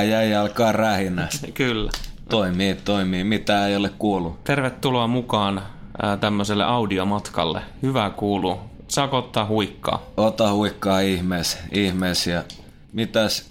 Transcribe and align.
Ai 0.00 0.14
ai 0.14 0.34
alkaa 0.34 0.72
rähinä. 0.72 1.28
Kyllä. 1.54 1.90
Toimii, 2.28 2.74
toimii. 2.74 3.24
Mitä 3.24 3.66
ei 3.66 3.76
ole 3.76 3.90
kuullut? 3.98 4.44
Tervetuloa 4.44 5.06
mukaan 5.06 5.62
ää, 6.02 6.16
tämmöiselle 6.16 6.64
audiomatkalle. 6.64 7.60
Hyvää 7.82 8.10
kuuluu. 8.10 8.60
Saako 8.88 9.18
ottaa 9.18 9.46
huikkaa? 9.46 10.02
Ota 10.16 10.52
huikkaa 10.52 11.00
ihmees, 11.00 11.58
ihmees 11.72 12.26
ja 12.26 12.44
mitäs? 12.92 13.48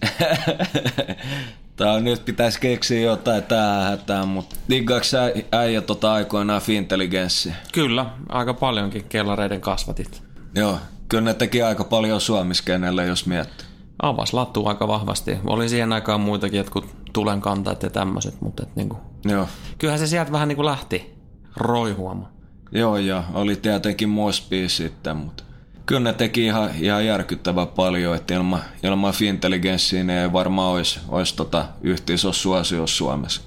Tää 1.75 1.99
nyt 1.99 2.25
pitäisi 2.25 2.59
keksiä 2.59 3.01
jotain 3.01 3.43
tähän 3.43 3.83
hätään, 3.83 4.27
mutta 4.27 4.55
diggaaks 4.69 5.11
äijä 5.51 5.81
tota 5.81 6.13
aikoinaan 6.13 6.61
fintelligenssiä? 6.61 7.55
Kyllä, 7.73 8.05
aika 8.29 8.53
paljonkin 8.53 9.03
kellareiden 9.03 9.61
kasvatit. 9.61 10.23
Joo, 10.55 10.79
kyllä 11.09 11.23
ne 11.23 11.33
teki 11.33 11.61
aika 11.61 11.83
paljon 11.83 12.21
suomiskenelle, 12.21 13.05
jos 13.05 13.25
miettii. 13.25 13.68
Avas 14.01 14.33
lattu 14.33 14.65
aika 14.65 14.87
vahvasti. 14.87 15.37
Oli 15.47 15.69
siihen 15.69 15.93
aikaan 15.93 16.21
muitakin 16.21 16.57
jotkut 16.57 16.85
tulenkantajat 17.13 17.83
ja 17.83 17.89
tämmöiset, 17.89 18.41
mutta 18.41 18.63
et 18.63 18.75
niinku, 18.75 18.97
Joo. 19.25 19.47
kyllähän 19.77 19.99
se 19.99 20.07
sieltä 20.07 20.31
vähän 20.31 20.47
niinku 20.47 20.65
lähti 20.65 21.13
roihuamaan. 21.55 22.31
Joo, 22.71 22.97
ja 22.97 23.23
oli 23.33 23.55
tietenkin 23.55 24.09
Mosby 24.09 24.69
sitten, 24.69 25.17
mutta 25.17 25.43
kyllä 25.85 26.01
ne 26.01 26.13
teki 26.13 26.45
ihan, 26.45 26.69
ihan 26.79 27.05
järkyttävän 27.05 27.67
paljon, 27.67 28.15
että 28.15 28.33
ilman, 28.33 28.59
ilman 28.83 29.13
fintelligenssiä 29.13 30.03
ne 30.03 30.21
ei 30.21 30.33
varmaan 30.33 30.73
olisi, 30.73 30.99
olisi 31.07 31.35
tota 31.35 31.65
yhteisö 31.81 32.33
suosio 32.33 32.87
Suomessa. 32.87 33.41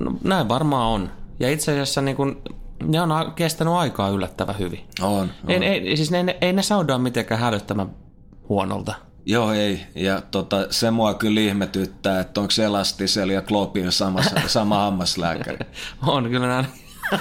No, 0.00 0.12
näin 0.24 0.48
varmaan 0.48 0.88
on. 0.88 1.10
Ja 1.40 1.50
itse 1.50 1.72
asiassa 1.72 2.00
niin 2.00 2.16
kun, 2.16 2.42
ne 2.84 3.00
on 3.00 3.10
kestänyt 3.34 3.74
aikaa 3.74 4.08
yllättävän 4.08 4.58
hyvin. 4.58 4.80
On, 5.00 5.18
on. 5.18 5.30
Ei, 5.48 5.64
ei, 5.64 5.96
siis 5.96 6.10
ne, 6.10 6.36
ei 6.40 6.52
ne 6.52 6.62
saudaa 6.62 6.98
mitenkään 6.98 7.40
hälyttämään 7.40 7.90
huonolta. 8.48 8.94
Joo, 9.26 9.52
ei. 9.52 9.80
Ja 9.94 10.20
tota, 10.30 10.66
se 10.70 10.90
mua 10.90 11.14
kyllä 11.14 11.40
ihmetyttää, 11.40 12.20
että 12.20 12.40
onko 12.40 12.52
Elastisella 12.64 13.32
ja 13.32 13.42
Globin 13.42 13.92
sama, 13.92 14.20
sama 14.46 14.78
hammaslääkäri. 14.78 15.58
On 16.06 16.30
kyllä 16.30 16.46
näin. 16.46 16.66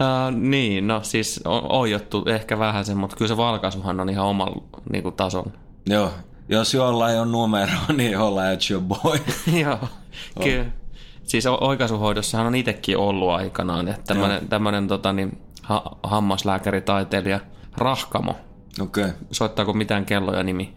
uh, 0.00 0.38
niin, 0.40 0.86
no 0.86 1.00
siis 1.02 1.40
on 1.44 1.72
oijottu 1.72 2.24
ehkä 2.28 2.58
vähän 2.58 2.84
sen, 2.84 2.96
mutta 2.96 3.16
kyllä 3.16 3.28
se 3.28 3.36
valkaisuhan 3.36 4.00
on 4.00 4.08
ihan 4.10 4.26
omalla 4.26 4.62
niin 4.92 5.02
kuin, 5.02 5.14
tason. 5.14 5.52
Joo, 5.86 6.10
jos 6.48 6.74
jollain 6.74 7.20
on 7.20 7.32
numero, 7.32 7.72
niin 7.96 8.18
olla 8.18 8.50
at 8.50 8.70
your 8.70 8.82
boy. 8.84 9.18
Joo, 9.60 9.78
kyllä. 10.42 10.64
Siis 11.24 11.46
o- 11.46 11.58
oikaisuhoidossahan 11.60 12.46
on 12.46 12.54
itsekin 12.54 12.98
ollut 12.98 13.30
aikanaan, 13.30 13.88
että 13.88 14.02
tämmöinen, 14.06 14.48
tämmöinen 14.48 14.88
tota, 14.88 15.12
niin, 15.12 15.38
ha- 15.62 15.96
hammaslääkäritaiteilija 16.02 17.40
Rahkamo, 17.76 18.36
Okei, 18.80 19.04
okay. 19.04 19.16
soittaako 19.30 19.72
mitään 19.72 20.06
kelloja 20.06 20.42
nimi? 20.42 20.74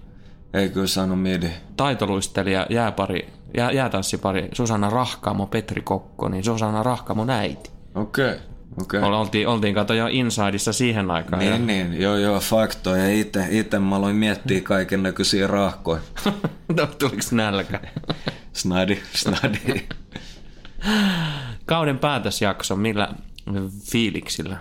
Ei 0.54 0.70
kyllä 0.70 0.88
sano 0.88 1.16
midi. 1.16 1.50
taitoluistelija, 1.78 2.66
jääpari, 2.70 3.30
jää, 3.58 3.72
jäätanssipari 3.72 4.50
Susanna 4.54 4.90
Rahkamo, 4.90 5.46
Petri 5.46 5.82
Kokko, 5.82 6.30
niin 6.30 6.44
Susanna 6.44 6.84
Rahkamo 6.84 7.26
näiti. 7.26 7.70
Okei, 7.96 8.26
okay. 8.26 8.38
okei. 8.82 9.00
Okay. 9.00 9.12
Oltiin, 9.14 9.48
oltiin 9.48 9.76
kato 9.76 9.94
jo 9.94 10.08
Insideissa 10.12 10.74
siihen 10.74 11.12
aikaan. 11.12 11.42
ja- 11.46 11.52
Niin, 11.58 11.68
niin, 11.68 12.02
joo, 12.02 12.16
joo, 12.18 12.40
faktoja. 12.40 13.10
Ite, 13.10 13.48
ite 13.50 13.80
mä 13.80 13.96
aloin 13.96 14.16
miettiä 14.16 14.62
kaiken 14.62 15.04
näköisiä 15.04 15.48
rahkoja. 15.48 16.02
No, 16.78 16.88
Tuliks 17.00 17.32
nälkä? 17.32 17.80
Snadi, 18.54 19.00
snadi. 19.14 19.88
Kauden 21.66 22.00
päätösjakso, 22.00 22.76
millä 22.76 23.10
fiiliksillä? 23.92 24.58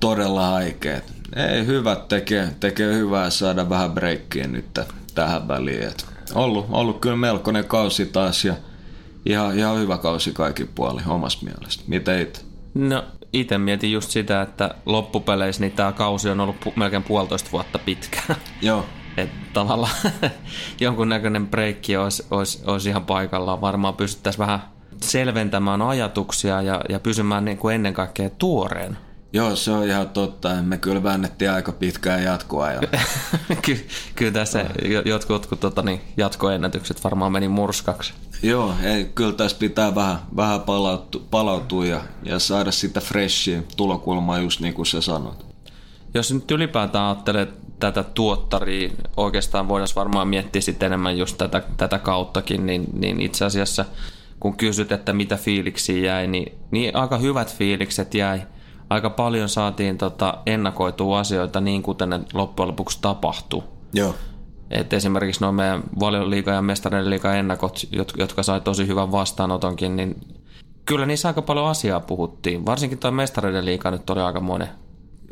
Todella 0.00 0.46
haikeet. 0.46 1.04
Ei, 1.36 1.66
hyvät 1.66 2.08
tekee, 2.08 2.48
tekee 2.60 2.94
hyvää 2.94 3.30
saada 3.30 3.68
vähän 3.68 3.90
breikkiä 3.92 4.46
nyt 4.46 4.78
tähän 5.18 5.48
väliin. 5.48 5.82
Et 5.82 6.06
ollut, 6.34 6.66
ollut 6.70 7.00
kyllä 7.00 7.16
melkoinen 7.16 7.64
kausi 7.64 8.06
taas 8.06 8.44
ja 8.44 8.54
ihan, 9.26 9.58
ihan 9.58 9.78
hyvä 9.78 9.98
kausi 9.98 10.32
kaikin 10.32 10.68
puolin 10.74 11.08
omasta 11.08 11.44
mielestä. 11.44 11.84
Mitä 11.86 12.18
itse? 12.18 12.42
No, 12.74 13.04
itse 13.32 13.58
mietin 13.58 13.92
just 13.92 14.10
sitä, 14.10 14.42
että 14.42 14.74
loppupeleissä 14.86 15.60
niin 15.60 15.72
tämä 15.72 15.92
kausi 15.92 16.30
on 16.30 16.40
ollut 16.40 16.56
pu- 16.66 16.72
melkein 16.76 17.02
puolitoista 17.02 17.50
vuotta 17.52 17.78
pitkä. 17.78 18.20
Joo, 18.62 18.84
Että 19.16 19.36
tavallaan 19.52 19.94
jonkunnäköinen 20.80 21.48
breikki 21.48 21.96
olisi, 21.96 22.26
olisi, 22.30 22.62
olisi 22.66 22.88
ihan 22.88 23.04
paikallaan. 23.04 23.60
Varmaan 23.60 23.94
pystyttäisiin 23.94 24.46
vähän 24.46 24.62
selventämään 25.02 25.82
ajatuksia 25.82 26.62
ja, 26.62 26.80
ja 26.88 27.00
pysymään 27.00 27.44
niin 27.44 27.58
kuin 27.58 27.74
ennen 27.74 27.94
kaikkea 27.94 28.30
tuoreen. 28.30 28.98
Joo, 29.32 29.56
se 29.56 29.70
on 29.70 29.86
ihan 29.86 30.08
totta. 30.08 30.62
Me 30.62 30.78
kyllä 30.78 31.02
väännettiin 31.02 31.50
aika 31.50 31.72
pitkään 31.72 32.22
jatkoa. 32.22 32.70
Ja... 32.72 32.80
Ky- 33.62 33.86
kyllä 34.14 34.32
tässä 34.32 34.64
jo- 34.84 35.02
jotkut, 35.04 35.34
jotkut 35.34 35.60
tota, 35.60 35.82
niin, 35.82 36.00
jatkoennätykset 36.16 37.04
varmaan 37.04 37.32
meni 37.32 37.48
murskaksi. 37.48 38.12
Joo, 38.42 38.74
ei, 38.82 39.04
kyllä 39.14 39.32
tässä 39.32 39.56
pitää 39.60 39.94
vähän, 39.94 40.18
vähän 40.36 40.60
palautua, 40.60 41.22
palautua 41.30 41.86
ja, 41.86 42.00
ja 42.22 42.38
saada 42.38 42.70
sitä 42.70 43.00
freshia 43.00 43.62
tulokulmaa 43.76 44.38
just 44.38 44.60
niin 44.60 44.74
kuin 44.74 44.86
sä 44.86 45.00
sanoit. 45.00 45.44
Jos 46.14 46.32
nyt 46.32 46.50
ylipäätään 46.50 47.04
ajattelee 47.04 47.48
tätä 47.80 48.02
tuottaria, 48.02 48.90
oikeastaan 49.16 49.68
voidaan 49.68 49.88
varmaan 49.96 50.28
miettiä 50.28 50.60
sitten 50.60 50.86
enemmän 50.86 51.18
just 51.18 51.38
tätä, 51.38 51.62
tätä 51.76 51.98
kauttakin, 51.98 52.66
niin, 52.66 52.84
niin 52.92 53.20
itse 53.20 53.44
asiassa 53.44 53.84
kun 54.40 54.56
kysyt, 54.56 54.92
että 54.92 55.12
mitä 55.12 55.36
fiiliksiä 55.36 56.06
jäi, 56.06 56.26
niin, 56.26 56.58
niin 56.70 56.96
aika 56.96 57.18
hyvät 57.18 57.56
fiilikset 57.56 58.14
jäi. 58.14 58.42
Aika 58.90 59.10
paljon 59.10 59.48
saatiin 59.48 59.98
tota 59.98 60.38
ennakoitua 60.46 61.18
asioita 61.18 61.60
niin, 61.60 61.82
kuten 61.82 62.10
ne 62.10 62.20
loppujen 62.32 62.68
lopuksi 62.68 62.98
tapahtuu. 63.02 63.64
Joo. 63.92 64.14
Et 64.70 64.92
esimerkiksi 64.92 65.40
nuo 65.40 65.52
meidän 65.52 65.82
valioliiga 66.00 66.52
ja 66.52 66.62
mestareiden 66.62 67.10
liiga 67.10 67.34
ennakot, 67.34 67.78
jot- 67.96 68.18
jotka 68.18 68.42
sai 68.42 68.60
tosi 68.60 68.86
hyvän 68.86 69.12
vastaanotonkin, 69.12 69.96
niin 69.96 70.20
kyllä 70.84 71.06
niissä 71.06 71.28
aika 71.28 71.42
paljon 71.42 71.68
asiaa 71.68 72.00
puhuttiin. 72.00 72.66
Varsinkin 72.66 72.98
tuo 72.98 73.10
mestareiden 73.10 73.64
liiga 73.64 73.90
nyt 73.90 74.10
oli 74.10 74.20
aika 74.20 74.40
monen. 74.40 74.68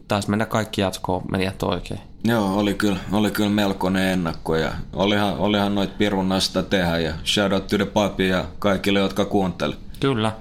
Taisi 0.09 0.31
mennä 0.31 0.47
kaikki 0.47 0.81
jatkoon, 0.81 1.23
meni 1.31 1.51
oikein. 1.63 2.01
Joo, 2.25 2.59
oli 2.59 2.75
kyllä, 2.75 2.97
oli 3.13 3.31
kyllä 3.31 3.51
melkoinen 3.51 4.13
ennakko 4.13 4.57
ja 4.57 4.73
olihan, 4.93 5.39
olihan 5.39 5.75
noit 5.75 5.99
pirun 5.99 6.29
tehdä 6.71 6.99
ja 6.99 7.15
shout 7.25 7.53
out 7.53 7.67
to 7.67 7.77
the 7.77 8.25
ja 8.25 8.45
kaikille, 8.59 8.99
jotka 8.99 9.25
kuunteli. 9.25 9.75
Kyllä. 10.01 10.33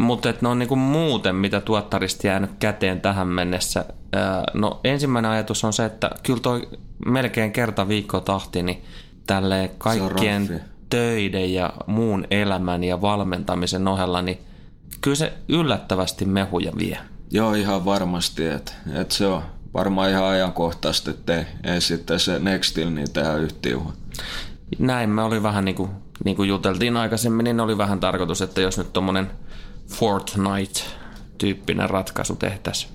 Mutta 0.00 0.34
no 0.40 0.54
niinku 0.54 0.76
muuten, 0.76 1.34
mitä 1.34 1.60
tuottarista 1.60 2.26
jäänyt 2.26 2.50
käteen 2.58 3.00
tähän 3.00 3.28
mennessä. 3.28 3.84
No 4.54 4.80
ensimmäinen 4.84 5.30
ajatus 5.30 5.64
on 5.64 5.72
se, 5.72 5.84
että 5.84 6.10
kyllä 6.22 6.40
toi 6.40 6.68
melkein 7.06 7.52
kerta 7.52 7.88
viikko 7.88 8.20
tahti, 8.20 8.62
niin 8.62 8.84
tälle 9.26 9.70
kaikkien 9.78 10.62
töiden 10.90 11.54
ja 11.54 11.72
muun 11.86 12.26
elämän 12.30 12.84
ja 12.84 13.00
valmentamisen 13.00 13.88
ohella, 13.88 14.22
niin 14.22 14.38
kyllä 15.00 15.14
se 15.14 15.32
yllättävästi 15.48 16.24
mehuja 16.24 16.72
vie. 16.78 16.98
Joo, 17.30 17.54
ihan 17.54 17.84
varmasti, 17.84 18.46
että 18.46 18.72
et 18.94 19.10
se 19.10 19.26
on 19.26 19.42
varmaan 19.74 20.10
ihan 20.10 20.24
ajankohtaista, 20.24 21.10
että 21.10 21.44
ei, 21.64 21.80
sitten 21.80 22.20
se 22.20 22.38
Nextil 22.38 22.90
niin 22.90 23.12
tehdä 23.12 23.34
yhtiöä. 23.34 23.80
Näin 24.78 25.10
me 25.10 25.22
oli 25.22 25.42
vähän 25.42 25.64
niin 25.64 25.74
kuin, 25.74 25.90
niin 26.24 26.36
kuin 26.36 26.48
juteltiin 26.48 26.96
aikaisemmin, 26.96 27.44
niin 27.44 27.60
oli 27.60 27.78
vähän 27.78 28.00
tarkoitus, 28.00 28.42
että 28.42 28.60
jos 28.60 28.78
nyt 28.78 28.92
tuommoinen 28.92 29.30
Fortnite-tyyppinen 29.88 31.90
ratkaisu 31.90 32.36
tehtäisiin. 32.36 32.92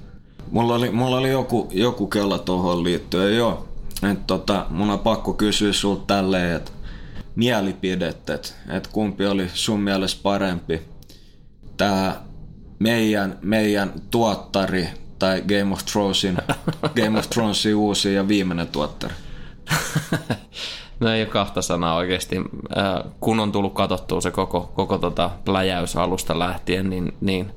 Mulla 0.51 0.75
oli, 0.75 0.89
mulla 0.89 1.17
oli 1.17 1.31
joku, 1.31 1.69
joku 1.71 2.07
kella 2.07 2.39
tuohon 2.39 2.83
liittyen, 2.83 3.37
joo. 3.37 3.67
Et 4.11 4.27
tota, 4.27 4.65
mun 4.69 4.89
on 4.89 4.99
pakko 4.99 5.33
kysyä 5.33 5.73
sulta 5.73 6.03
tälleen, 6.07 6.55
että 6.55 6.71
mielipidettä, 7.35 8.33
että 8.33 8.49
et 8.69 8.87
kumpi 8.87 9.25
oli 9.25 9.49
sun 9.53 9.79
mielestä 9.79 10.19
parempi. 10.23 10.81
Tää 11.77 12.21
meidän, 12.79 13.39
meidän 13.41 13.93
tuottari 14.11 14.87
tai 15.19 15.41
Game 15.41 15.73
of 15.73 15.85
Thronesin, 15.85 16.37
Game 17.03 17.19
of 17.19 17.29
Thronesin 17.29 17.75
uusi 17.75 18.13
ja 18.13 18.27
viimeinen 18.27 18.67
tuottari. 18.67 19.13
No 20.99 21.09
ei 21.09 21.21
ole 21.21 21.29
kahta 21.29 21.61
sanaa 21.61 21.95
oikeasti. 21.95 22.37
Äh, 22.37 23.11
Kun 23.19 23.39
on 23.39 23.51
tullut 23.51 23.73
katsottua 23.73 24.21
se 24.21 24.31
koko, 24.31 24.71
koko 24.75 24.97
tota 24.97 25.31
pläjäys 25.45 25.95
alusta 25.95 26.39
lähtien, 26.39 26.89
niin, 26.89 27.13
niin 27.21 27.51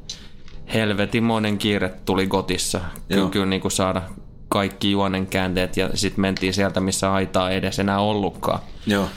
helvetimoinen 0.74 1.58
kiire 1.58 1.94
tuli 2.04 2.26
gotissa. 2.26 2.80
Kyllä, 3.08 3.30
kyllä 3.30 3.46
niin 3.46 3.62
kuin 3.62 3.72
saada 3.72 4.02
kaikki 4.48 4.90
juonen 4.90 5.26
käänteet 5.26 5.76
ja 5.76 5.90
sitten 5.94 6.20
mentiin 6.20 6.54
sieltä, 6.54 6.80
missä 6.80 7.12
aitaa 7.12 7.50
ei 7.50 7.56
edes 7.56 7.78
enää 7.78 8.00
ollutkaan. 8.00 8.58
Joo, 8.86 9.08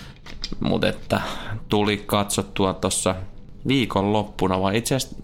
Mutta 0.59 0.87
että 0.87 1.21
tuli 1.69 2.03
katsottua 2.05 2.73
tuossa 2.73 3.15
viikonloppuna, 3.67 4.61
vai 4.61 4.77
itse 4.77 4.95
asiassa 4.95 5.23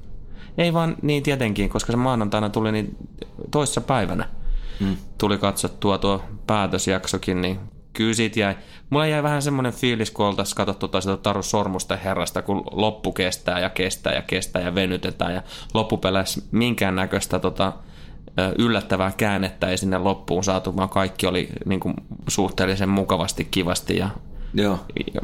ei 0.57 0.73
vaan 0.73 0.95
niin 1.01 1.23
tietenkin, 1.23 1.69
koska 1.69 1.91
se 1.91 1.97
maanantaina 1.97 2.49
tuli 2.49 2.71
niin 2.71 2.97
toissa 3.51 3.81
päivänä. 3.81 4.29
Hmm. 4.79 4.97
Tuli 5.17 5.37
katsottua 5.37 5.97
tuo 5.97 6.23
päätösjaksokin, 6.47 7.41
niin 7.41 7.59
kyllä 7.99 8.13
siitä 8.13 8.39
jäi. 8.39 8.55
Mulla 8.89 9.07
jäi 9.07 9.23
vähän 9.23 9.41
semmoinen 9.41 9.73
fiilis, 9.73 10.11
kun 10.11 10.25
oltaisiin 10.25 10.55
katsottu 10.55 10.87
taas 10.87 11.03
sitä 11.03 11.17
Taru 11.17 11.43
Sormusten 11.43 11.99
herrasta, 11.99 12.41
kun 12.41 12.63
loppu 12.71 13.11
kestää 13.11 13.59
ja 13.59 13.69
kestää 13.69 14.13
ja 14.13 14.21
kestää 14.21 14.61
ja 14.61 14.75
venytetään 14.75 15.33
ja 15.33 15.41
loppupeleissä 15.73 16.41
minkäännäköistä 16.51 17.39
tota, 17.39 17.73
yllättävää 18.57 19.11
käännettä 19.17 19.67
ei 19.67 19.77
sinne 19.77 19.97
loppuun 19.97 20.43
saatu, 20.43 20.75
vaan 20.75 20.89
kaikki 20.89 21.27
oli 21.27 21.49
niin 21.65 21.79
kuin, 21.79 21.93
suhteellisen 22.27 22.89
mukavasti, 22.89 23.47
kivasti 23.51 23.97
ja, 23.97 24.09
Joo. 24.53 24.79
ja 25.13 25.21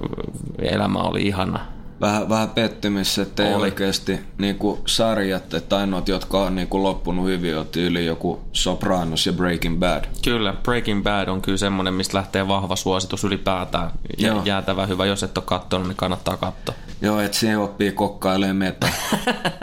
elämä 0.61 0.99
oli 0.99 1.21
ihana. 1.21 1.59
Vähän, 2.01 2.29
vähän 2.29 2.49
pettymys, 2.49 3.19
että 3.19 3.47
ei 3.47 3.53
oikeasti 3.53 4.19
niin 4.37 4.55
kuin 4.55 4.79
sarjat, 4.85 5.53
että 5.53 5.77
ainoat, 5.77 6.07
jotka 6.07 6.41
on 6.41 6.55
niin 6.55 6.67
kuin 6.67 6.83
loppunut 6.83 7.25
hyvin, 7.25 7.57
on 7.57 7.67
tyyli 7.67 8.05
joku 8.05 8.41
Sopranos 8.51 9.25
ja 9.25 9.33
Breaking 9.33 9.79
Bad. 9.79 10.05
Kyllä, 10.23 10.53
Breaking 10.63 11.03
Bad 11.03 11.27
on 11.27 11.41
kyllä 11.41 11.57
semmoinen, 11.57 11.93
mistä 11.93 12.17
lähtee 12.17 12.47
vahva 12.47 12.75
suositus 12.75 13.23
ylipäätään. 13.23 13.91
Ja 14.17 14.27
Joo. 14.27 14.41
jäätävä 14.45 14.85
hyvä, 14.85 15.05
jos 15.05 15.23
et 15.23 15.37
ole 15.37 15.45
katsonut, 15.47 15.87
niin 15.87 15.97
kannattaa 15.97 16.37
katsoa. 16.37 16.75
Joo, 17.01 17.19
että 17.19 17.37
siinä 17.37 17.59
oppii 17.59 17.91
kokkailemaan 17.91 18.55
meta. 18.55 18.87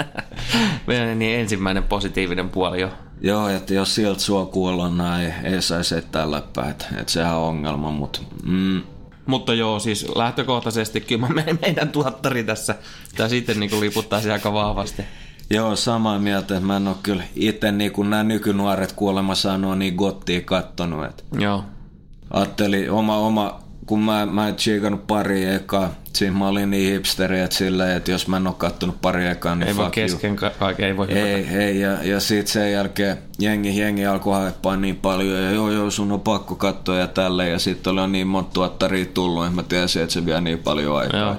Meidän 0.87 1.19
niin 1.19 1.41
ensimmäinen 1.41 1.83
positiivinen 1.83 2.49
puoli 2.49 2.81
jo. 2.81 2.89
Joo, 3.21 3.49
että 3.49 3.75
jos 3.75 3.95
sieltä 3.95 4.21
sua 4.21 4.47
kuulla 4.47 4.89
näin, 4.89 5.35
ei 5.45 5.63
saisi 5.63 5.97
ettää 5.97 6.31
läppää, 6.31 6.71
että, 6.71 6.87
että 7.01 7.13
sehän 7.13 7.37
on 7.37 7.49
ongelma, 7.49 7.91
mutta 7.91 8.21
mm, 8.45 8.83
Mutta 9.27 9.55
joo, 9.55 9.79
siis 9.79 10.07
lähtökohtaisesti 10.15 11.01
kyllä 11.01 11.29
meidän 11.61 11.89
tuottari 11.89 12.45
tässä, 12.45 12.75
tässä 13.17 13.29
sitten 13.29 13.61
niin 13.61 13.81
liputtaisi 13.81 14.31
aika 14.31 14.53
vahvasti. 14.53 15.03
Joo, 15.51 15.77
samaa 15.77 16.19
mieltä, 16.19 16.61
mä 16.61 16.77
en 16.77 16.89
ole 16.89 16.97
kyllä 17.03 17.23
itse 17.37 17.73
niin 17.73 17.93
kuin 17.93 18.11
nämä 18.11 18.23
nykynuoret 18.23 18.93
kuulemma 18.93 19.35
sanoo 19.35 19.75
niin 19.75 19.95
gottia 19.95 20.41
kattonut. 20.41 21.05
Että 21.05 21.25
Joo, 21.39 21.65
ajattelin 22.31 22.91
oma, 22.91 23.17
oma, 23.17 23.62
kun 23.87 24.01
mä, 24.01 24.27
mä 24.27 24.49
en 24.49 24.55
tsiikannut 24.55 25.07
pari 25.07 25.45
ekaa, 25.45 25.91
siinä 26.13 26.39
mä 26.39 26.49
olin 26.49 26.71
niin 26.71 26.93
hipsteri, 26.93 27.41
että 27.41 27.57
silleen, 27.57 27.97
että 27.97 28.11
jos 28.11 28.29
mä 28.29 28.37
en 28.37 28.47
ole 28.47 28.55
kattonut 28.59 29.01
pari 29.01 29.27
ekaa, 29.27 29.55
niin 29.55 29.69
ei 29.69 29.77
voi 29.77 29.85
fuck 29.85 29.97
you. 29.99 30.09
kesken 30.09 30.37
ka- 30.37 30.51
kaiken, 30.59 30.87
ei 30.87 30.97
voi 30.97 31.07
hypätä. 31.07 31.27
Ei, 31.27 31.47
ei, 31.49 31.81
ja, 31.81 32.05
ja 32.05 32.21
sit 32.21 32.47
sen 32.47 32.73
jälkeen 32.73 33.19
jengi, 33.39 33.79
jengi 33.79 34.07
alkoi 34.07 34.35
haippaa 34.41 34.77
niin 34.77 34.97
paljon, 34.97 35.43
ja 35.43 35.51
joo, 35.51 35.71
joo, 35.71 35.91
sun 35.91 36.13
on 36.13 36.21
pakko 36.21 36.55
katsoa 36.55 36.97
ja 36.97 37.07
tälleen, 37.07 37.53
ja 37.53 37.59
sitten 37.59 37.99
oli 37.99 38.09
niin 38.11 38.27
monta 38.27 38.51
tuottaria 38.53 39.07
tullut, 39.07 39.45
että 39.45 39.57
mä 39.57 39.63
tiesin, 39.63 40.03
että 40.03 40.13
se 40.13 40.27
vie 40.27 40.41
niin 40.41 40.59
paljon 40.59 40.99
aikaa. 40.99 41.21
Joo. 41.21 41.37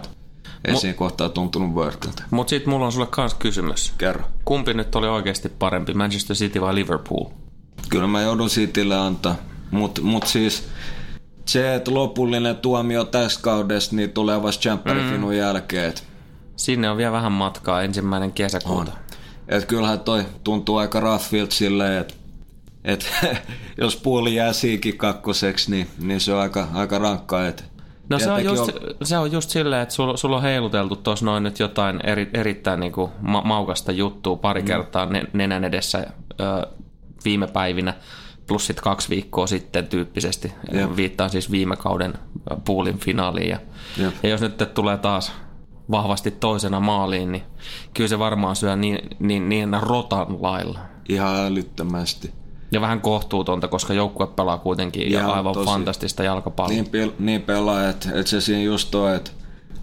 Ei 0.65 0.75
siinä 0.75 0.97
kohtaa 0.97 1.29
tuntunut 1.29 1.73
worthilta. 1.73 2.23
Mutta 2.31 2.49
sitten 2.49 2.69
mulla 2.69 2.85
on 2.85 2.91
sulle 2.91 3.07
kans 3.09 3.33
kysymys. 3.33 3.93
Kerro. 3.97 4.23
Kumpi 4.45 4.73
nyt 4.73 4.95
oli 4.95 5.07
oikeasti 5.07 5.49
parempi, 5.49 5.93
Manchester 5.93 6.35
City 6.35 6.61
vai 6.61 6.75
Liverpool? 6.75 7.25
Kyllä 7.89 8.07
mä 8.07 8.21
joudun 8.21 8.47
Citylle 8.49 8.97
antaa, 8.97 9.35
mutta 9.71 10.01
mut 10.01 10.27
siis 10.27 10.67
se, 11.45 11.75
että 11.75 11.93
lopullinen 11.93 12.55
tuomio 12.55 13.03
tässä 13.03 13.39
kaudesta, 13.43 13.95
niin 13.95 14.11
tulee 14.11 14.43
vasta 14.43 14.61
Champerfinun 14.61 15.31
mm. 15.31 15.37
jälkeen. 15.37 15.89
Et, 15.89 16.03
Sinne 16.55 16.89
on 16.89 16.97
vielä 16.97 17.11
vähän 17.11 17.31
matkaa 17.31 17.81
ensimmäinen 17.81 18.31
kesäkuuta. 18.31 18.91
et 19.47 19.65
kyllähän 19.65 19.99
toi 19.99 20.25
tuntuu 20.43 20.77
aika 20.77 20.99
raffilta 20.99 21.55
silleen, 21.55 22.01
että 22.01 22.13
et, 22.83 23.09
jos 23.81 23.95
puoli 23.95 24.35
jää 24.35 24.53
siikin 24.53 24.97
kakkoseksi, 24.97 25.71
niin, 25.71 25.87
niin 25.99 26.19
se 26.21 26.33
on 26.33 26.39
aika, 26.39 26.67
aika 26.73 26.99
rankkaa. 26.99 27.47
Et, 27.47 27.73
No 28.09 28.19
se 28.19 28.31
on, 28.31 28.43
just, 28.43 28.69
se 29.03 29.17
on 29.17 29.31
just 29.31 29.49
silleen, 29.49 29.81
että 29.81 29.95
sulla, 29.95 30.17
sulla 30.17 30.35
on 30.35 30.41
heiluteltu 30.41 30.95
tuossa 30.95 31.25
noin 31.25 31.43
nyt 31.43 31.59
jotain 31.59 31.99
eri, 32.03 32.29
erittäin 32.33 32.79
niinku 32.79 33.11
ma- 33.21 33.41
maukasta 33.41 33.91
juttua 33.91 34.35
pari 34.35 34.61
mm. 34.61 34.67
kertaa 34.67 35.05
ne, 35.05 35.23
nenän 35.33 35.63
edessä 35.63 36.07
ö, 36.39 36.67
viime 37.25 37.47
päivinä, 37.47 37.93
plus 38.47 38.67
sitten 38.67 38.83
kaksi 38.83 39.09
viikkoa 39.09 39.47
sitten 39.47 39.87
tyyppisesti. 39.87 40.51
Jep. 40.73 40.95
Viittaan 40.95 41.29
siis 41.29 41.51
viime 41.51 41.75
kauden 41.75 42.13
ö, 42.51 42.55
poolin 42.65 42.97
finaaliin. 42.97 43.49
Ja, 43.49 43.59
Jep. 43.97 44.13
ja 44.23 44.29
jos 44.29 44.41
nyt 44.41 44.73
tulee 44.73 44.97
taas 44.97 45.31
vahvasti 45.91 46.31
toisena 46.31 46.79
maaliin, 46.79 47.31
niin 47.31 47.43
kyllä 47.93 48.07
se 48.07 48.19
varmaan 48.19 48.55
syö 48.55 48.75
niin, 48.75 48.99
niin, 49.19 49.49
niin 49.49 49.69
rotan 49.81 50.41
lailla. 50.41 50.79
Ihan 51.09 51.35
älyttömästi. 51.45 52.31
Ja 52.71 52.81
vähän 52.81 53.01
kohtuutonta, 53.01 53.67
koska 53.67 53.93
joukkue 53.93 54.27
pelaa 54.27 54.57
kuitenkin 54.57 55.07
Ihan 55.07 55.23
ja 55.23 55.33
aivan 55.33 55.53
tosi. 55.53 55.65
fantastista 55.65 56.23
jalkapalloa. 56.23 56.73
Niin, 56.73 56.85
pel- 56.85 57.13
niin 57.19 57.41
pelaa, 57.41 57.89
että 57.89 58.09
et 58.13 58.27
se 58.27 58.41
siinä 58.41 58.63
just 58.63 58.95
on, 58.95 59.15
että 59.15 59.31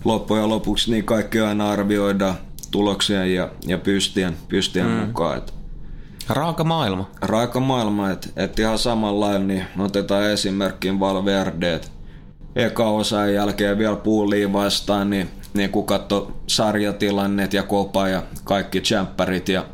loppujen 0.05 0.49
lopuksi 0.49 0.91
niin 0.91 1.05
kaikki 1.05 1.41
aina 1.41 1.71
arvioidaan 1.71 2.35
tuloksien 2.71 3.35
ja, 3.35 3.49
ja 3.67 3.79
pystien, 3.79 4.37
pystien 4.49 4.87
mm. 4.87 4.93
mukaan. 4.93 5.39
Et 5.39 5.55
Raaka 6.31 6.65
maailma. 6.65 7.11
raaka 7.23 7.61
maailma, 7.61 8.11
että 8.11 8.29
et 8.37 8.59
ihan 8.59 8.79
samalla 8.79 9.27
lailla, 9.27 9.47
niin 9.47 9.65
otetaan 9.79 10.31
esimerkkiin 10.31 11.01
Valverde, 11.01 11.75
et 11.75 11.93
eka 12.57 12.89
osan 12.89 13.35
jälkeen 13.35 13.79
vielä 13.79 13.97
puuliin 13.97 14.53
vastaan, 14.53 15.11
niin, 15.11 15.31
niin 15.55 15.71
kun 15.71 15.87
katsoi 15.87 16.33
sarjatilannet 16.47 17.53
ja 17.53 17.63
kopa 17.63 18.09
ja 18.09 18.23
kaikki 18.45 18.81
tsemppärit 18.81 19.49
ja 19.49 19.65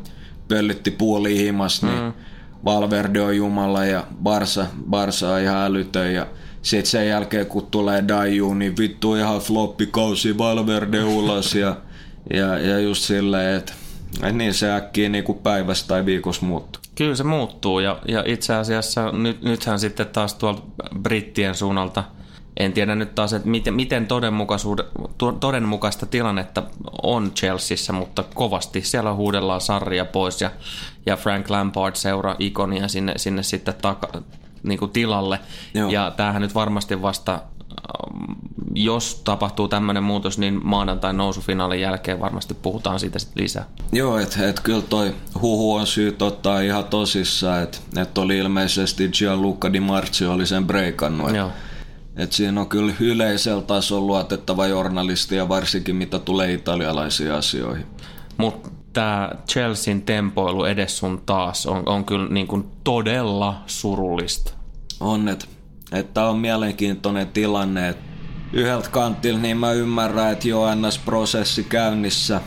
pöllytti 0.47 0.91
puuliin 0.91 1.37
himas, 1.37 1.83
niin 1.83 2.03
mm. 2.03 2.13
Valverde 2.65 3.21
on 3.21 3.37
jumala 3.37 3.85
ja 3.85 4.03
Barsa, 4.23 4.65
Barsa 4.89 5.33
on 5.33 5.41
ihan 5.41 5.65
älytön 5.65 6.13
ja 6.13 6.27
sitten 6.61 6.91
sen 6.91 7.07
jälkeen 7.07 7.45
kun 7.45 7.67
tulee 7.71 8.07
Daju, 8.07 8.53
niin 8.53 8.77
vittu 8.77 9.15
ihan 9.15 9.39
floppikausi 9.39 10.37
Valverde 10.37 11.03
ulos 11.03 11.55
ja, 11.55 11.75
ja, 12.33 12.57
ja 12.59 12.79
just 12.79 13.03
silleen, 13.03 13.55
että 13.55 13.73
et 14.23 14.35
niin 14.35 14.53
se 14.53 14.73
äkkiä 14.73 15.09
niin 15.09 15.23
kuin 15.23 15.37
päivässä 15.37 15.87
tai 15.87 16.05
viikossa 16.05 16.45
muuttuu. 16.45 16.81
Kyllä 16.95 17.15
se 17.15 17.23
muuttuu 17.23 17.79
ja, 17.79 17.99
ja 18.07 18.23
itse 18.25 18.55
asiassa 18.55 19.11
nyt, 19.11 19.41
nythän 19.41 19.79
sitten 19.79 20.07
taas 20.07 20.33
tuolta 20.33 20.61
brittien 21.01 21.55
suunnalta, 21.55 22.03
en 22.57 22.73
tiedä 22.73 22.95
nyt 22.95 23.15
taas, 23.15 23.33
että 23.33 23.47
miten, 23.49 23.73
miten 23.73 24.07
todenmukaista 25.39 26.05
tilannetta 26.05 26.63
on 27.03 27.31
Chelseassa, 27.31 27.93
mutta 27.93 28.23
kovasti 28.33 28.81
siellä 28.81 29.13
huudellaan 29.13 29.61
sarja 29.61 30.05
pois 30.05 30.41
ja, 30.41 30.51
ja 31.05 31.17
Frank 31.17 31.49
Lampard 31.49 31.95
seuraa 31.95 32.35
ikonia 32.39 32.87
sinne, 32.87 33.13
sinne 33.17 33.43
sitten 33.43 33.73
taka, 33.81 34.21
niin 34.63 34.79
kuin 34.79 34.91
tilalle. 34.91 35.39
Joo. 35.73 35.89
Ja 35.89 36.11
tämähän 36.17 36.41
nyt 36.41 36.55
varmasti 36.55 37.01
vasta, 37.01 37.39
jos 38.73 39.21
tapahtuu 39.23 39.67
tämmöinen 39.67 40.03
muutos, 40.03 40.37
niin 40.37 40.59
maanantain 40.63 41.17
nousufinaalin 41.17 41.81
jälkeen 41.81 42.19
varmasti 42.19 42.53
puhutaan 42.53 42.99
siitä 42.99 43.19
sitten 43.19 43.43
lisää. 43.43 43.65
Joo, 43.91 44.17
että 44.17 44.49
et 44.49 44.59
kyllä 44.59 44.81
toi 44.81 45.15
huhu 45.41 45.73
on 45.73 45.87
syyt 45.87 46.21
ottaa 46.21 46.61
ihan 46.61 46.85
tosissaan, 46.85 47.63
että 47.63 47.77
et 48.01 48.17
oli 48.17 48.37
ilmeisesti 48.37 49.09
Gianluca 49.09 49.73
Di 49.73 49.79
Marzio 49.79 50.33
oli 50.33 50.45
sen 50.45 50.67
breikannut. 50.67 51.35
Joo. 51.35 51.51
Et 52.15 52.31
siinä 52.31 52.61
on 52.61 52.69
kyllä 52.69 52.93
yleisellä 52.99 53.61
tasolla 53.61 54.07
luotettava 54.07 54.67
journalisti 54.67 55.35
ja 55.35 55.49
varsinkin 55.49 55.95
mitä 55.95 56.19
tulee 56.19 56.53
italialaisiin 56.53 57.31
asioihin. 57.31 57.85
Mutta 58.37 58.69
tämä 58.93 59.31
Chelsean 59.51 60.01
tempoilu 60.01 60.63
edes 60.63 60.97
sun 60.97 61.21
taas 61.25 61.65
on, 61.65 61.83
on 61.85 62.05
kyllä 62.05 62.27
niin 62.29 62.47
kuin 62.47 62.65
todella 62.83 63.61
surullista. 63.65 64.53
On, 64.99 65.27
että 65.27 65.45
et 65.91 66.13
tää 66.13 66.29
on 66.29 66.37
mielenkiintoinen 66.39 67.27
tilanne, 67.27 67.89
että 67.89 68.03
yhdeltä 68.53 68.89
kantilta 68.89 69.41
niin 69.41 69.57
mä 69.57 69.71
ymmärrän, 69.71 70.31
että 70.31 70.47
jo 70.47 70.75
NS-prosessi 70.75 71.63
käynnissä. 71.63 72.41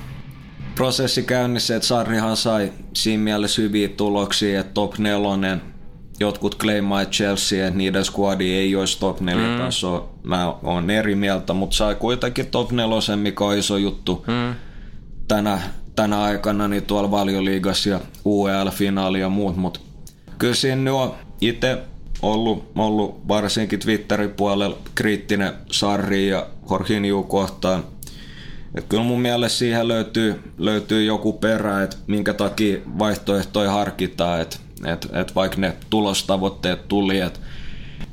Prosessi 0.74 1.22
käynnissä, 1.22 1.76
että 1.76 1.88
Sarrihan 1.88 2.36
sai 2.36 2.72
siinä 2.94 3.22
mielessä 3.22 3.62
hyviä 3.62 3.88
tuloksia, 3.88 4.60
että 4.60 4.72
top 4.72 4.98
nelonen. 4.98 5.62
Jotkut 6.20 6.58
claimaa, 6.58 7.02
että 7.02 7.12
Chelsea, 7.12 7.66
että 7.66 7.78
niiden 7.78 8.04
squadi 8.04 8.50
ei 8.52 8.76
olisi 8.76 9.00
top 9.00 9.20
4 9.20 9.48
mm. 9.48 9.58
tasoa. 9.64 10.08
Mä 10.22 10.54
oon 10.62 10.90
eri 10.90 11.14
mieltä, 11.14 11.52
mutta 11.52 11.76
sai 11.76 11.94
kuitenkin 11.94 12.46
top 12.46 12.72
nelosen, 12.72 13.18
mikä 13.18 13.44
on 13.44 13.56
iso 13.58 13.76
juttu 13.76 14.24
Mm. 14.26 14.54
tänä, 15.28 15.60
tänä 15.96 16.22
aikana 16.22 16.68
niin 16.68 16.82
tuolla 16.82 17.10
valioliigassa 17.10 17.88
ja 17.88 18.00
UEL-finaali 18.24 19.20
ja 19.20 19.28
muut, 19.28 19.56
mutta 19.56 19.80
kyllä 20.38 20.54
siinä 20.54 20.94
on 20.94 21.14
itse 21.40 21.78
ollut, 22.22 22.70
ollut 22.76 23.28
varsinkin 23.28 23.78
Twitterin 23.78 24.30
puolella 24.30 24.78
kriittinen 24.94 25.52
Sarri 25.72 26.28
ja 26.28 26.46
Jorginho 26.70 27.22
kohtaan. 27.22 27.84
Et 28.74 28.84
kyllä 28.88 29.02
mun 29.02 29.20
mielestä 29.20 29.58
siihen 29.58 29.88
löytyy, 29.88 30.52
löytyy 30.58 31.04
joku 31.04 31.32
perä, 31.32 31.82
että 31.82 31.96
minkä 32.06 32.34
takia 32.34 32.78
vaihtoehtoja 32.98 33.70
harkitaan, 33.70 34.40
että 34.40 34.56
et, 34.84 35.08
et 35.12 35.34
vaikka 35.34 35.56
ne 35.60 35.76
tulostavoitteet 35.90 36.88
tuli, 36.88 37.20
että 37.20 37.40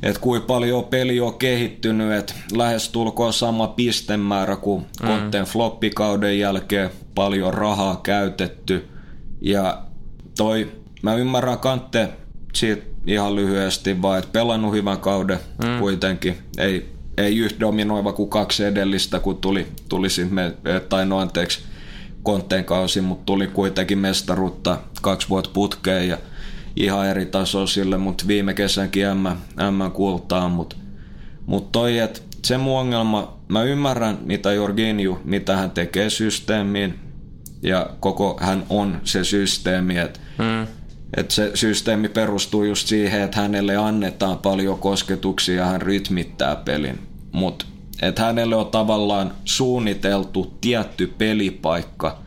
et 0.03 0.17
kuinka 0.17 0.47
paljon 0.47 0.83
peli 0.83 1.19
on 1.19 1.33
kehittynyt, 1.33 2.11
että 2.11 2.33
lähestulkoon 2.55 3.33
sama 3.33 3.67
pistemäärä 3.67 4.55
kuin 4.55 4.85
mm. 5.01 5.07
Konten 5.07 5.45
floppikauden 5.45 6.39
jälkeen, 6.39 6.89
paljon 7.15 7.53
rahaa 7.53 7.99
käytetty. 8.03 8.87
Ja 9.41 9.81
toi, 10.37 10.71
mä 11.01 11.15
ymmärrän 11.15 11.59
Kante 11.59 12.09
siitä 12.53 12.96
ihan 13.07 13.35
lyhyesti 13.35 14.01
vaan, 14.01 14.19
että 14.19 14.31
pelannut 14.31 14.73
hyvän 14.73 14.99
kauden 14.99 15.39
mm. 15.63 15.79
kuitenkin. 15.79 16.37
Ei, 16.57 16.89
ei 17.17 17.37
yhtä 17.37 17.59
dominoiva 17.59 18.13
kuin 18.13 18.29
kaksi 18.29 18.63
edellistä, 18.63 19.19
kun 19.19 19.37
tuli, 19.37 19.67
tuli 19.89 20.09
sit 20.09 20.31
me, 20.31 20.53
tai 20.89 21.05
no 21.05 21.17
anteeksi, 21.17 21.59
Konteen 22.23 22.65
kausi, 22.65 23.01
mutta 23.01 23.25
tuli 23.25 23.47
kuitenkin 23.47 23.97
mestaruutta 23.97 24.77
kaksi 25.01 25.29
vuotta 25.29 25.49
putkeen 25.53 26.07
ja 26.07 26.17
ihan 26.75 27.07
eri 27.07 27.25
taso 27.25 27.67
sille, 27.67 27.97
mutta 27.97 28.27
viime 28.27 28.53
kesänkin 28.53 29.07
M, 29.07 29.27
M 29.55 29.91
kultaa, 29.93 30.49
mutta 30.49 30.75
mut 31.45 31.71
toi, 31.71 31.99
että 31.99 32.19
se 32.45 32.57
mun 32.57 32.79
ongelma, 32.79 33.37
mä 33.47 33.63
ymmärrän 33.63 34.17
mitä 34.25 34.53
Jorginju, 34.53 35.19
mitä 35.23 35.57
hän 35.57 35.71
tekee 35.71 36.09
systeemiin 36.09 36.99
ja 37.61 37.89
koko 37.99 38.37
hän 38.41 38.63
on 38.69 39.01
se 39.03 39.23
systeemi, 39.23 39.97
että 39.97 40.19
Mm. 40.37 40.67
Että 41.17 41.33
se 41.33 41.51
systeemi 41.53 42.09
perustuu 42.09 42.63
just 42.63 42.87
siihen, 42.87 43.21
että 43.21 43.41
hänelle 43.41 43.75
annetaan 43.75 44.37
paljon 44.37 44.79
kosketuksia 44.79 45.55
ja 45.55 45.65
hän 45.65 45.81
rytmittää 45.81 46.55
pelin. 46.55 46.99
Mutta 47.31 47.65
että 48.01 48.23
hänelle 48.23 48.55
on 48.55 48.67
tavallaan 48.67 49.33
suunniteltu 49.45 50.57
tietty 50.61 51.13
pelipaikka, 51.17 52.19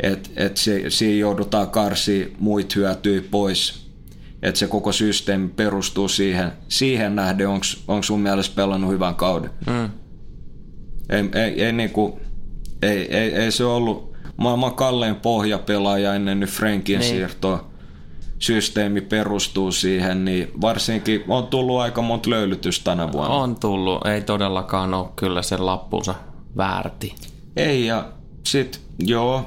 että 0.00 0.30
et 0.36 0.56
se, 0.56 0.84
siinä 0.88 1.20
joudutaan 1.20 1.70
karsi 1.70 2.34
muit 2.38 2.76
hyötyä 2.76 3.22
pois. 3.30 3.86
Että 4.42 4.58
se 4.58 4.66
koko 4.66 4.92
systeemi 4.92 5.48
perustuu 5.48 6.08
siihen, 6.08 6.52
siihen 6.68 7.16
nähden, 7.16 7.48
onko 7.88 8.02
sun 8.02 8.20
mielestä 8.20 8.56
pelannut 8.56 8.92
hyvän 8.92 9.14
kauden. 9.14 9.50
Mm. 9.66 9.90
Ei, 11.08 11.42
ei, 11.42 11.64
ei, 11.64 11.72
niinku, 11.72 12.20
ei, 12.82 13.16
ei, 13.16 13.34
ei 13.34 13.52
se 13.52 13.64
ollut 13.64 14.16
maailman 14.36 14.74
kallein 14.74 15.16
pohjapelaaja 15.16 16.14
ennen 16.14 16.40
nyt 16.40 16.50
Frankin 16.50 16.98
niin. 16.98 17.10
siirtoa 17.10 17.75
systeemi 18.38 19.00
perustuu 19.00 19.72
siihen, 19.72 20.24
niin 20.24 20.50
varsinkin 20.60 21.24
on 21.28 21.46
tullut 21.46 21.80
aika 21.80 22.02
monta 22.02 22.30
löylytystä 22.30 22.84
tänä 22.84 23.12
vuonna. 23.12 23.34
On 23.34 23.56
tullut, 23.56 24.06
ei 24.06 24.20
todellakaan 24.20 24.94
ole 24.94 25.08
kyllä 25.16 25.42
sen 25.42 25.66
lappunsa 25.66 26.14
väärti. 26.56 27.14
Ei, 27.56 27.86
ja 27.86 28.08
sit 28.46 28.80
joo, 28.98 29.46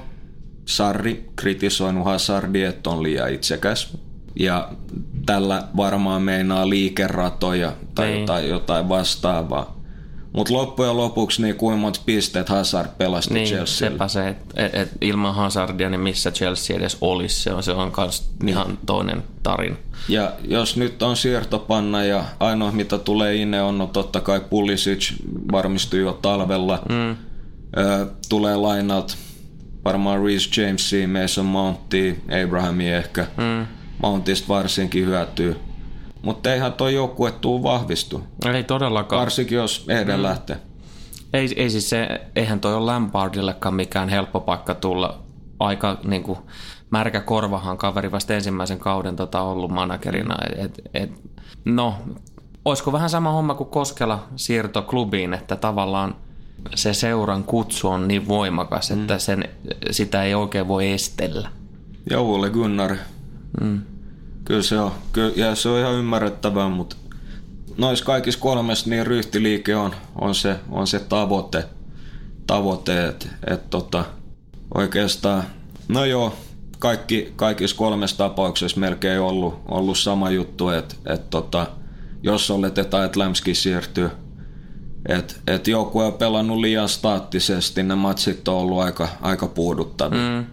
Sarri 0.65 1.29
kritisoinut 1.35 2.05
Hazardi, 2.05 2.63
että 2.63 2.89
on 2.89 3.03
liian 3.03 3.33
itsekäs. 3.33 3.97
Ja 4.39 4.69
tällä 5.25 5.63
varmaan 5.77 6.21
meinaa 6.21 6.69
liikeratoja 6.69 7.73
tai 7.95 8.07
niin. 8.07 8.19
jotain, 8.19 8.49
jotain 8.49 8.89
vastaavaa. 8.89 9.78
Mutta 10.33 10.53
loppujen 10.53 10.97
lopuksi 10.97 11.41
niin 11.41 11.55
kuin 11.55 11.79
monta 11.79 12.01
pisteet 12.05 12.49
Hazard 12.49 12.87
pelasti 12.97 13.33
niin, 13.33 13.47
Chelsea. 13.47 13.89
sepä 13.89 14.07
se, 14.07 14.27
että 14.27 14.65
et, 14.65 14.75
et 14.75 14.89
ilman 15.01 15.35
Hazardia 15.35 15.89
niin 15.89 16.01
missä 16.01 16.31
Chelsea 16.31 16.77
edes 16.77 16.97
olisi, 17.01 17.41
se 17.41 17.51
on, 17.51 17.63
se 17.63 17.71
on 17.71 17.91
kans 17.91 18.29
niin. 18.43 18.49
ihan 18.49 18.79
toinen 18.85 19.23
tarina. 19.43 19.75
Ja 20.09 20.33
jos 20.47 20.77
nyt 20.77 21.03
on 21.03 21.17
siirtopanna 21.17 22.03
ja 22.03 22.23
ainoa 22.39 22.71
mitä 22.71 22.97
tulee 22.97 23.35
inne 23.35 23.61
on 23.61 23.77
no 23.77 23.87
totta 23.87 24.21
kai 24.21 24.41
Pulisic 24.49 25.13
varmistui 25.51 25.99
jo 25.99 26.19
talvella. 26.21 26.83
Mm. 26.89 27.09
Ö, 27.77 28.07
tulee 28.29 28.55
lainat 28.55 29.17
varmaan 29.85 30.23
Reece 30.23 30.61
Jamesi, 30.61 31.07
Mason 31.07 31.45
Mountia, 31.45 32.13
Abrahamia 32.45 32.97
ehkä. 32.97 33.27
Mm. 33.37 33.67
Mountista 34.01 34.47
varsinkin 34.47 35.05
hyötyy. 35.05 35.55
Mutta 36.21 36.53
eihän 36.53 36.73
tuo 36.73 36.89
joukkue 36.89 37.31
tuu 37.31 37.63
vahvistu. 37.63 38.23
Ei 38.53 38.63
todellakaan. 38.63 39.19
Varsinkin 39.19 39.55
jos 39.55 39.85
Eden 39.89 40.19
mm. 40.19 40.23
lähtee. 40.23 40.57
Ei, 41.33 41.53
ei 41.55 41.69
siis 41.69 41.89
se, 41.89 42.21
eihän 42.35 42.59
toi 42.59 42.73
ole 42.73 42.85
Lampardillekaan 42.85 43.75
mikään 43.75 44.09
helppo 44.09 44.39
paikka 44.39 44.75
tulla. 44.75 45.19
Aika 45.59 45.97
niin 46.03 46.23
kuin, 46.23 46.39
märkä 46.89 47.21
korvahan 47.21 47.77
kaveri 47.77 48.11
vasta 48.11 48.33
ensimmäisen 48.33 48.79
kauden 48.79 49.15
tota, 49.15 49.41
ollut 49.41 49.71
managerina. 49.71 50.35
Et, 50.57 50.81
et, 50.93 51.11
no, 51.65 51.95
olisiko 52.65 52.91
vähän 52.91 53.09
sama 53.09 53.31
homma 53.31 53.53
kuin 53.53 53.69
Koskela 53.69 54.27
siirto 54.35 54.81
klubiin, 54.81 55.33
että 55.33 55.55
tavallaan 55.55 56.15
se 56.75 56.93
seuran 56.93 57.43
kutsu 57.43 57.87
on 57.87 58.07
niin 58.07 58.27
voimakas, 58.27 58.91
mm. 58.91 59.01
että 59.01 59.19
sen, 59.19 59.49
sitä 59.91 60.23
ei 60.23 60.35
oikein 60.35 60.67
voi 60.67 60.91
estellä. 60.91 61.49
Joo, 62.09 62.35
Ole 62.35 62.49
Gunnar. 62.49 62.95
Mm 63.61 63.81
kyllä 64.49 64.61
se 64.61 64.79
on, 64.79 64.91
kyllä, 65.11 65.33
ja 65.35 65.55
se 65.55 65.69
on 65.69 65.79
ihan 65.79 65.93
ymmärrettävää, 65.93 66.69
mutta 66.69 66.95
noissa 67.77 68.05
kaikissa 68.05 68.39
kolmessa 68.39 68.89
niin 68.89 69.07
ryhtiliike 69.07 69.75
on, 69.75 69.95
on, 70.15 70.35
se, 70.35 70.55
on 70.69 70.87
se 70.87 70.99
tavoite, 70.99 71.65
tavoite 72.47 73.05
että 73.05 73.27
et 73.47 73.69
tota, 73.69 74.05
oikeastaan, 74.75 75.43
no 75.87 76.05
joo, 76.05 76.35
kaikki, 76.79 77.33
kaikissa 77.35 77.75
kolmessa 77.75 78.17
tapauksessa 78.17 78.79
melkein 78.79 79.21
ollut, 79.21 79.61
ollut 79.67 79.97
sama 79.97 80.29
juttu, 80.29 80.69
että 80.69 80.95
et 81.05 81.29
tota, 81.29 81.67
jos 82.23 82.51
oletetaan, 82.51 83.05
että 83.05 83.19
Lämski 83.19 83.55
siirtyy, 83.55 84.09
että 85.09 85.33
et 85.47 85.67
joukkue 85.67 86.05
on 86.05 86.13
pelannut 86.13 86.57
liian 86.57 86.89
staattisesti, 86.89 87.83
ne 87.83 87.95
matsit 87.95 88.47
on 88.47 88.55
ollut 88.55 88.79
aika, 88.79 89.07
aika 89.21 89.47
puuduttavia. 89.47 90.29
Mm. 90.29 90.45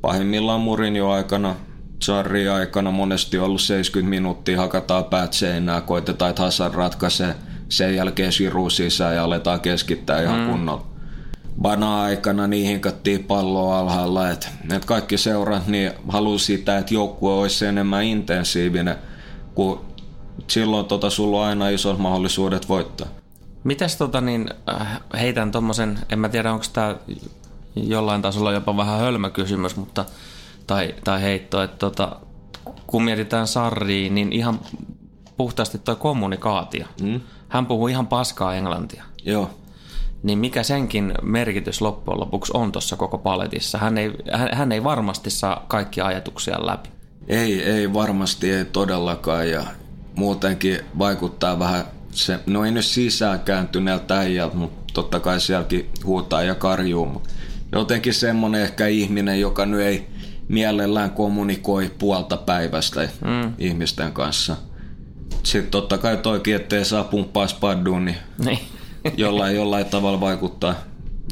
Pahimmillaan 0.00 0.60
Murinjo 0.60 1.10
aikana 1.10 1.56
Sarri 2.02 2.48
aikana 2.48 2.90
monesti 2.90 3.38
ollut 3.38 3.60
70 3.60 4.10
minuuttia, 4.10 4.60
hakataan 4.60 5.04
päät 5.04 5.32
seinää, 5.32 5.80
koitetaan, 5.80 6.30
että 6.30 6.42
Hassan 6.42 6.74
ratkaisee, 6.74 7.34
sen 7.68 7.96
jälkeen 7.96 8.32
siru 8.32 8.70
sisään 8.70 9.14
ja 9.14 9.24
aletaan 9.24 9.60
keskittää 9.60 10.22
ihan 10.22 10.40
mm. 10.40 10.50
kunnolla. 10.50 10.86
Bana 11.62 12.02
aikana 12.02 12.46
niin 12.46 12.66
hinkattiin 12.66 13.24
palloa 13.24 13.78
alhaalla, 13.78 14.30
että, 14.30 14.48
että 14.72 14.86
kaikki 14.86 15.18
seurat 15.18 15.66
niin 15.66 15.92
halusi 16.08 16.44
sitä, 16.44 16.78
että 16.78 16.94
joukkue 16.94 17.32
olisi 17.32 17.66
enemmän 17.66 18.04
intensiivinen, 18.04 18.96
kun 19.54 19.84
silloin 20.46 20.86
tota, 20.86 21.10
sulla 21.10 21.40
on 21.40 21.46
aina 21.46 21.68
isot 21.68 21.98
mahdollisuudet 21.98 22.68
voittaa. 22.68 23.06
Mitäs 23.64 23.96
tota 23.96 24.20
niin, 24.20 24.50
äh, 24.68 25.00
heitän 25.20 25.50
tommosen, 25.50 25.98
en 26.08 26.18
mä 26.18 26.28
tiedä 26.28 26.52
onko 26.52 26.64
tämä 26.72 26.96
jollain 27.76 28.22
tasolla 28.22 28.52
jopa 28.52 28.76
vähän 28.76 28.98
hölmö 28.98 29.30
kysymys, 29.30 29.76
mutta 29.76 30.04
tai, 30.70 30.94
tai 31.04 31.22
heitto, 31.22 31.62
että 31.62 31.76
tota, 31.76 32.16
kun 32.86 33.04
mietitään 33.04 33.46
Sarriin, 33.46 34.14
niin 34.14 34.32
ihan 34.32 34.60
puhtaasti 35.36 35.78
tuo 35.78 35.96
kommunikaatio. 35.96 36.86
Mm. 37.02 37.20
Hän 37.48 37.66
puhuu 37.66 37.88
ihan 37.88 38.06
paskaa 38.06 38.54
englantia. 38.54 39.04
Joo. 39.24 39.50
Niin 40.22 40.38
mikä 40.38 40.62
senkin 40.62 41.14
merkitys 41.22 41.80
loppujen 41.80 42.20
lopuksi 42.20 42.52
on 42.54 42.72
tuossa 42.72 42.96
koko 42.96 43.18
paletissa? 43.18 43.78
Hän 43.78 43.98
ei, 43.98 44.12
hän, 44.32 44.48
hän 44.52 44.72
ei 44.72 44.84
varmasti 44.84 45.30
saa 45.30 45.64
kaikkia 45.68 46.06
ajatuksia 46.06 46.66
läpi. 46.66 46.88
Ei, 47.28 47.62
ei 47.62 47.92
varmasti, 47.92 48.52
ei 48.52 48.64
todellakaan. 48.64 49.50
Ja 49.50 49.64
muutenkin 50.16 50.80
vaikuttaa 50.98 51.58
vähän 51.58 51.84
se, 52.10 52.40
no 52.46 52.64
ei 52.64 52.70
nyt 52.70 52.84
sisään 52.84 53.40
kääntyneeltä 53.40 54.18
äijältä, 54.18 54.56
mutta 54.56 54.92
totta 54.92 55.20
kai 55.20 55.40
sielläkin 55.40 55.90
huutaa 56.04 56.42
ja 56.42 56.54
karjuu. 56.54 57.06
Mutta 57.06 57.30
jotenkin 57.72 58.14
semmoinen 58.14 58.62
ehkä 58.62 58.86
ihminen, 58.86 59.40
joka 59.40 59.66
nyt 59.66 59.80
ei 59.80 60.19
mielellään 60.50 61.10
kommunikoi 61.10 61.90
puolta 61.98 62.36
päivästä 62.36 63.00
mm. 63.00 63.54
ihmisten 63.58 64.12
kanssa. 64.12 64.56
Sitten 65.42 65.70
totta 65.70 65.98
kai 65.98 66.16
toikin, 66.16 66.56
ettei 66.56 66.84
saa 66.84 67.04
pumppaa 67.04 67.46
spadduun, 67.46 68.04
niin, 68.04 68.16
niin. 68.44 68.58
jollain, 69.16 69.56
jollain 69.56 69.86
tavalla 69.86 70.20
vaikuttaa. 70.20 70.74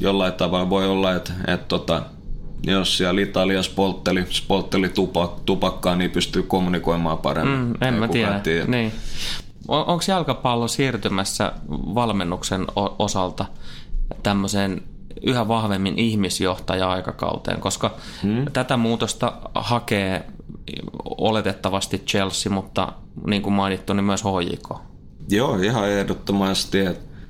Jollain 0.01 0.33
tavalla 0.33 0.71
voi 0.71 0.87
olla, 0.87 1.15
että, 1.15 1.33
että 1.47 1.67
tota, 1.69 2.03
jos 2.67 2.97
siellä 2.97 3.21
Italiassa 3.21 3.73
poltteli, 3.75 4.25
poltteli 4.49 4.89
tupak, 4.89 5.31
tupakkaa, 5.45 5.97
niin 5.97 6.11
pystyy 6.11 6.43
kommunikoimaan 6.43 7.19
paremmin. 7.19 7.59
Mm, 7.59 7.75
en 7.81 7.95
mä 7.95 8.09
tiedä. 8.09 8.41
tiedä. 8.41 8.67
Niin. 8.67 8.93
On, 9.69 9.87
Onko 9.87 10.05
jalkapallo 10.09 10.69
siirtymässä 10.69 11.53
valmennuksen 11.71 12.67
osalta 12.99 13.45
tämmöiseen 14.23 14.83
yhä 15.23 15.49
vahvemmin 15.49 15.99
ihmisjohtaja-aikakauteen, 15.99 17.61
koska 17.61 17.95
hmm. 18.23 18.45
tätä 18.53 18.77
muutosta 18.77 19.33
hakee 19.55 20.25
oletettavasti 21.05 21.99
Chelsea, 21.99 22.53
mutta 22.53 22.93
niin 23.27 23.43
kuin 23.43 23.53
mainittu, 23.53 23.93
niin 23.93 24.05
myös 24.05 24.23
HJK. 24.25 24.79
Joo, 25.29 25.57
ihan 25.57 25.89
ehdottomasti. 25.89 26.79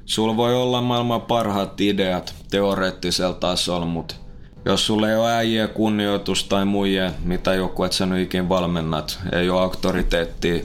Sulla 0.05 0.37
voi 0.37 0.55
olla 0.55 0.81
maailman 0.81 1.21
parhaat 1.21 1.81
ideat 1.81 2.35
teoreettisella 2.51 3.35
tasolla, 3.35 3.87
mutta 3.87 4.15
jos 4.65 4.87
sulla 4.87 5.11
ei 5.11 5.17
ole 5.17 5.33
äijä 5.33 5.69
kunnioitus 5.69 6.45
tai 6.45 6.65
muija, 6.65 7.13
mitä 7.25 7.55
joku 7.55 7.85
et 7.85 7.93
sä 7.93 8.07
nyt 8.07 8.23
ikin 8.23 8.49
valmennat, 8.49 9.19
ei 9.33 9.51
ole 9.51 9.61
auktoriteettia, 9.61 10.65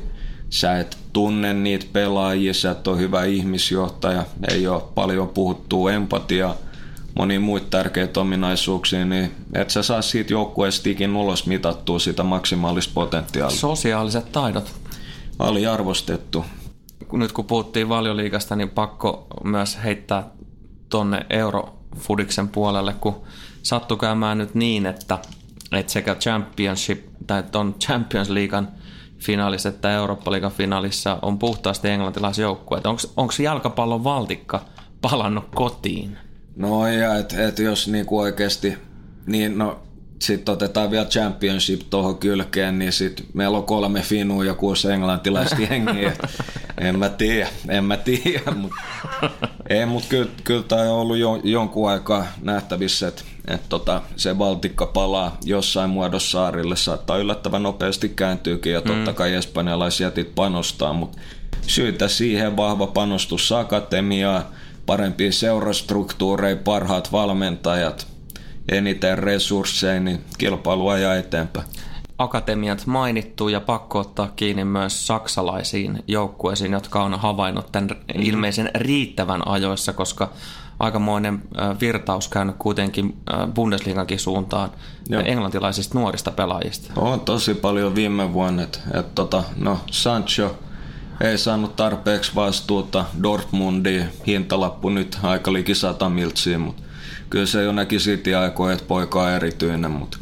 sä 0.49 0.79
et 0.79 0.97
tunne 1.13 1.53
niitä 1.53 1.85
pelaajia, 1.93 2.53
sä 2.53 2.71
et 2.71 2.87
ole 2.87 2.97
hyvä 2.97 3.23
ihmisjohtaja, 3.23 4.23
ei 4.51 4.67
ole 4.67 4.81
paljon 4.95 5.27
puhuttua 5.29 5.91
empatiaa, 5.91 6.55
moni 7.15 7.39
muita 7.39 7.67
tärkeitä 7.69 8.19
ominaisuuksia, 8.19 9.05
niin 9.05 9.31
et 9.53 9.69
sä 9.69 9.83
saa 9.83 10.01
siitä 10.01 10.33
joukkueesta 10.33 10.89
ikin 10.89 11.15
ulos 11.15 11.45
mitattua 11.47 11.99
sitä 11.99 12.23
maksimaalista 12.23 12.93
potentiaalia. 12.93 13.57
Sosiaaliset 13.57 14.31
taidot. 14.31 14.73
Aliarvostettu. 15.39 16.45
Nyt 17.11 17.31
kun 17.31 17.45
puhuttiin 17.45 17.89
valioliikasta, 17.89 18.55
niin 18.55 18.69
pakko 18.69 19.27
myös 19.43 19.77
heittää 19.83 20.29
tonne 20.89 21.25
Eurofudiksen 21.29 22.49
puolelle, 22.49 22.93
kun 22.93 23.21
sattui 23.63 23.97
käymään 23.97 24.37
nyt 24.37 24.55
niin, 24.55 24.85
että, 24.85 25.19
että 25.71 25.91
sekä 25.91 26.15
Championship 26.15 27.05
tai 27.27 27.43
ton 27.43 27.75
Champions 27.79 28.29
Leaguean 28.29 28.67
finaalissa 29.19 29.69
että 29.69 29.91
Eurooppa-liigan 29.91 30.51
finaalissa 30.51 31.19
on 31.21 31.39
puhtaasti 31.39 31.89
englantilaisjoukkueet. 31.89 32.85
Onko 33.17 33.33
jalkapallon 33.43 34.03
valtikka 34.03 34.61
palannut 35.01 35.45
kotiin? 35.55 36.17
No 36.55 36.87
ja 36.87 37.15
et, 37.15 37.33
et 37.33 37.59
jos 37.59 37.87
niinku 37.87 38.19
oikeasti, 38.19 38.77
niin 39.25 39.57
no 39.57 39.83
sitten 40.21 40.53
otetaan 40.53 40.91
vielä 40.91 41.05
championship 41.05 41.81
tuohon 41.89 42.17
kylkeen, 42.17 42.79
niin 42.79 42.91
sitten 42.91 43.25
meillä 43.33 43.57
on 43.57 43.63
kolme 43.63 44.01
finua 44.01 44.45
ja 44.45 44.53
kuusi 44.53 44.91
englantilaista 44.91 45.55
jengiä. 45.69 46.13
en 46.77 46.99
mä 46.99 47.09
tiedä, 47.09 47.47
en 47.69 47.83
mä 47.83 47.97
tiedä. 47.97 48.51
Mut, 48.51 48.71
ei, 49.69 49.85
mutta 49.85 50.09
kyllä, 50.09 50.31
kyllä 50.43 50.63
tämä 50.63 50.81
on 50.81 50.89
ollut 50.89 51.17
jo, 51.17 51.39
jonkun 51.43 51.89
aikaa 51.89 52.25
nähtävissä, 52.41 53.07
että 53.07 53.23
että 53.47 53.69
tota, 53.69 54.01
se 54.15 54.35
Baltikka 54.35 54.85
palaa 54.85 55.37
jossain 55.43 55.89
muodossa 55.89 56.31
saarille, 56.31 56.75
saattaa 56.75 57.17
yllättävän 57.17 57.63
nopeasti 57.63 58.09
kääntyykin 58.09 58.73
ja 58.73 58.81
totta 58.81 59.11
mm. 59.11 59.15
kai 59.15 59.33
espanjalaisjätit 59.33 60.35
panostaa, 60.35 60.93
mutta 60.93 61.17
syytä 61.67 62.07
siihen 62.07 62.57
vahva 62.57 62.87
panostus 62.87 63.51
akatemiaa, 63.51 64.51
parempia 64.85 65.31
seurastruktuureja, 65.31 66.55
parhaat 66.55 67.11
valmentajat, 67.11 68.07
eniten 68.69 69.17
resursseja, 69.17 69.99
niin 69.99 70.21
kilpailu 70.37 70.87
ajaa 70.87 71.15
eteenpäin. 71.15 71.65
Akatemiat 72.17 72.85
mainittu 72.85 73.47
ja 73.47 73.61
pakko 73.61 73.99
ottaa 73.99 74.31
kiinni 74.35 74.65
myös 74.65 75.07
saksalaisiin 75.07 76.03
joukkueisiin, 76.07 76.71
jotka 76.71 77.03
on 77.03 77.19
havainnut 77.19 77.71
tämän 77.71 77.89
mm. 77.89 78.21
ilmeisen 78.21 78.71
riittävän 78.75 79.47
ajoissa, 79.47 79.93
koska 79.93 80.29
aikamoinen 80.79 81.41
virtaus 81.81 82.27
käynyt 82.27 82.55
kuitenkin 82.59 83.17
Bundesliigankin 83.55 84.19
suuntaan 84.19 84.69
Joo. 85.09 85.21
englantilaisista 85.25 85.99
nuorista 85.99 86.31
pelaajista. 86.31 86.91
On 86.95 87.19
tosi 87.19 87.53
paljon 87.53 87.95
viime 87.95 88.33
vuonna. 88.33 88.63
että 88.63 88.79
et 88.93 89.15
tota, 89.15 89.43
no, 89.55 89.79
Sancho 89.91 90.55
ei 91.21 91.37
saanut 91.37 91.75
tarpeeksi 91.75 92.35
vastuuta 92.35 93.05
Dortmundiin. 93.23 94.05
Hintalappu 94.27 94.89
nyt 94.89 95.17
aika 95.23 95.53
liki 95.53 95.75
100 95.75 96.09
miltsiä, 96.09 96.57
mutta 96.57 96.83
kyllä 97.29 97.45
se 97.45 97.63
jo 97.63 97.71
näki 97.71 97.99
siitä 97.99 98.41
aikoja, 98.41 98.73
että 98.73 98.85
poika 98.85 99.23
on 99.23 99.31
erityinen, 99.31 99.91
mutta 99.91 100.17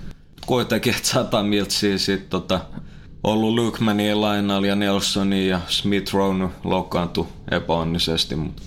kuitenkin, 0.46 0.96
että 0.96 1.08
100 1.08 1.44
miltsiä 1.44 1.98
sitten 1.98 2.30
tota, 2.30 2.60
ollut 3.24 3.56
Lukmania, 3.56 4.22
Lainal 4.22 4.64
ja 4.64 4.76
Nelsoni 4.76 5.48
ja 5.48 5.60
Smith 5.68 6.14
Rowe 6.14 6.50
loukkaantui 6.64 7.28
epäonnisesti, 7.52 8.36
mutta 8.36 8.62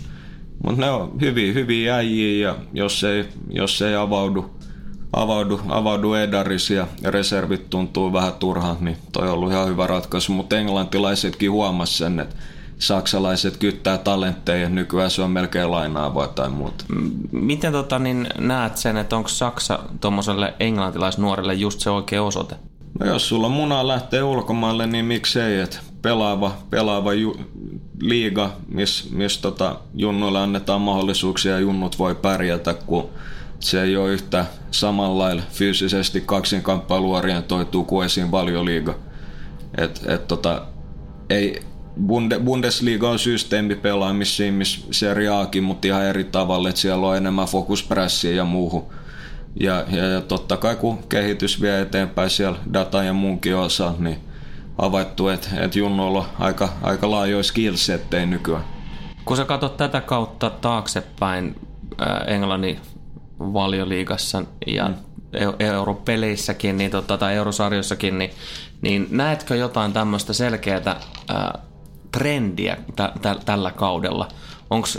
mutta 0.65 0.81
ne 0.81 0.91
on 0.91 1.21
hyviä, 1.21 1.53
hyviä 1.53 1.95
äijiä 1.95 2.49
ja 2.49 2.57
jos 2.73 3.05
ei, 3.05 3.25
jos 3.51 3.83
ei 3.83 3.95
avaudu, 3.95 4.51
avaudu, 5.17 5.61
avaudu 5.69 6.15
Edaris 6.15 6.71
ja 6.71 6.87
reservit 7.05 7.71
tuntuu 7.71 8.13
vähän 8.13 8.33
turhaan, 8.33 8.77
niin 8.81 8.97
toi 9.13 9.29
on 9.29 9.35
ollut 9.35 9.51
ihan 9.51 9.69
hyvä 9.69 9.87
ratkaisu. 9.87 10.33
Mutta 10.33 10.59
englantilaisetkin 10.59 11.51
huomasivat 11.51 11.99
sen, 11.99 12.21
että 12.21 12.37
saksalaiset 12.79 13.57
kyttää 13.57 13.99
talentteja 13.99 14.63
ja 14.63 14.69
nykyään 14.69 15.11
se 15.11 15.23
on 15.23 15.31
melkein 15.31 15.71
lainaavaa 15.71 16.29
tai 16.29 16.51
muuta. 16.51 16.85
Miten 17.33 17.73
tota, 17.73 17.99
niin 17.99 18.29
näet 18.39 18.77
sen, 18.77 18.97
että 18.97 19.17
onko 19.17 19.29
Saksa 19.29 19.79
tuommoiselle 20.01 20.55
englantilaisnuorelle 20.61 21.55
just 21.55 21.81
se 21.81 21.91
oikea 21.91 22.23
osoite? 22.23 22.57
No 23.01 23.07
jos 23.07 23.29
sulla 23.29 23.49
munaa 23.49 23.89
lähtee 23.89 24.23
ulkomaille, 24.23 24.87
niin 24.87 25.05
miksei, 25.05 25.61
että 25.61 25.79
pelaava, 26.03 26.53
pelaava 26.71 27.13
ju, 27.13 27.37
liiga, 28.01 28.51
missä 28.69 29.05
mis 29.11 29.39
tota, 29.39 29.77
junnuille 29.95 30.39
annetaan 30.39 30.81
mahdollisuuksia 30.81 31.53
ja 31.53 31.59
junnut 31.59 31.99
voi 31.99 32.15
pärjätä, 32.15 32.75
kun 32.75 33.09
se 33.65 33.83
ei 33.83 33.97
ole 33.97 34.11
yhtä 34.11 34.45
samanlailla 34.71 35.43
fyysisesti 35.51 36.21
kaksinkamppailu 36.27 37.13
orientoituu 37.13 37.85
kuin 37.85 38.07
esiin 38.07 38.31
valioliiga. 38.31 38.95
Et, 39.79 40.01
et 40.07 40.29
tota, 40.29 40.63
ei, 41.31 41.63
Bunde, 42.07 42.39
Bundesliga 42.39 43.11
on 43.11 43.19
systeemi 43.19 43.75
pelaamisiin, 43.75 44.55
missä 44.55 44.87
Serie 44.91 45.29
Akin, 45.29 45.65
mutta 45.65 45.87
ihan 45.87 46.05
eri 46.05 46.25
tavalla, 46.25 46.69
että 46.69 46.81
siellä 46.81 47.07
on 47.07 47.17
enemmän 47.17 47.47
fokuspressiä 47.47 48.33
ja 48.33 48.45
muuhun. 48.45 48.87
Ja, 49.61 49.85
ja, 49.91 50.05
ja 50.05 50.21
totta 50.21 50.57
kai 50.57 50.77
kun 50.77 50.99
kehitys 51.09 51.61
vie 51.61 51.81
eteenpäin 51.81 52.31
siellä 52.31 52.59
data 52.73 53.03
ja 53.03 53.13
muunkin 53.13 53.57
osa, 53.57 53.95
niin 53.99 54.19
havaittu, 54.79 55.29
että, 55.29 55.49
että 55.61 55.79
Junnoilla 55.79 56.19
on 56.19 56.27
aika, 56.39 56.69
aika 56.83 57.11
laajoja 57.11 57.43
skillsettejä 57.43 58.27
nykyään. 58.27 58.65
Kun 59.25 59.37
sä 59.37 59.45
katsot 59.45 59.77
tätä 59.77 60.01
kautta 60.01 60.51
taaksepäin 60.51 61.57
äh, 62.01 62.35
Englannin 62.35 62.81
valioliigassa 63.53 64.45
ja 64.67 64.89
mm. 64.89 64.95
europeleissäkin 65.59 66.77
niin 66.77 66.91
tota, 66.91 67.19
tai 67.19 67.35
eurosarjossakin, 67.35 68.19
niin, 68.19 68.31
niin 68.83 69.07
näetkö 69.11 69.57
jotain 69.57 69.93
tämmöistä 69.93 70.33
selkeää 70.33 71.01
trendiä 72.13 72.77
t- 72.77 73.21
t- 73.23 73.45
tällä 73.45 73.71
kaudella? 73.71 74.29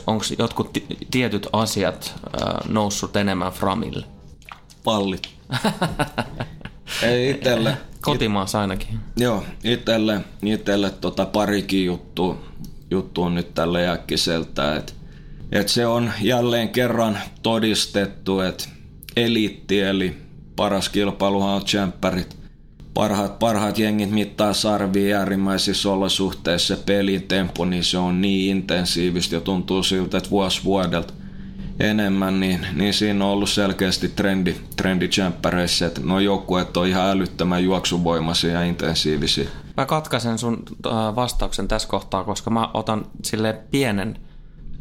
Onko 0.07 0.23
jotkut 0.39 0.73
t- 0.73 1.07
tietyt 1.11 1.47
asiat 1.53 2.13
äh, 2.23 2.69
noussut 2.69 3.15
enemmän 3.15 3.51
framille? 3.51 4.05
Pallit. 4.83 5.29
Ei 7.03 7.29
itselle. 7.29 7.77
Kotimaassa 8.01 8.61
ainakin. 8.61 8.99
Joo, 9.17 9.43
itselle, 9.63 10.21
itselle 10.43 10.89
tota 10.89 11.25
parikin 11.25 11.85
juttu, 11.85 12.37
juttu 12.91 13.23
on 13.23 13.35
nyt 13.35 13.53
tälle 13.53 13.89
äkkiseltä, 13.89 14.75
että 14.75 14.93
et 15.55 15.69
se 15.69 15.87
on 15.87 16.11
jälleen 16.21 16.69
kerran 16.69 17.17
todistettu, 17.43 18.39
että 18.39 18.63
eliitti 19.15 19.81
eli 19.81 20.17
paras 20.55 20.89
kilpailuhan 20.89 21.55
on 21.55 21.65
tsemppärit. 21.65 22.37
Parhaat, 22.93 23.39
parhaat 23.39 23.79
jengit 23.79 24.11
mittaa 24.11 24.53
sarvia 24.53 25.19
äärimmäisissä 25.19 25.91
olosuhteissa. 25.91 26.77
Pelin 26.85 27.23
tempo, 27.23 27.65
niin 27.65 27.83
se 27.83 27.97
on 27.97 28.21
niin 28.21 28.57
intensiivistä 28.57 29.35
ja 29.35 29.41
tuntuu 29.41 29.83
siltä, 29.83 30.17
että 30.17 30.29
vuosi 30.29 30.63
vuodelta– 30.63 31.13
enemmän, 31.79 32.39
niin, 32.39 32.67
niin 32.73 32.93
siinä 32.93 33.25
on 33.25 33.31
ollut 33.31 33.49
selkeästi 33.49 34.09
trendi, 34.09 34.55
trendi 34.75 35.07
tsemppäreissä, 35.07 35.85
että 35.85 36.01
nuo 36.03 36.19
joukkueet 36.19 36.77
on 36.77 36.87
ihan 36.87 37.09
älyttömän 37.09 37.63
juoksuvoimaisia 37.63 38.51
ja 38.51 38.63
intensiivisiä. 38.63 39.49
Mä 39.77 39.85
katkaisen 39.85 40.37
sun 40.37 40.63
äh, 40.87 41.15
vastauksen 41.15 41.67
tässä 41.67 41.87
kohtaa, 41.87 42.23
koska 42.23 42.49
mä 42.49 42.69
otan 42.73 43.05
sille 43.23 43.53
pienen 43.71 44.19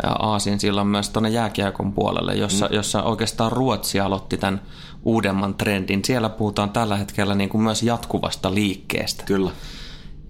aasin 0.03 0.61
silloin 0.61 0.87
myös 0.87 1.11
tuonne 1.11 1.29
jääkiekon 1.29 1.93
puolelle, 1.93 2.35
jossa, 2.35 2.67
mm. 2.67 2.77
jossa 2.77 3.03
oikeastaan 3.03 3.53
Ruotsi 3.53 4.01
aloitti 4.01 4.37
tämän 4.37 4.61
uudemman 5.05 5.55
trendin. 5.55 6.05
Siellä 6.05 6.29
puhutaan 6.29 6.71
tällä 6.71 6.97
hetkellä 6.97 7.35
niin 7.35 7.49
kuin 7.49 7.63
myös 7.63 7.83
jatkuvasta 7.83 8.55
liikkeestä. 8.55 9.25
Kyllä. 9.25 9.51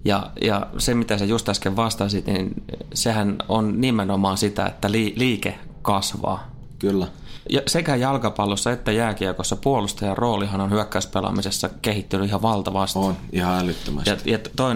Ja, 0.05 0.31
ja 0.41 0.67
se, 0.77 0.93
mitä 0.93 1.17
sä 1.17 1.25
just 1.25 1.49
äsken 1.49 1.75
vastasit, 1.75 2.27
niin 2.27 2.53
sehän 2.93 3.35
on 3.47 3.81
nimenomaan 3.81 4.37
sitä, 4.37 4.65
että 4.65 4.91
liike 4.91 5.59
kasvaa. 5.81 6.47
Kyllä. 6.79 7.07
Ja 7.49 7.61
sekä 7.67 7.95
jalkapallossa 7.95 8.71
että 8.71 8.91
jääkiekossa 8.91 9.55
puolustajan 9.55 10.17
roolihan 10.17 10.61
on 10.61 10.71
hyökkäyspelaamisessa 10.71 11.69
kehittynyt 11.81 12.27
ihan 12.27 12.41
valtavasti. 12.41 12.99
On, 12.99 13.17
ihan 13.31 13.59
älyttömästi. 13.59 14.09
Ja, 14.09 14.17
ja 14.25 14.39
toi 14.55 14.73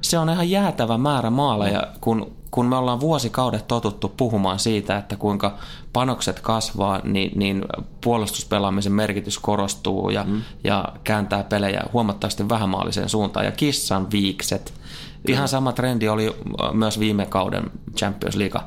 se 0.00 0.18
on 0.18 0.30
ihan 0.30 0.50
jäätävä 0.50 0.98
määrä 0.98 1.30
maaleja, 1.30 1.86
kun, 2.00 2.36
kun 2.50 2.66
me 2.66 2.76
ollaan 2.76 3.00
vuosikaudet 3.00 3.68
totuttu 3.68 4.08
puhumaan 4.08 4.58
siitä, 4.58 4.98
että 4.98 5.16
kuinka 5.16 5.58
panokset 5.92 6.40
kasvaa, 6.40 7.00
niin, 7.04 7.38
niin 7.38 7.64
puolustuspelaamisen 8.00 8.92
merkitys 8.92 9.38
korostuu 9.38 10.10
ja, 10.10 10.24
mm. 10.24 10.42
ja 10.64 10.84
kääntää 11.04 11.44
pelejä 11.44 11.82
huomattavasti 11.92 12.48
vähämaalliseen 12.48 13.08
suuntaan. 13.08 13.46
Ja 13.46 13.52
kissan 13.52 14.10
viikset. 14.10 14.74
Ihan 15.28 15.48
sama 15.48 15.72
trendi 15.72 16.08
oli 16.08 16.36
myös 16.72 17.00
viime 17.00 17.26
kauden 17.26 17.70
Champions 17.96 18.36
League 18.36 18.60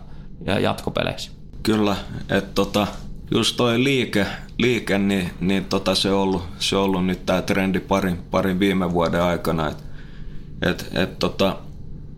ja 0.46 0.60
jatkopeleissä. 0.60 1.32
Kyllä, 1.64 1.96
että 2.30 2.52
tota, 2.56 2.88
just 3.32 3.58
toi 3.58 3.84
liike, 3.84 4.26
liike 4.58 4.98
niin, 4.98 5.32
niin 5.40 5.66
tota 5.66 5.96
se, 5.96 6.12
on 6.12 6.20
ollut, 6.20 6.44
se 6.60 6.76
on 6.76 6.84
ollut 6.84 7.06
nyt 7.06 7.26
tämä 7.26 7.42
trendi 7.42 7.80
parin, 7.80 8.18
parin 8.32 8.60
viime 8.60 8.92
vuoden 8.92 9.24
aikana, 9.24 9.68
että 9.68 9.84
et, 10.62 10.92
et 10.94 11.20
tota, 11.20 11.58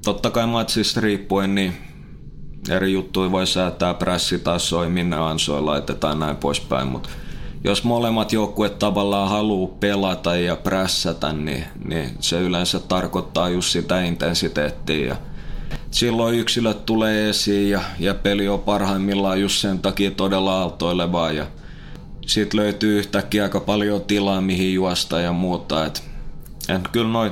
totta 0.03 0.29
kai 0.29 0.47
matsista 0.47 1.01
riippuen 1.01 1.55
niin 1.55 1.73
eri 2.69 2.93
juttuja 2.93 3.31
voi 3.31 3.47
säätää 3.47 3.93
pressitasoja, 3.93 4.89
minne 4.89 5.15
ansoja 5.15 5.65
laitetaan 5.65 6.19
näin 6.19 6.37
poispäin, 6.37 6.87
mutta 6.87 7.09
jos 7.63 7.83
molemmat 7.83 8.33
joukkueet 8.33 8.79
tavallaan 8.79 9.29
haluaa 9.29 9.75
pelata 9.79 10.35
ja 10.35 10.55
prässätä, 10.55 11.33
niin, 11.33 11.63
niin 11.85 12.09
se 12.19 12.41
yleensä 12.41 12.79
tarkoittaa 12.79 13.49
just 13.49 13.69
sitä 13.69 14.01
intensiteettiä. 14.01 15.07
Ja 15.07 15.15
silloin 15.91 16.35
yksilöt 16.35 16.85
tulee 16.85 17.29
esiin 17.29 17.69
ja, 17.69 17.81
ja 17.99 18.13
peli 18.13 18.47
on 18.47 18.59
parhaimmillaan 18.59 19.41
just 19.41 19.57
sen 19.57 19.79
takia 19.79 20.11
todella 20.11 20.59
aaltoilevaa 20.59 21.31
ja 21.31 21.45
sitten 22.25 22.59
löytyy 22.59 22.99
yhtäkkiä 22.99 23.43
aika 23.43 23.59
paljon 23.59 24.01
tilaa 24.01 24.41
mihin 24.41 24.73
juosta 24.73 25.19
ja 25.19 25.33
muuta. 25.33 25.85
Et, 25.85 26.03
et 26.69 26.87
kyllä 26.87 27.09
noin 27.09 27.31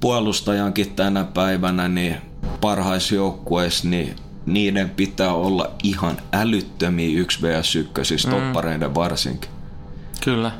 puolustajankin 0.00 0.94
tänä 0.94 1.24
päivänä 1.24 1.88
niin 1.88 2.16
parhaissa 2.60 3.14
joukkueissa, 3.14 3.88
niin 3.88 4.16
niiden 4.46 4.90
pitää 4.90 5.32
olla 5.32 5.70
ihan 5.82 6.16
älyttömiä 6.32 7.20
1 7.20 7.42
vs 7.42 7.76
1, 7.76 7.92
siis 8.02 8.26
mm. 8.26 8.32
toppareiden 8.32 8.94
varsinkin. 8.94 9.50
Kyllä. 10.24 10.52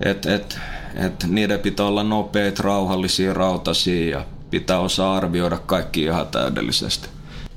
Et, 0.00 0.26
et, 0.26 0.58
et 0.94 1.24
niiden 1.28 1.60
pitää 1.60 1.86
olla 1.86 2.02
nopeita, 2.02 2.62
rauhallisia, 2.62 3.34
rautaisia 3.34 4.18
ja 4.18 4.24
pitää 4.50 4.78
osaa 4.78 5.16
arvioida 5.16 5.58
kaikki 5.58 6.02
ihan 6.02 6.26
täydellisesti. 6.26 7.08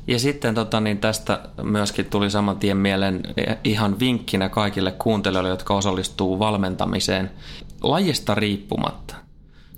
Ja 0.08 0.20
sitten 0.20 0.56
tota, 0.56 0.80
niin 0.80 0.98
tästä 0.98 1.40
myöskin 1.64 2.06
tuli 2.06 2.30
saman 2.30 2.60
tien 2.60 2.78
mieleen 2.78 3.22
ihan 3.64 4.00
vinkkinä 4.00 4.50
kaikille 4.50 4.92
kuuntelijoille, 4.92 5.50
jotka 5.50 5.76
osallistuu 5.76 6.40
valmentamiseen. 6.40 7.32
Lajista 7.82 8.36
riippumatta 8.36 9.27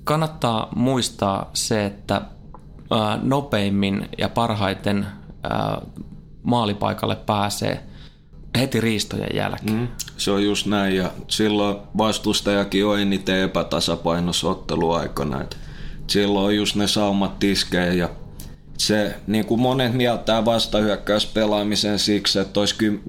kannattaa 0.04 0.70
muistaa 0.76 1.50
se, 1.54 1.86
että 1.86 2.22
nopeimmin 3.22 4.10
ja 4.18 4.30
parhaiten 4.30 5.06
maalipaikalle 6.44 7.16
pääsee 7.16 7.84
heti 8.60 8.82
riistojen 8.82 9.36
jälkeen. 9.36 9.78
Mm, 9.78 9.88
se 10.18 10.32
on 10.32 10.44
just 10.44 10.66
näin 10.66 10.96
ja 10.96 11.12
silloin 11.28 11.78
vastustajakin 11.98 12.86
on 12.86 13.00
eniten 13.00 13.40
epätasapainossa 13.40 14.50
otteluaikana. 14.50 15.46
silloin 16.08 16.46
on 16.46 16.56
just 16.56 16.76
ne 16.76 16.88
saumat 16.88 17.40
tiskejä 17.40 17.94
ja 17.94 18.10
se, 18.78 19.16
niin 19.28 19.46
kuin 19.46 19.62
monet 19.62 19.94
mieltää 19.94 20.44
pelaamisen 21.34 22.00
siksi, 22.00 22.40
että 22.40 22.60
olisi 22.60 22.76
ky- 22.76 23.02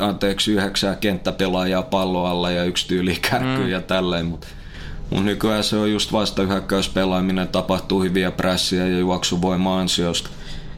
anteeksi, 0.00 0.52
yhdeksää 0.52 0.94
kenttäpelaajaa 0.94 1.82
palloalla 1.82 2.50
ja 2.50 2.64
yksi 2.64 2.88
tyyli 2.88 3.18
kärkyy 3.30 3.64
mm. 3.64 3.70
ja 3.70 3.80
tälleen, 3.80 4.26
mutta 4.26 4.46
mun 5.10 5.24
nykyään 5.24 5.64
se 5.64 5.76
on 5.76 5.92
just 5.92 6.12
pelaaminen 6.94 7.48
tapahtuu 7.48 8.02
hyviä 8.02 8.30
prässiä 8.30 8.86
ja 8.86 8.98
juoksuvoima 8.98 9.80
ansiosta. 9.80 10.30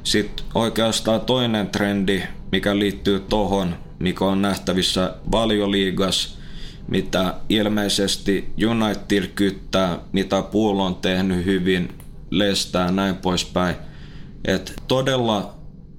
Sitten 0.04 0.46
oikeastaan 0.54 1.20
toinen 1.20 1.68
trendi, 1.68 2.22
mikä 2.52 2.78
liittyy 2.78 3.20
tohon, 3.20 3.74
mikä 3.98 4.24
on 4.24 4.42
nähtävissä 4.42 5.14
valioliigas, 5.32 6.38
mitä 6.88 7.34
ilmeisesti 7.48 8.52
United 8.66 9.26
kyttää, 9.26 9.98
mitä 10.12 10.42
Pool 10.42 10.78
on 10.78 10.94
tehnyt 10.94 11.44
hyvin, 11.44 11.88
lestää 12.30 12.92
näin 12.92 13.16
poispäin– 13.16 13.76
että 14.44 14.72
todella 14.88 15.54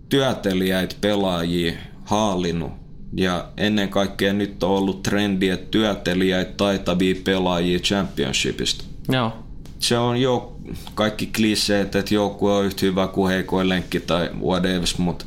työtelijäitä 0.09 0.95
pelaajia 1.01 1.73
haalinut 2.05 2.71
ja 3.13 3.45
ennen 3.57 3.89
kaikkea 3.89 4.33
nyt 4.33 4.63
on 4.63 4.69
ollut 4.69 5.03
trendi, 5.03 5.49
että 5.49 5.67
työtelijäitä 5.71 6.51
taitavia 6.57 7.15
pelaajia 7.23 7.79
championshipista. 7.79 8.83
Joo. 9.09 9.33
Se 9.79 9.97
on 9.97 10.17
jo 10.17 10.55
kaikki 10.95 11.25
kliseet, 11.35 11.95
että 11.95 12.13
joku 12.13 12.47
on 12.47 12.65
yhtä 12.65 12.85
hyvä 12.85 13.07
kuin 13.07 13.31
heikoin 13.31 13.69
lenkki 13.69 13.99
tai 13.99 14.29
whatever, 14.41 14.87
mutta 14.97 15.25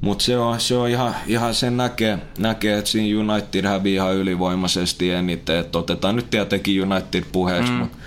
mut 0.00 0.20
se 0.20 0.38
on, 0.38 0.60
se 0.60 0.76
on 0.76 0.88
ihan, 0.88 1.14
ihan 1.26 1.54
sen 1.54 1.76
näkee, 1.76 2.18
näkee, 2.38 2.78
että 2.78 2.90
siinä 2.90 3.20
United 3.20 3.64
hävii 3.64 3.94
ihan 3.94 4.14
ylivoimaisesti 4.14 5.10
eniten. 5.10 5.56
Että 5.56 5.78
otetaan 5.78 6.16
nyt 6.16 6.30
tietenkin 6.30 6.82
United 6.82 7.24
puheeksi, 7.32 7.72
mm. 7.72 7.78
mutta 7.78 7.98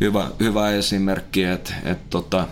hyvä, 0.00 0.26
hyvä 0.40 0.70
esimerkki, 0.70 1.44
että, 1.44 1.74
että 1.84 2.04
tota, 2.10 2.48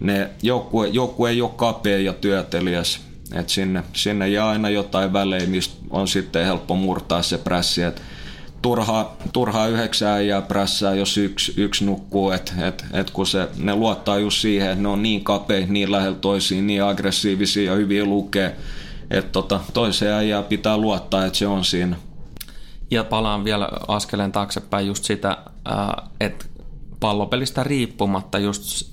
ne 0.00 0.30
joukkue, 0.42 0.88
joukkue 0.88 1.30
ei 1.30 1.42
ole 1.42 1.50
kapea 1.56 1.98
ja 1.98 2.12
työtelijäs. 2.12 3.09
Et 3.34 3.48
sinne, 3.48 3.82
sinne 3.92 4.28
jää 4.28 4.48
aina 4.48 4.70
jotain 4.70 5.12
välejä, 5.12 5.46
mistä 5.46 5.74
on 5.90 6.08
sitten 6.08 6.46
helppo 6.46 6.74
murtaa 6.74 7.22
se 7.22 7.38
prässi. 7.38 7.82
Et 7.82 8.02
turhaa, 8.62 9.16
turhaa 9.32 9.66
yhdeksää 9.66 10.20
ja 10.20 10.40
prässää, 10.40 10.94
jos 10.94 11.16
yksi, 11.18 11.54
yksi 11.56 11.84
nukkuu, 11.84 12.30
et, 12.30 12.54
et, 12.58 12.84
et 12.92 13.10
kun 13.10 13.26
se, 13.26 13.48
ne 13.56 13.74
luottaa 13.74 14.18
just 14.18 14.40
siihen, 14.40 14.70
että 14.70 14.82
ne 14.82 14.88
on 14.88 15.02
niin 15.02 15.24
kapeita, 15.24 15.72
niin 15.72 15.92
lähellä 15.92 16.18
toisiin, 16.20 16.66
niin 16.66 16.84
aggressiivisia 16.84 17.70
ja 17.70 17.76
hyviä 17.76 18.04
lukee, 18.04 18.56
että 19.10 19.32
tota, 19.32 19.60
toiseen 19.74 20.14
äijää 20.14 20.42
pitää 20.42 20.78
luottaa, 20.78 21.26
että 21.26 21.38
se 21.38 21.46
on 21.46 21.64
siinä. 21.64 21.96
Ja 22.90 23.04
palaan 23.04 23.44
vielä 23.44 23.68
askeleen 23.88 24.32
taaksepäin 24.32 24.86
just 24.86 25.04
sitä, 25.04 25.36
että 26.20 26.44
pallopelistä 27.00 27.64
riippumatta 27.64 28.38
just 28.38 28.90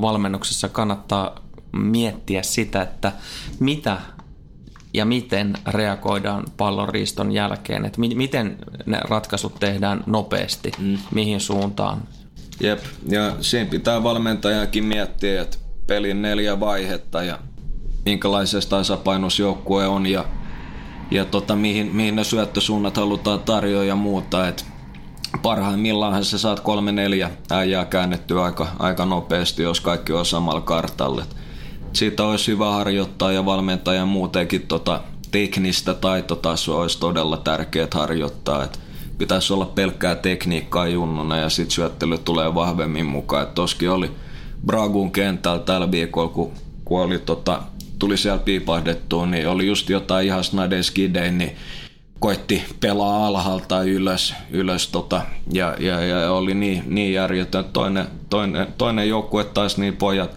valmennuksessa 0.00 0.68
kannattaa 0.68 1.42
miettiä 1.72 2.42
sitä, 2.42 2.82
että 2.82 3.12
mitä 3.60 3.98
ja 4.94 5.04
miten 5.04 5.54
reagoidaan 5.66 6.44
pallonriiston 6.56 7.32
jälkeen, 7.32 7.84
että 7.84 8.00
mi- 8.00 8.14
miten 8.14 8.58
ne 8.86 9.00
ratkaisut 9.08 9.54
tehdään 9.60 10.04
nopeasti, 10.06 10.72
mm. 10.78 10.98
mihin 11.14 11.40
suuntaan. 11.40 12.02
Jep, 12.60 12.80
ja 13.08 13.36
siinä 13.40 13.70
pitää 13.70 14.02
valmentajakin 14.02 14.84
miettiä, 14.84 15.42
että 15.42 15.56
pelin 15.86 16.22
neljä 16.22 16.60
vaihetta 16.60 17.22
ja 17.22 17.38
minkälaisessa 18.04 18.70
tasapainossa 18.70 19.42
joukkue 19.42 19.86
on 19.86 20.06
ja, 20.06 20.24
ja 21.10 21.24
tota, 21.24 21.56
mihin, 21.56 21.96
mihin 21.96 22.16
ne 22.16 22.24
syöttösuunnat 22.24 22.96
halutaan 22.96 23.40
tarjoa 23.40 23.84
ja 23.84 23.96
muuta. 23.96 24.48
Että 24.48 24.64
parhaimmillaan 25.42 26.24
sä 26.24 26.38
saat 26.38 26.60
kolme 26.60 26.92
neljä 26.92 27.30
äijää 27.50 27.84
käännettyä 27.84 28.44
aika, 28.44 28.68
aika 28.78 29.04
nopeasti, 29.04 29.62
jos 29.62 29.80
kaikki 29.80 30.12
on 30.12 30.26
samalla 30.26 30.60
kartalle. 30.60 31.24
Siitä 31.92 32.24
olisi 32.24 32.52
hyvä 32.52 32.70
harjoittaa 32.70 33.32
ja 33.32 33.44
valmentajan 33.44 34.08
muutenkin 34.08 34.66
tota 34.66 35.00
teknistä 35.30 35.94
taitotasoa 35.94 36.80
olisi 36.80 37.00
todella 37.00 37.36
tärkeää 37.36 37.88
harjoittaa. 37.94 38.64
Et 38.64 38.80
pitäisi 39.18 39.52
olla 39.52 39.66
pelkkää 39.66 40.14
tekniikkaa 40.14 40.88
junnuna 40.88 41.36
ja 41.36 41.48
sitten 41.48 41.70
syöttely 41.70 42.18
tulee 42.18 42.54
vahvemmin 42.54 43.06
mukaan. 43.06 43.42
Et 43.42 43.54
toskin 43.54 43.90
oli 43.90 44.10
Bragun 44.66 45.12
kentällä 45.12 45.58
tällä 45.58 45.90
viikolla, 45.90 46.28
kun, 46.28 46.52
kun 46.84 47.00
oli 47.00 47.18
tota, 47.18 47.62
tuli 47.98 48.16
siellä 48.16 48.38
piipahdettua, 48.38 49.26
niin 49.26 49.48
oli 49.48 49.66
just 49.66 49.90
jotain 49.90 50.26
ihan 50.26 50.44
snade 50.44 50.82
skidei, 50.82 51.32
niin 51.32 51.56
koitti 52.18 52.62
pelaa 52.80 53.26
alhaalta 53.26 53.82
ylös, 53.82 54.34
ylös 54.50 54.88
tota, 54.88 55.22
ja, 55.52 55.76
ja, 55.78 56.00
ja, 56.00 56.32
oli 56.32 56.54
niin, 56.54 56.82
niin 56.86 57.12
järjetön. 57.12 57.64
Toinen, 57.72 58.06
toinen, 58.30 58.66
toinen 58.78 59.08
joukkue 59.08 59.44
taas 59.44 59.76
niin 59.76 59.96
pojat, 59.96 60.30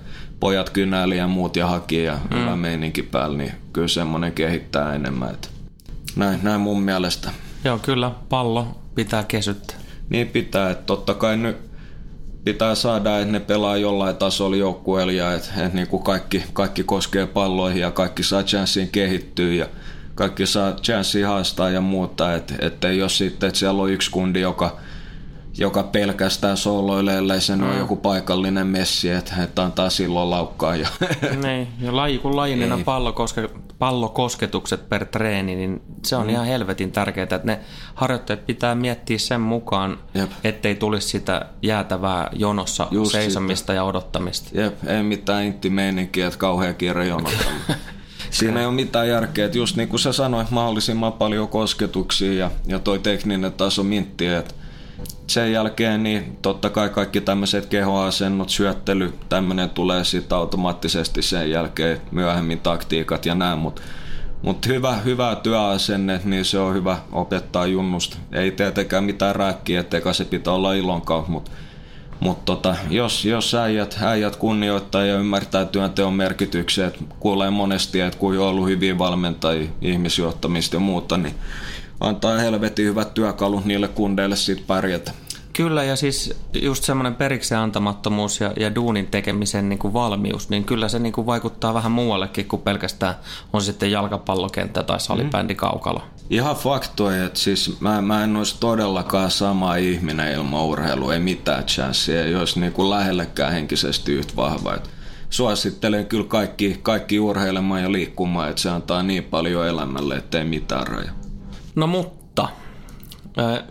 pojat 0.46 0.70
kynäili 0.70 1.18
ja 1.18 1.28
muut 1.28 1.56
ja 1.56 1.68
haki 1.68 2.04
ja 2.04 2.18
mm. 2.32 2.40
hyvä 2.40 2.56
meininki 2.56 3.04
päällä, 3.04 3.38
niin 3.38 3.52
kyllä 3.74 3.88
semmoinen 3.88 4.34
kehittää 4.34 4.96
enemmän. 4.96 5.30
Että 5.30 5.48
näin, 6.16 6.40
näin 6.44 6.62
mun 6.62 6.82
mielestä. 6.82 7.32
Joo, 7.64 7.78
kyllä 7.78 8.12
pallo 8.30 8.68
pitää 8.96 9.24
kesyttää. 9.24 9.78
Niin 10.10 10.28
pitää, 10.28 10.70
että 10.70 10.84
totta 10.86 11.14
kai 11.14 11.38
nyt 11.38 11.58
pitää 12.44 12.76
saada, 12.76 13.20
että 13.20 13.32
ne 13.32 13.40
pelaa 13.40 13.78
jollain 13.78 14.16
tasolla 14.16 14.56
joukkueella 14.56 15.12
ja 15.12 15.34
että, 15.34 15.50
että 15.58 15.76
niin 15.76 15.88
kuin 15.88 16.04
kaikki, 16.04 16.44
kaikki 16.54 16.84
koskee 16.84 17.28
palloihin 17.28 17.82
ja 17.82 17.92
kaikki 17.92 18.24
saa 18.24 18.44
chanssiin 18.44 18.90
kehittyä 18.90 19.54
ja 19.54 19.68
kaikki 20.16 20.46
saa 20.46 20.72
chanssia 20.72 21.28
haastaa 21.28 21.70
ja 21.70 21.82
muuta, 21.82 22.34
että 22.60 22.90
ei 22.90 23.02
ole 23.02 23.10
sitten, 23.10 23.48
että 23.48 23.60
siellä 23.60 23.82
on 23.82 23.92
yksi 23.92 24.12
kundi, 24.12 24.42
joka, 24.42 24.78
joka 25.58 25.84
pelkästään 25.84 26.58
sooloilee, 26.58 27.18
ellei 27.18 27.42
sen 27.42 27.60
mm. 27.60 27.70
ole 27.70 27.78
joku 27.78 27.96
paikallinen 27.96 28.68
messi, 28.68 29.10
että, 29.10 29.44
että 29.44 29.64
antaa 29.64 29.90
silloin 29.90 30.30
laukkaa. 30.30 30.76
Ja, 30.76 30.88
niin, 31.44 31.68
ja 31.82 31.96
laji, 31.96 32.18
kun 32.18 32.36
lajinena 32.36 32.80
pallokoske, 32.86 33.50
pallokosketukset 33.80 34.90
per 34.90 35.06
treeni, 35.06 35.56
niin 35.56 35.82
se 36.04 36.16
on 36.16 36.24
mm. 36.24 36.30
ihan 36.30 36.46
helvetin 36.46 36.92
tärkeää, 36.92 37.24
että 37.24 37.42
ne 37.44 37.60
harjoitteet 37.96 38.46
pitää 38.46 38.76
miettiä 38.76 39.18
sen 39.18 39.42
mukaan, 39.42 40.00
Jep. 40.14 40.32
ettei 40.44 40.76
tulisi 40.76 41.08
sitä 41.08 41.46
jäätävää 41.62 42.30
jonossa 42.34 42.88
Just 42.92 43.12
seisomista 43.12 43.64
sitä. 43.64 43.74
ja 43.74 43.84
odottamista. 43.84 44.50
Jep, 44.54 44.88
ei 44.88 45.04
mitään 45.04 45.44
intti 45.44 45.70
meininkiä, 45.70 46.28
että 46.28 46.40
kauhean 46.40 46.76
kiire 46.76 47.08
jonottaa. 47.08 47.52
Siinä 48.30 48.60
ei 48.60 48.66
ole 48.66 48.76
mitään 48.76 49.10
järkeä, 49.10 49.46
että 49.46 49.58
just 49.58 49.76
niin 49.76 49.90
kuin 49.90 50.00
sä 50.00 50.14
sanoit, 50.14 50.52
mahdollisimman 50.52 51.14
paljon 51.14 51.48
kosketuksia 51.48 52.34
ja, 52.34 52.52
ja 52.68 52.80
toi 52.80 53.00
tekninen 53.00 53.54
taso 53.54 53.84
mintti, 53.84 54.28
että 54.28 54.54
sen 55.28 55.52
jälkeen 55.52 56.04
niin 56.04 56.38
totta 56.42 56.70
kai 56.70 56.90
kaikki 56.90 57.22
tämmöiset 57.22 57.66
kehoasennot, 57.66 58.50
syöttely, 58.50 59.14
tämmöinen 59.30 59.70
tulee 59.70 60.04
sitten 60.04 60.38
automaattisesti 60.38 61.22
sen 61.22 61.52
jälkeen 61.52 62.02
myöhemmin 62.12 62.60
taktiikat 62.60 63.26
ja 63.26 63.36
näin, 63.36 63.60
mutta 63.60 63.82
mut 64.42 64.68
hyvä, 64.68 64.94
hyvä 64.94 65.36
työasenne, 65.44 66.22
niin 66.24 66.46
se 66.46 66.60
on 66.60 66.74
hyvä 66.74 66.98
opettaa 67.12 67.66
junnusta. 67.66 68.18
Ei 68.32 68.52
tietenkään 68.52 69.04
mitään 69.04 69.36
rääkkiä, 69.36 69.80
etteikö 69.80 70.14
se 70.14 70.26
pitää 70.26 70.54
olla 70.54 70.74
ilon 70.74 71.02
kautta, 71.02 71.32
mutta 71.32 71.52
mutta 72.20 72.46
tota, 72.46 72.76
jos, 72.90 73.26
jos 73.26 73.56
äijät, 73.56 73.98
äijät 74.02 74.36
kunnioittaa 74.36 75.06
ja 75.06 75.18
ymmärtää 75.18 75.66
työnteon 75.66 76.14
merkityksen, 76.14 76.92
kuulee 77.20 77.50
monesti, 77.50 78.00
että 78.02 78.20
kun 78.20 78.38
on 78.38 78.48
ollut 78.48 78.68
hyviä 78.68 78.98
valmentajia, 78.98 79.70
ihmisjohtamista 79.82 80.76
ja 80.76 80.80
muuta, 80.80 81.18
niin 81.18 81.36
antaa 82.00 82.38
helvetin 82.38 82.86
hyvät 82.86 83.14
työkalut 83.14 83.66
niille 83.66 83.88
kundeille 83.88 84.36
siitä 84.36 84.64
pärjätä. 84.68 85.12
Kyllä, 85.56 85.84
ja 85.84 85.96
siis 85.96 86.34
just 86.62 86.84
semmoinen 86.84 87.16
periksi 87.16 87.56
antamattomuus 87.56 88.40
ja, 88.40 88.54
ja 88.60 88.76
duunin 88.76 89.08
tekemisen 89.08 89.70
niin 89.70 89.80
kuin 89.80 89.94
valmius, 89.94 90.50
niin 90.50 90.64
kyllä 90.64 90.90
se 90.90 91.00
niin 91.00 91.14
kuin 91.14 91.28
vaikuttaa 91.28 91.74
vähän 91.74 91.92
muuallekin 91.92 92.48
kuin 92.48 92.62
pelkästään 92.62 93.16
on 93.54 93.62
sitten 93.62 93.92
jalkapallokenttä 93.92 94.84
tai 94.84 95.00
salibändi 95.00 95.54
mm. 95.54 95.58
kaukalo. 95.58 96.02
Ihan 96.30 96.56
faktoja, 96.56 97.26
että 97.26 97.40
siis 97.40 97.82
mä, 97.82 98.02
mä 98.02 98.24
en 98.24 98.36
olisi 98.36 98.56
todellakaan 98.60 99.32
sama 99.32 99.76
ihminen 99.76 100.34
ilman 100.34 100.66
urheilua, 100.66 101.14
ei 101.14 101.20
mitään 101.20 101.64
chanssia, 101.64 102.26
ei 102.26 102.36
olisi 102.36 102.60
niin 102.60 102.74
kuin 102.74 102.90
lähellekään 102.90 103.52
henkisesti 103.52 104.14
yhtä 104.14 104.36
vahva. 104.36 104.74
Et 104.74 104.90
suosittelen 105.30 106.06
kyllä 106.06 106.28
kaikki, 106.28 106.80
kaikki 106.82 107.20
urheilemaan 107.20 107.82
ja 107.82 107.92
liikkumaan, 107.92 108.50
että 108.50 108.62
se 108.62 108.70
antaa 108.70 109.04
niin 109.04 109.24
paljon 109.24 109.68
elämälle, 109.68 110.16
ettei 110.16 110.44
mitään 110.44 110.88
raja. 110.88 111.25
No 111.76 111.88
mutta, 111.88 112.48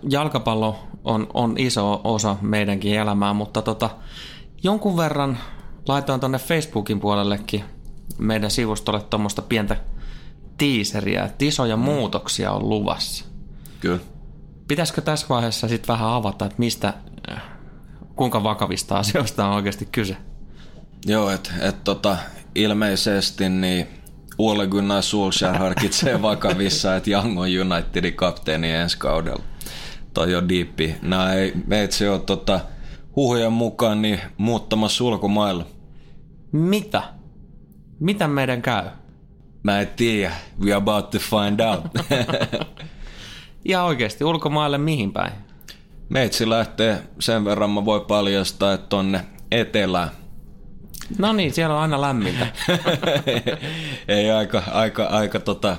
jalkapallo 0.09 0.89
on, 1.05 1.27
on 1.35 1.55
iso 1.59 2.01
osa 2.05 2.37
meidänkin 2.41 2.95
elämää, 2.95 3.33
mutta 3.33 3.63
tota, 3.63 3.91
jonkun 4.63 4.97
verran 4.97 5.39
laitoin 5.89 6.21
tuonne 6.21 6.39
Facebookin 6.39 7.01
puolellekin 7.01 7.65
meidän 8.19 8.51
sivustolle 8.51 9.03
tuommoista 9.03 9.43
pientä 9.43 9.77
tiiseriä, 10.59 11.25
että 11.25 11.45
isoja 11.45 11.77
muutoksia 11.77 12.53
on 12.53 12.69
luvassa. 12.69 13.25
Kyllä. 13.81 14.01
Pitäisikö 14.69 15.01
tässä 15.01 15.27
vaiheessa 15.29 15.69
sitten 15.69 15.89
vähän 15.89 16.09
avata, 16.09 16.45
että 16.45 16.59
mistä, 16.59 16.95
kuinka 18.17 18.43
vakavista 18.43 18.97
asioista 18.99 19.47
on 19.47 19.55
oikeasti 19.55 19.89
kyse? 19.93 20.17
Joo, 21.07 21.31
että 21.31 21.51
et 21.61 21.85
tota, 21.85 22.17
ilmeisesti 22.55 23.49
niin 23.49 23.89
Ole 24.39 24.67
Gunnar 24.67 25.03
Solskjaer 25.03 25.59
harkitsee 25.59 26.23
vakavissa, 26.23 26.97
että 26.97 27.11
Young 27.11 27.41
on 27.41 27.49
Unitedin 27.61 28.15
kapteeni 28.15 28.71
ensi 28.71 28.99
kaudella. 28.99 29.43
Toi 30.15 30.35
on 30.35 30.49
diippi. 30.49 30.97
Nää 31.03 31.33
ei 31.35 31.53
meitsi 31.67 32.09
ole 32.09 32.19
tota, 32.19 32.61
huhujen 33.17 33.53
mukaan 33.53 34.03
niin 34.03 34.21
muuttamassa 34.37 35.05
ulkomailla. 35.05 35.67
Mitä? 36.53 37.03
Mitä 38.01 38.29
meidän 38.29 38.63
käy? 38.63 38.85
Mä 39.63 39.81
en 39.81 39.89
tiedä. 39.97 40.33
We 40.61 40.73
are 40.73 40.79
about 40.79 41.11
to 41.11 41.19
find 41.19 41.61
out. 41.61 41.81
Ja 43.69 43.85
oikeasti, 43.85 44.25
ulkomaille 44.25 44.79
mihin 44.79 45.13
päin? 45.13 45.33
Meitsi 46.09 46.49
lähtee, 46.49 47.03
sen 47.19 47.45
verran 47.45 47.71
mä 47.71 47.85
voi 47.85 48.01
paljastaa, 48.01 48.73
että 48.73 48.87
tonne 48.87 49.25
etelään. 49.51 50.11
No 51.19 51.33
niin, 51.33 51.55
siellä 51.55 51.75
on 51.75 51.81
aina 51.81 52.01
lämmintä. 52.01 52.47
Ei 54.09 54.31
aika, 54.31 54.63
aika, 54.73 55.05
aika 55.05 55.41
tota, 55.41 55.77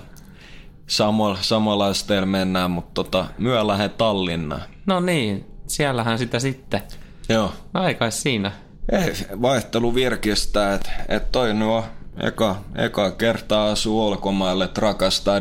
samalla, 0.87 1.37
samalla 1.41 1.87
asteella 1.87 2.25
mennään, 2.25 2.71
mutta 2.71 2.91
tota, 2.93 3.25
myö 3.37 3.67
lähden 3.67 3.89
Tallinnaan. 3.89 4.61
No 4.85 4.99
niin, 4.99 5.45
siellähän 5.67 6.19
sitä 6.19 6.39
sitten. 6.39 6.81
Joo. 7.29 7.53
Ai 7.73 7.95
kai 7.95 8.11
siinä. 8.11 8.51
Ei, 8.91 9.13
vaihtelu 9.41 9.95
virkistää, 9.95 10.73
että 10.73 10.91
et 11.07 11.31
toi 11.31 11.53
nyt 11.53 11.67
on 11.67 11.83
eka, 12.23 12.55
eka 12.75 13.11
kertaa 13.11 13.71
asuu 13.71 14.07
ulkomaille, 14.07 14.69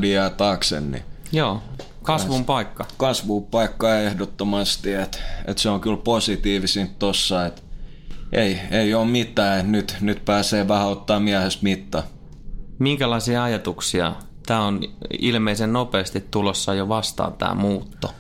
diaa 0.02 0.30
taakse, 0.30 0.80
niin 0.80 1.02
Joo, 1.32 1.62
kasvun 2.02 2.44
paikka. 2.44 2.84
kasvupaikka 2.96 3.98
ehdottomasti, 3.98 4.92
että 4.92 5.18
et 5.44 5.58
se 5.58 5.68
on 5.68 5.80
kyllä 5.80 5.96
positiivisin 5.96 6.94
tossa, 6.98 7.46
että 7.46 7.62
ei, 8.34 8.60
ei 8.70 8.94
ole 8.94 9.06
mitään, 9.06 9.72
nyt, 9.72 9.96
nyt 10.00 10.24
pääsee 10.24 10.68
vähän 10.68 10.86
ottaa 10.86 11.20
miehessä 11.20 11.58
mitta. 11.62 12.02
Minkälaisia 12.78 13.44
ajatuksia? 13.44 14.12
Tämä 14.46 14.64
on 14.64 14.80
ilmeisen 15.20 15.72
nopeasti 15.72 16.24
tulossa 16.30 16.74
jo 16.74 16.88
vastaan 16.88 17.32
tämä 17.32 17.54
muutto. 17.54 18.10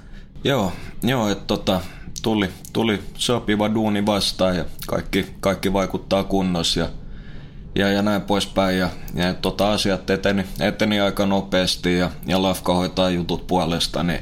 Joo, 0.44 0.72
joo 1.02 1.28
että 1.28 1.44
tota, 1.46 1.80
tuli, 2.22 2.50
tuli 2.72 3.02
sopiva 3.14 3.74
duuni 3.74 4.06
vastaan 4.06 4.56
ja 4.56 4.64
kaikki, 4.86 5.26
kaikki 5.40 5.72
vaikuttaa 5.72 6.24
kunnossa 6.24 6.80
ja, 6.80 6.88
ja, 7.74 7.90
ja 7.90 8.02
näin 8.02 8.22
poispäin. 8.22 8.78
Ja, 8.78 8.88
ja 9.14 9.34
tota, 9.34 9.72
asiat 9.72 10.10
eteni, 10.10 10.44
eteni 10.60 11.00
aika 11.00 11.26
nopeasti 11.26 11.98
ja, 11.98 12.10
ja 12.26 12.42
Lafka 12.42 12.74
hoitaa 12.74 13.10
jutut 13.10 13.46
puolesta, 13.46 14.02
niin 14.02 14.20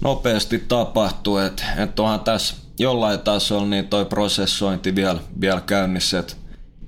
nopeasti 0.00 0.58
tapahtuu. 0.58 1.36
Että 1.36 1.64
et 1.76 2.00
onhan 2.00 2.20
tässä 2.20 2.61
jollain 2.78 3.20
tasolla 3.20 3.66
niin 3.66 3.88
toi 3.88 4.04
prosessointi 4.04 4.94
vielä, 4.94 5.20
vielä 5.40 5.60
käynnissä, 5.60 6.18
että 6.18 6.34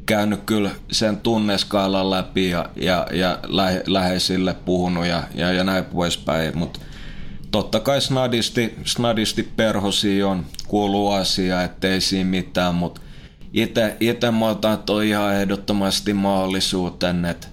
käynyt 0.07 0.41
kyllä 0.47 0.71
sen 0.93 1.17
tunneskaalan 1.17 2.11
läpi 2.11 2.51
ja, 2.51 2.69
ja, 2.77 3.07
ja 3.13 3.39
lähe, 3.47 3.83
läheisille 3.87 4.55
puhunut 4.65 5.07
ja, 5.07 5.23
ja, 5.35 5.53
ja 5.53 5.65
näin 5.65 5.85
poispäin, 5.85 6.59
mutta 6.59 6.81
totta 7.51 7.81
kai 7.81 8.01
snadisti, 8.01 8.75
snadisti 8.85 9.43
perhosi 9.43 10.23
on 10.23 10.47
kuuluu 10.69 11.11
asia, 11.11 11.63
ettei 11.63 12.01
siinä 12.01 12.31
mitään, 12.31 12.75
mutta 12.75 13.01
itse, 14.01 14.31
mä 14.39 14.49
otan 14.49 14.79
toi 14.79 15.09
ihan 15.09 15.35
ehdottomasti 15.35 16.15
mahdollisuuden, 16.15 17.25
että 17.25 17.47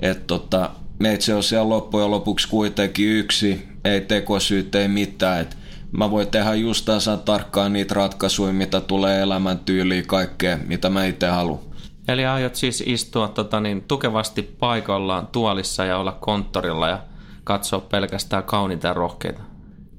et 0.00 0.26
tota, 0.26 0.70
meitsi 0.98 1.32
on 1.32 1.42
siellä 1.42 1.68
loppujen 1.68 2.10
lopuksi 2.10 2.48
kuitenkin 2.48 3.08
yksi, 3.08 3.68
ei 3.84 4.00
tekosyyt, 4.00 4.74
ei 4.74 4.88
mitään, 4.88 5.40
että 5.40 5.56
mä 5.92 6.10
voin 6.10 6.28
tehdä 6.28 6.54
just 6.54 6.84
tasan 6.84 7.20
tarkkaan 7.20 7.72
niitä 7.72 7.94
ratkaisuja, 7.94 8.52
mitä 8.52 8.80
tulee 8.80 9.22
elämäntyyliin, 9.22 10.06
kaikkea, 10.06 10.58
mitä 10.66 10.90
mä 10.90 11.04
itse 11.04 11.26
haluan. 11.26 11.60
Eli 12.08 12.26
aiot 12.26 12.54
siis 12.54 12.82
istua 12.86 13.28
tota, 13.28 13.60
niin, 13.60 13.82
tukevasti 13.88 14.42
paikallaan 14.42 15.26
tuolissa 15.26 15.84
ja 15.84 15.98
olla 15.98 16.12
konttorilla 16.12 16.88
ja 16.88 16.98
katsoa 17.44 17.80
pelkästään 17.80 18.44
kauniita 18.44 18.86
ja 18.86 18.94
rohkeita. 18.94 19.42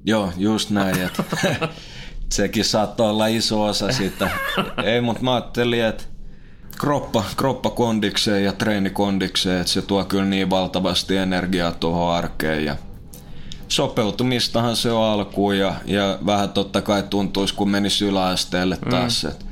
Joo, 0.06 0.32
just 0.38 0.69
näin. 0.69 1.02
Että 1.02 1.23
sekin 2.32 2.65
saattoi 2.65 3.10
olla 3.10 3.28
iso 3.28 3.63
osa 3.63 3.91
siitä. 3.91 4.30
Ei, 4.84 5.02
mutta 5.02 5.23
mä 5.23 5.34
ajattelin, 5.34 5.86
että 5.86 6.04
kroppa, 6.80 7.23
kroppa 7.38 7.69
kondikseen 7.69 8.43
ja 8.43 8.52
treeni 8.52 8.89
kondikseen, 8.89 9.62
että 9.62 9.73
se 9.73 9.82
tuo 9.82 10.06
kyllä 10.06 10.26
niin 10.26 10.50
valtavasti 10.50 11.17
energiaa 11.17 11.71
tuohon 11.71 12.13
arkeen 12.15 12.65
ja 12.65 12.76
sopeutumistahan 13.67 14.75
se 14.75 14.91
on 14.91 15.03
alkuun 15.03 15.58
ja, 15.58 15.73
ja 15.86 16.19
vähän 16.25 16.49
totta 16.49 16.82
kai 16.82 17.03
tuntuisi, 17.03 17.53
kun 17.53 17.69
menisi 17.69 18.06
yläasteelle 18.06 18.77
taas. 18.89 19.23
Mm. 19.23 19.47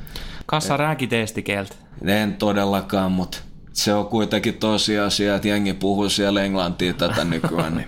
Kassa 0.45 0.77
rääkiteestikeltä. 0.77 1.75
En 2.05 2.33
todellakaan, 2.33 3.11
mutta 3.11 3.37
se 3.73 3.93
on 3.93 4.07
kuitenkin 4.07 4.53
tosiasia, 4.53 5.35
että 5.35 5.47
jengi 5.47 5.73
puhuu 5.73 6.09
siellä 6.09 6.43
englantia 6.43 6.93
tätä 6.93 7.23
nykyään, 7.33 7.75
niin 7.75 7.87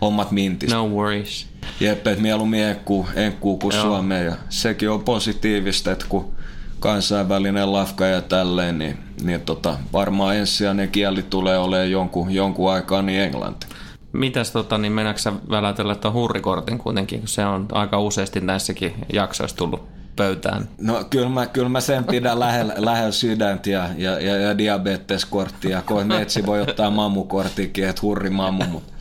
hommat 0.00 0.30
mintis. 0.30 0.70
No 0.70 0.88
worries. 0.88 1.46
Jep, 1.80 2.06
että 2.06 2.22
mieluummin 2.22 2.62
enkkuu, 2.62 3.06
enkkuu 3.14 3.58
kuin 3.58 3.74
Joo. 3.74 3.84
Suomeen 3.84 4.26
ja 4.26 4.36
sekin 4.48 4.90
on 4.90 5.04
positiivista, 5.04 5.92
että 5.92 6.06
kun 6.08 6.32
kansainvälinen 6.80 7.72
lafka 7.72 8.06
ja 8.06 8.22
tälleen, 8.22 8.78
niin, 8.78 8.98
niin 9.22 9.40
tota, 9.40 9.78
varmaan 9.92 10.36
ensisijainen 10.36 10.88
kieli 10.88 11.22
tulee 11.22 11.58
olemaan 11.58 11.90
jonkun, 11.90 12.30
jonkun 12.30 12.72
aikaa 12.72 13.02
niin 13.02 13.20
englanti. 13.20 13.66
Mitäs 14.12 14.50
tota, 14.50 14.78
niin 14.78 14.92
mennäänkö 14.92 15.20
sä 15.20 15.32
välätellä 15.50 15.94
tuon 15.94 16.14
hurrikortin 16.14 16.78
kuitenkin, 16.78 17.18
kun 17.18 17.28
se 17.28 17.46
on 17.46 17.66
aika 17.72 18.00
useasti 18.00 18.40
näissäkin 18.40 18.94
jaksoissa 19.12 19.56
tullut 19.56 19.88
pöytään. 20.16 20.68
No 20.80 21.04
kyllä 21.10 21.28
mä, 21.28 21.46
kyllä 21.46 21.68
mä 21.68 21.80
sen 21.80 22.04
pidän 22.04 22.40
lähellä, 22.44 22.74
lähellä 22.76 23.12
sydäntä 23.12 23.70
ja, 23.70 23.88
ja, 23.96 24.20
ja, 24.20 24.36
ja 24.36 24.58
diabeteskorttia. 24.58 25.82
Koin 25.82 26.06
metsi 26.06 26.46
voi 26.46 26.60
ottaa 26.60 26.90
mammukorttikin, 26.90 27.88
että 27.88 28.02
hurri 28.02 28.30
mammu. 28.30 28.64
Mutta 28.64 28.92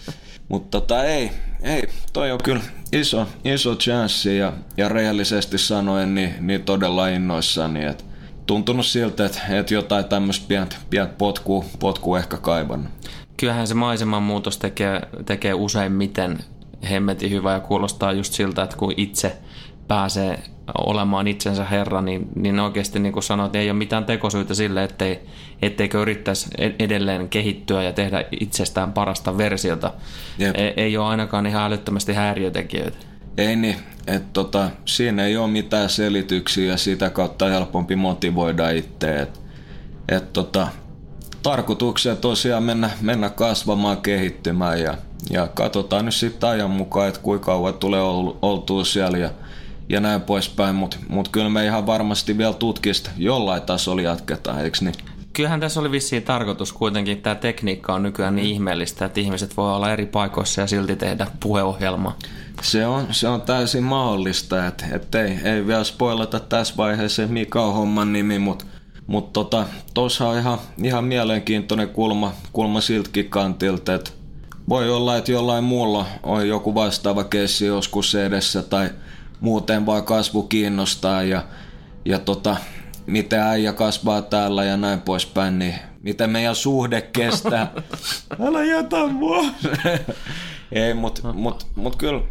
mut 0.49 0.69
tota 0.69 1.03
ei, 1.03 1.31
ei, 1.61 1.89
toi 2.13 2.31
on 2.31 2.39
kyllä 2.43 2.61
iso, 2.91 3.27
iso 3.45 3.75
chanssi 3.75 4.37
ja, 4.37 4.53
ja 4.77 4.89
rehellisesti 4.89 5.57
sanoen 5.57 6.15
niin, 6.15 6.35
niin 6.39 6.63
todella 6.63 7.07
innoissani. 7.07 7.85
Et 7.85 8.05
tuntunut 8.45 8.85
siltä, 8.85 9.25
että, 9.25 9.41
että 9.49 9.73
jotain 9.73 10.05
tämmöistä 10.05 10.45
pientä, 10.47 10.75
pientä 10.89 11.13
potkua, 11.17 11.65
potkua 11.79 12.19
ehkä 12.19 12.37
kaivannut. 12.37 12.91
Kyllähän 13.37 13.67
se 13.67 13.73
maiseman 13.73 14.23
muutos 14.23 14.57
tekee, 14.57 15.01
tekee 15.25 15.53
useimmiten 15.53 16.37
hemmetin 16.89 17.31
hyvä 17.31 17.53
ja 17.53 17.59
kuulostaa 17.59 18.13
just 18.13 18.33
siltä, 18.33 18.63
että 18.63 18.77
kun 18.77 18.93
itse 18.97 19.37
pääsee 19.87 20.43
olemaan 20.77 21.27
itsensä 21.27 21.65
herra, 21.65 22.01
niin, 22.01 22.27
niin 22.35 22.59
oikeasti 22.59 22.99
niin 22.99 23.13
kuin 23.13 23.23
sanoit, 23.23 23.55
ei 23.55 23.69
ole 23.69 23.77
mitään 23.77 24.05
tekosyytä 24.05 24.53
sille, 24.53 24.83
ettei, 24.83 25.19
etteikö 25.61 26.01
yrittäisi 26.01 26.49
edelleen 26.79 27.29
kehittyä 27.29 27.83
ja 27.83 27.93
tehdä 27.93 28.25
itsestään 28.39 28.93
parasta 28.93 29.37
versiota. 29.37 29.93
Jep. 30.37 30.55
Ei, 30.55 30.73
ei 30.77 30.97
ole 30.97 31.07
ainakaan 31.07 31.45
ihan 31.45 31.63
älyttömästi 31.63 32.13
häiriötekijöitä. 32.13 32.97
Ei 33.37 33.55
niin, 33.55 33.75
että 34.07 34.29
tota, 34.33 34.69
siinä 34.85 35.25
ei 35.25 35.37
ole 35.37 35.47
mitään 35.47 35.89
selityksiä 35.89 36.71
ja 36.71 36.77
sitä 36.77 37.09
kautta 37.09 37.45
helpompi 37.45 37.95
motivoida 37.95 38.69
itse. 38.69 39.19
Et, 39.19 39.41
et 40.09 40.33
tota, 40.33 40.67
tarkoituksena 41.47 42.15
tosiaan 42.15 42.63
mennä, 42.63 42.89
mennä 43.01 43.29
kasvamaan, 43.29 43.97
kehittymään 43.97 44.81
ja, 44.81 44.97
ja 45.29 45.47
katsotaan 45.47 46.05
nyt 46.05 46.13
sitten 46.13 46.49
ajan 46.49 46.69
mukaan, 46.69 47.07
että 47.07 47.19
kuinka 47.19 47.45
kauan 47.45 47.73
tulee 47.73 48.01
ol- 48.01 48.33
oltua 48.41 48.83
siellä 48.83 49.17
ja, 49.17 49.29
ja 49.89 49.99
näin 49.99 50.21
poispäin, 50.21 50.75
mutta 50.75 50.97
mut 51.09 51.29
kyllä 51.29 51.49
me 51.49 51.65
ihan 51.65 51.85
varmasti 51.85 52.37
vielä 52.37 52.53
tutkista 52.53 53.09
jollain 53.17 53.61
tasolla 53.61 54.01
jatketaan, 54.01 54.61
eikö 54.61 54.77
niin? 54.81 54.93
Kyllähän 55.33 55.59
tässä 55.59 55.79
oli 55.79 55.91
vissiin 55.91 56.23
tarkoitus 56.23 56.73
kuitenkin, 56.73 57.13
että 57.13 57.23
tämä 57.23 57.35
tekniikka 57.35 57.93
on 57.93 58.03
nykyään 58.03 58.35
niin 58.35 58.47
ihmeellistä, 58.47 59.05
että 59.05 59.19
ihmiset 59.19 59.57
voi 59.57 59.73
olla 59.73 59.91
eri 59.91 60.05
paikoissa 60.05 60.61
ja 60.61 60.67
silti 60.67 60.95
tehdä 60.95 61.27
puheohjelmaa. 61.39 62.17
Se 62.61 62.87
on, 62.87 63.07
se 63.11 63.27
on 63.27 63.41
täysin 63.41 63.83
mahdollista, 63.83 64.67
että 64.67 64.85
et 64.91 65.15
ei, 65.15 65.39
ei 65.43 65.67
vielä 65.67 65.83
spoilata 65.83 66.39
tässä 66.39 66.73
vaiheessa, 66.77 67.27
mikä 67.27 67.61
on 67.61 67.73
homman 67.73 68.13
nimi, 68.13 68.39
mutta 68.39 68.65
mut 69.07 69.33
tota, 69.33 69.65
tuossa 69.93 70.27
on 70.27 70.37
ihan, 70.37 70.59
ihan 70.83 71.03
mielenkiintoinen 71.03 71.89
kulma, 71.89 72.33
kulma 72.53 72.81
siltkin 72.81 73.29
kantilta, 73.29 73.93
että 73.93 74.11
voi 74.69 74.89
olla, 74.89 75.17
että 75.17 75.31
jollain 75.31 75.63
muulla 75.63 76.05
on 76.23 76.47
joku 76.47 76.75
vastaava 76.75 77.23
keissi 77.23 77.65
joskus 77.65 78.15
edessä 78.15 78.63
tai 78.63 78.89
muuten 79.39 79.85
vaan 79.85 80.03
kasvu 80.03 80.43
kiinnostaa 80.43 81.23
ja, 81.23 81.43
ja 82.05 82.19
tota, 82.19 82.55
miten 83.05 83.39
äijä 83.39 83.73
kasvaa 83.73 84.21
täällä 84.21 84.63
ja 84.63 84.77
näin 84.77 85.01
poispäin, 85.01 85.59
niin 85.59 85.75
miten 86.03 86.29
meidän 86.29 86.55
suhde 86.55 87.01
kestää. 87.01 87.71
Älä 88.47 88.63
jätä 88.63 89.07
mua. 89.07 89.43
Ei, 90.71 90.93
mut, 90.93 91.21
mut, 91.33 91.67
mut 91.75 91.95
kyllä. 91.95 92.21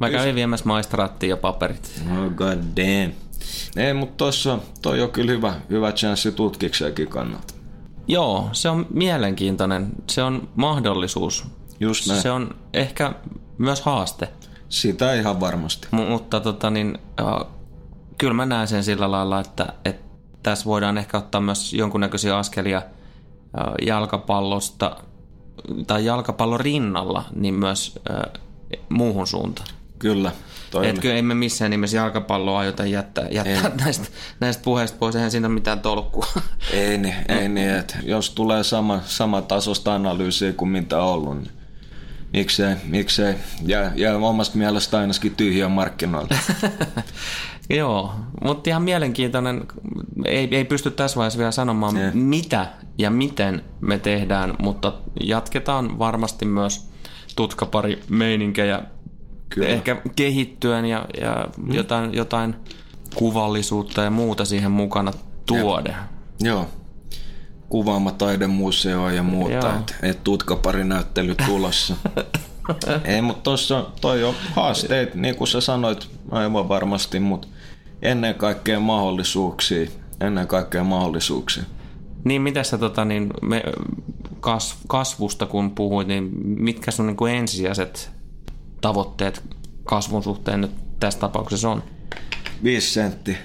Mä 0.00 0.10
kävin 0.10 0.34
viemässä 0.34 0.66
maistraattiin 0.66 1.30
ja 1.30 1.36
paperit. 1.36 2.02
Oh 2.10 2.30
god 2.34 2.58
damn. 2.76 3.12
Ei, 3.76 3.94
mutta 3.94 4.14
tossa 4.16 4.58
toi 4.82 5.02
on 5.02 5.10
kyllä 5.10 5.32
hyvä, 5.32 5.54
hyvä 5.70 5.92
chanssi 5.92 6.32
tutkikseenkin 6.32 7.08
kannalta. 7.08 7.54
Joo, 8.08 8.48
se 8.52 8.68
on 8.68 8.86
mielenkiintoinen. 8.90 9.92
Se 10.06 10.22
on 10.22 10.48
mahdollisuus. 10.56 11.44
Just 11.80 12.06
näin. 12.06 12.22
Se 12.22 12.30
on 12.30 12.54
ehkä 12.72 13.12
myös 13.58 13.80
haaste. 13.80 14.28
Sitä 14.68 15.14
ihan 15.14 15.40
varmasti. 15.40 15.88
M- 15.92 15.96
mutta 15.96 16.40
tota 16.40 16.70
niin, 16.70 16.98
äh, 17.20 17.26
kyllä 18.18 18.34
mä 18.34 18.46
näen 18.46 18.68
sen 18.68 18.84
sillä 18.84 19.10
lailla, 19.10 19.40
että, 19.40 19.72
että 19.84 20.08
tässä 20.42 20.64
voidaan 20.64 20.98
ehkä 20.98 21.18
ottaa 21.18 21.40
myös 21.40 21.72
jonkunnäköisiä 21.72 22.38
askelia 22.38 22.78
äh, 22.78 23.74
jalkapallosta 23.86 24.96
tai 25.86 26.04
jalkapallon 26.04 26.60
rinnalla, 26.60 27.24
niin 27.34 27.54
myös 27.54 27.98
äh, 28.10 28.42
muuhun 28.88 29.26
suuntaan. 29.26 29.68
Kyllä. 29.98 30.32
Toi 30.70 30.88
Et 30.88 30.98
kyllä 30.98 31.14
emme 31.14 31.34
missään 31.34 31.70
nimessä 31.70 31.96
jalkapalloa 31.96 32.58
aiota 32.58 32.86
jättää, 32.86 33.28
jättää 33.30 33.70
näistä, 33.84 34.08
näistä 34.40 34.62
puheista 34.64 34.96
pois, 34.98 35.16
eihän 35.16 35.30
siinä 35.30 35.46
ole 35.46 35.54
mitään 35.54 35.80
tolkkua. 35.80 36.26
Ei 36.72 36.98
niin, 36.98 37.14
ei 37.28 37.48
niin 37.48 37.70
että 37.70 37.96
jos 38.02 38.30
tulee 38.30 38.64
sama, 38.64 39.00
sama 39.04 39.42
tasosta 39.42 39.94
analyysiä 39.94 40.52
kuin 40.52 40.68
mitä 40.68 41.02
on 41.02 41.08
ollut, 41.08 41.38
niin 41.38 41.58
miksei, 42.32 42.76
miksei 42.84 43.34
jää, 43.66 43.92
jää 43.96 44.16
omasta 44.16 44.58
mielestä 44.58 44.98
ainakin 44.98 45.34
tyhjiä 45.36 45.68
markkinoilta. 45.68 46.34
Joo, 47.70 48.14
mutta 48.44 48.70
ihan 48.70 48.82
mielenkiintoinen. 48.82 49.66
Ei, 50.24 50.48
ei 50.50 50.64
pysty 50.64 50.90
tässä 50.90 51.16
vaiheessa 51.16 51.38
vielä 51.38 51.50
sanomaan, 51.50 51.96
Ei. 51.96 52.10
mitä 52.14 52.66
ja 52.98 53.10
miten 53.10 53.64
me 53.80 53.98
tehdään, 53.98 54.54
mutta 54.58 54.92
jatketaan 55.24 55.98
varmasti 55.98 56.44
myös 56.44 56.88
tutkapari 57.36 58.02
meininkejä 58.08 58.82
Kyllä. 59.48 59.68
ehkä 59.68 59.96
kehittyen 60.16 60.84
ja, 60.84 61.06
ja 61.20 61.48
mm. 61.56 61.72
jotain, 61.74 62.14
jotain 62.14 62.56
kuvallisuutta 63.14 64.02
ja 64.02 64.10
muuta 64.10 64.44
siihen 64.44 64.70
mukana 64.70 65.12
tuoden. 65.46 65.94
Joo. 66.40 66.66
Kuvaamataidemmuseo 67.68 69.10
ja 69.10 69.22
muuta, 69.22 69.54
Joo. 69.54 69.76
että 69.78 69.94
et 70.02 70.24
tutkaparinäyttely 70.24 71.34
tulossa. 71.46 71.96
Ei, 73.04 73.22
mutta 73.22 73.42
tuossa 73.42 73.86
toi 74.00 74.24
on 74.24 74.34
haasteet, 74.54 75.14
niin 75.14 75.36
kuin 75.36 75.48
sä 75.48 75.60
sanoit 75.60 76.08
aivan 76.30 76.68
varmasti, 76.68 77.20
mutta 77.20 77.48
ennen 78.02 78.34
kaikkea 78.34 78.80
mahdollisuuksia. 78.80 79.90
Ennen 80.20 80.46
kaikkea 80.46 80.84
mahdollisuuksia. 80.84 81.62
Niin 82.24 82.42
mitä 82.42 82.62
sä 82.62 82.78
tota, 82.78 83.04
niin 83.04 83.30
me, 83.42 83.62
kas, 84.40 84.76
kasvusta 84.86 85.46
kun 85.46 85.70
puhuit, 85.70 86.08
niin 86.08 86.30
mitkä 86.44 86.90
sun 86.90 87.06
niin 87.06 87.16
kuin 87.16 87.34
ensisijaiset 87.34 88.10
tavoitteet 88.80 89.42
kasvun 89.84 90.22
suhteen 90.22 90.60
nyt 90.60 90.70
tässä 91.00 91.18
tapauksessa 91.18 91.70
on? 91.70 91.82
Viisi 92.64 92.92
sentti. 92.92 93.36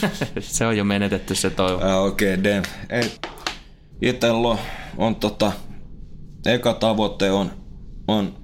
se 0.40 0.66
on 0.66 0.76
jo 0.76 0.84
menetetty 0.84 1.34
se 1.34 1.50
toivo. 1.50 1.80
Ah, 1.84 2.04
Okei, 2.04 2.34
okay, 2.34 2.44
damn. 2.44 2.64
Ei. 2.90 3.12
Itellä 4.02 4.48
on, 4.48 4.58
on 4.96 5.16
tota, 5.16 5.52
eka 6.46 6.74
tavoite 6.74 7.30
on, 7.30 7.50
on 8.08 8.34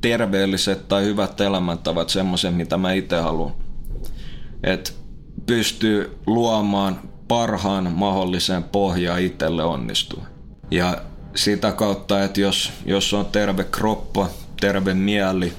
terveelliset 0.00 0.88
tai 0.88 1.04
hyvät 1.04 1.40
elämäntavat, 1.40 2.08
semmoisen, 2.08 2.54
mitä 2.54 2.76
mä 2.76 2.92
itse 2.92 3.16
haluan. 3.16 3.52
Että 4.62 4.90
pystyy 5.46 6.18
luomaan 6.26 7.00
parhaan 7.28 7.92
mahdollisen 7.92 8.64
pohjaa 8.64 9.16
itselle 9.16 9.64
onnistua. 9.64 10.24
Ja 10.70 11.02
sitä 11.34 11.72
kautta, 11.72 12.24
että 12.24 12.40
jos, 12.40 12.72
jos 12.86 13.14
on 13.14 13.26
terve 13.26 13.64
kroppa, 13.64 14.28
terve 14.60 14.94
mieli, 14.94 15.52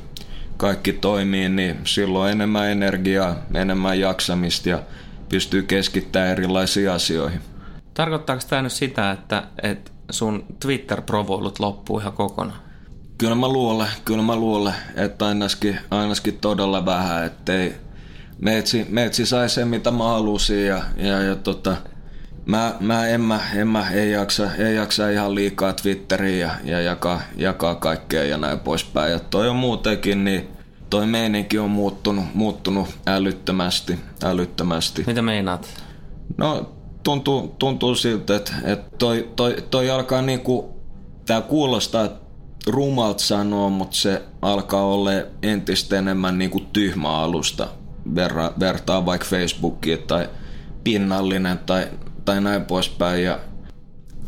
kaikki 0.57 0.93
toimii, 0.93 1.49
niin 1.49 1.79
silloin 1.83 2.31
enemmän 2.31 2.67
energiaa, 2.67 3.35
enemmän 3.53 3.99
jaksamista 3.99 4.69
ja 4.69 4.79
pystyy 5.29 5.63
keskittämään 5.63 6.31
erilaisiin 6.31 6.91
asioihin. 6.91 7.41
Tarkoittaako 7.93 8.43
tämä 8.49 8.61
nyt 8.61 8.71
sitä, 8.71 9.11
että, 9.11 9.43
että 9.63 9.91
sun 10.11 10.45
Twitter-provoilut 10.59 11.59
loppuu 11.59 11.99
ihan 11.99 12.13
kokonaan? 12.13 12.59
Kyllä 13.17 13.35
mä 13.35 13.47
luulen, 13.47 13.87
kyllä 14.05 14.21
mä 14.23 14.35
luulen, 14.35 14.73
että 14.95 15.25
ainakin, 15.25 15.79
ainakin 15.91 16.37
todella 16.37 16.85
vähän, 16.85 17.25
ettei 17.25 17.75
meitsi, 18.41 18.85
meitsi 18.89 19.25
sai 19.25 19.49
sen 19.49 19.67
mitä 19.67 19.91
mä 19.91 20.03
halusin 20.03 20.65
ja, 20.65 20.81
ja, 20.97 21.21
ja 21.21 21.35
tota, 21.35 21.77
mä, 22.45 22.75
mä, 22.79 23.07
en, 23.07 23.21
mä, 23.21 23.39
en 23.55 23.67
mä 23.67 23.89
ei, 23.89 24.11
jaksa, 24.11 24.55
ei 24.55 24.75
jaksa 24.75 25.09
ihan 25.09 25.35
liikaa 25.35 25.73
Twitteriin 25.73 26.39
ja, 26.39 26.51
ja 26.63 26.81
jakaa, 26.81 27.21
jakaa 27.35 27.75
kaikkea 27.75 28.23
ja 28.23 28.37
näin 28.37 28.59
poispäin. 28.59 29.11
Ja 29.11 29.19
toi 29.19 29.49
on 29.49 29.55
muutenkin, 29.55 30.23
niin 30.23 30.47
toi 30.89 31.07
meininki 31.07 31.59
on 31.59 31.69
muuttunut, 31.69 32.25
muuttunut 32.33 32.89
älyttömästi, 33.07 33.99
älyttömästi. 34.23 35.03
Mitä 35.07 35.21
meinaat? 35.21 35.83
No 36.37 36.71
tuntuu, 37.03 37.55
tuntuu 37.59 37.95
siltä, 37.95 38.35
että, 38.35 38.53
että 38.63 38.97
toi, 38.97 39.29
toi, 39.35 39.55
toi 39.71 39.89
alkaa 39.89 40.21
niinku, 40.21 40.81
tää 41.25 41.41
kuulostaa 41.41 42.09
rumalta 42.67 43.23
sanoa, 43.23 43.69
mutta 43.69 43.95
se 43.95 44.21
alkaa 44.41 44.83
olla 44.83 45.11
entistä 45.43 45.97
enemmän 45.97 46.37
niinku 46.37 46.59
tyhmä 46.59 47.17
alusta 47.17 47.67
verra, 48.15 48.51
vertaa 48.59 49.05
vaikka 49.05 49.27
Facebookiin 49.27 50.03
tai 50.07 50.29
pinnallinen 50.83 51.59
tai, 51.65 51.87
tai 52.25 52.41
näin 52.41 52.65
poispäin. 52.65 53.23
Ja 53.23 53.39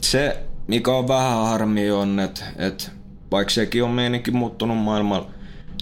se, 0.02 0.44
mikä 0.68 0.92
on 0.92 1.08
vähän 1.08 1.46
harmi 1.46 1.92
on, 1.92 2.20
että, 2.20 2.46
että 2.56 2.92
vaikka 3.32 3.54
sekin 3.54 3.84
on 3.84 3.90
meininkin 3.90 4.36
muuttunut 4.36 4.78
maailmalla, 4.78 5.30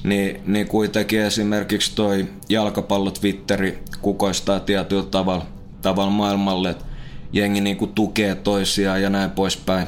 niin, 0.04 0.42
niin 0.46 0.68
kuitenkin 0.68 1.22
esimerkiksi 1.22 1.96
toi 1.96 2.28
jalkapallo 2.50 3.12
Twitteri 3.12 3.84
kukoistaa 4.02 4.60
tietyllä 4.60 5.06
tavalla, 5.06 5.46
tavalla 5.82 6.12
maailmalle, 6.12 6.70
että 6.70 6.86
jengi 7.34 7.62
niinku 7.62 7.88
tukee 7.88 8.36
toisiaan 8.36 9.02
ja 9.02 9.10
näin 9.10 9.32
poispäin, 9.32 9.88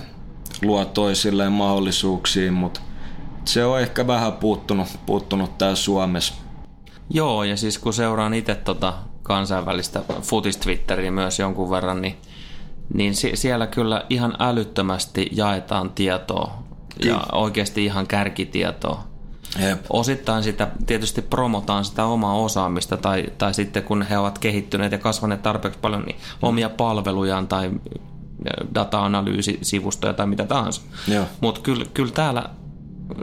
luo 0.62 0.86
toisilleen 0.86 1.52
mahdollisuuksia, 1.52 2.52
mutta 2.52 2.82
se 3.46 3.66
on 3.66 3.82
ehkä 3.82 4.08
vähän 4.08 4.34
puuttunut, 4.34 4.88
puuttunut 5.06 5.58
täällä 5.58 5.76
Suomessa. 5.76 6.34
Joo, 7.10 7.44
ja 7.44 7.58
siis 7.58 7.78
kun 7.78 7.94
seuraan 7.94 8.34
itse 8.34 8.56
tota 8.56 8.94
kansainvälistä 9.28 10.02
futis-Twitteriä 10.22 11.12
myös 11.12 11.40
jonkun 11.40 11.70
verran, 11.70 12.02
niin, 12.02 12.18
niin 12.94 13.16
si- 13.16 13.36
siellä 13.36 13.68
kyllä 13.68 14.06
ihan 14.10 14.36
älyttömästi 14.40 15.30
jaetaan 15.32 15.90
tietoa. 15.90 16.64
Ja 17.06 17.24
oikeasti 17.32 17.86
ihan 17.86 18.08
kärkitietoa. 18.08 19.04
Jep. 19.60 19.86
Osittain 19.90 20.44
sitä 20.44 20.68
tietysti 20.86 21.22
promotaan 21.22 21.86
sitä 21.86 22.06
omaa 22.06 22.36
osaamista 22.36 22.98
tai, 22.98 23.26
tai 23.38 23.54
sitten 23.54 23.84
kun 23.84 24.02
he 24.02 24.18
ovat 24.18 24.40
kehittyneet 24.40 24.92
ja 24.92 24.98
kasvaneet 24.98 25.42
tarpeeksi 25.42 25.80
paljon 25.80 26.02
niin 26.02 26.16
omia 26.42 26.70
palvelujaan 26.70 27.48
tai 27.48 27.72
data-analyysisivustoja 28.76 30.14
tai 30.14 30.28
mitä 30.28 30.46
tahansa. 30.46 30.82
Mutta 31.42 31.62
kyllä, 31.62 31.86
kyllä 31.94 32.12
täällä 32.12 32.50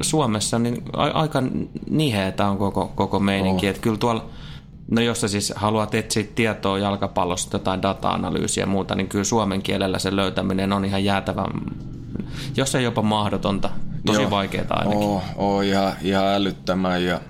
Suomessa 0.01 0.59
niin 0.59 0.83
aika 0.95 1.43
niheetä 1.91 2.49
on 2.49 2.59
koko, 2.59 2.93
koko 2.95 3.21
meininki. 3.21 3.67
Oo. 3.67 3.71
Että 3.71 3.83
kyllä 3.83 3.99
tuolla, 3.99 4.27
no 4.91 5.01
jos 5.01 5.21
sä 5.21 5.29
siis 5.29 5.53
haluat 5.57 5.95
etsiä 5.95 6.25
tietoa 6.35 6.79
jalkapallosta 6.79 7.59
tai 7.59 7.83
data-analyysiä 7.83 8.63
ja 8.63 8.67
muuta, 8.67 8.95
niin 8.95 9.09
kyllä 9.09 9.25
suomen 9.25 9.63
kielellä 9.63 9.99
sen 9.99 10.17
löytäminen 10.17 10.73
on 10.73 10.85
ihan 10.85 11.05
jäätävän, 11.05 11.47
jos 12.57 12.75
ei 12.75 12.85
jopa 12.85 13.03
mahdotonta, 13.03 13.71
tosi 14.07 14.21
Joo. 14.21 14.31
vaikeaa 14.31 14.67
ainakin. 14.71 14.99
Oo, 14.99 15.23
oo 15.37 15.61
ihan, 15.61 15.93
ihan 16.03 16.27
älyttömän 16.27 17.05
ja 17.05 17.21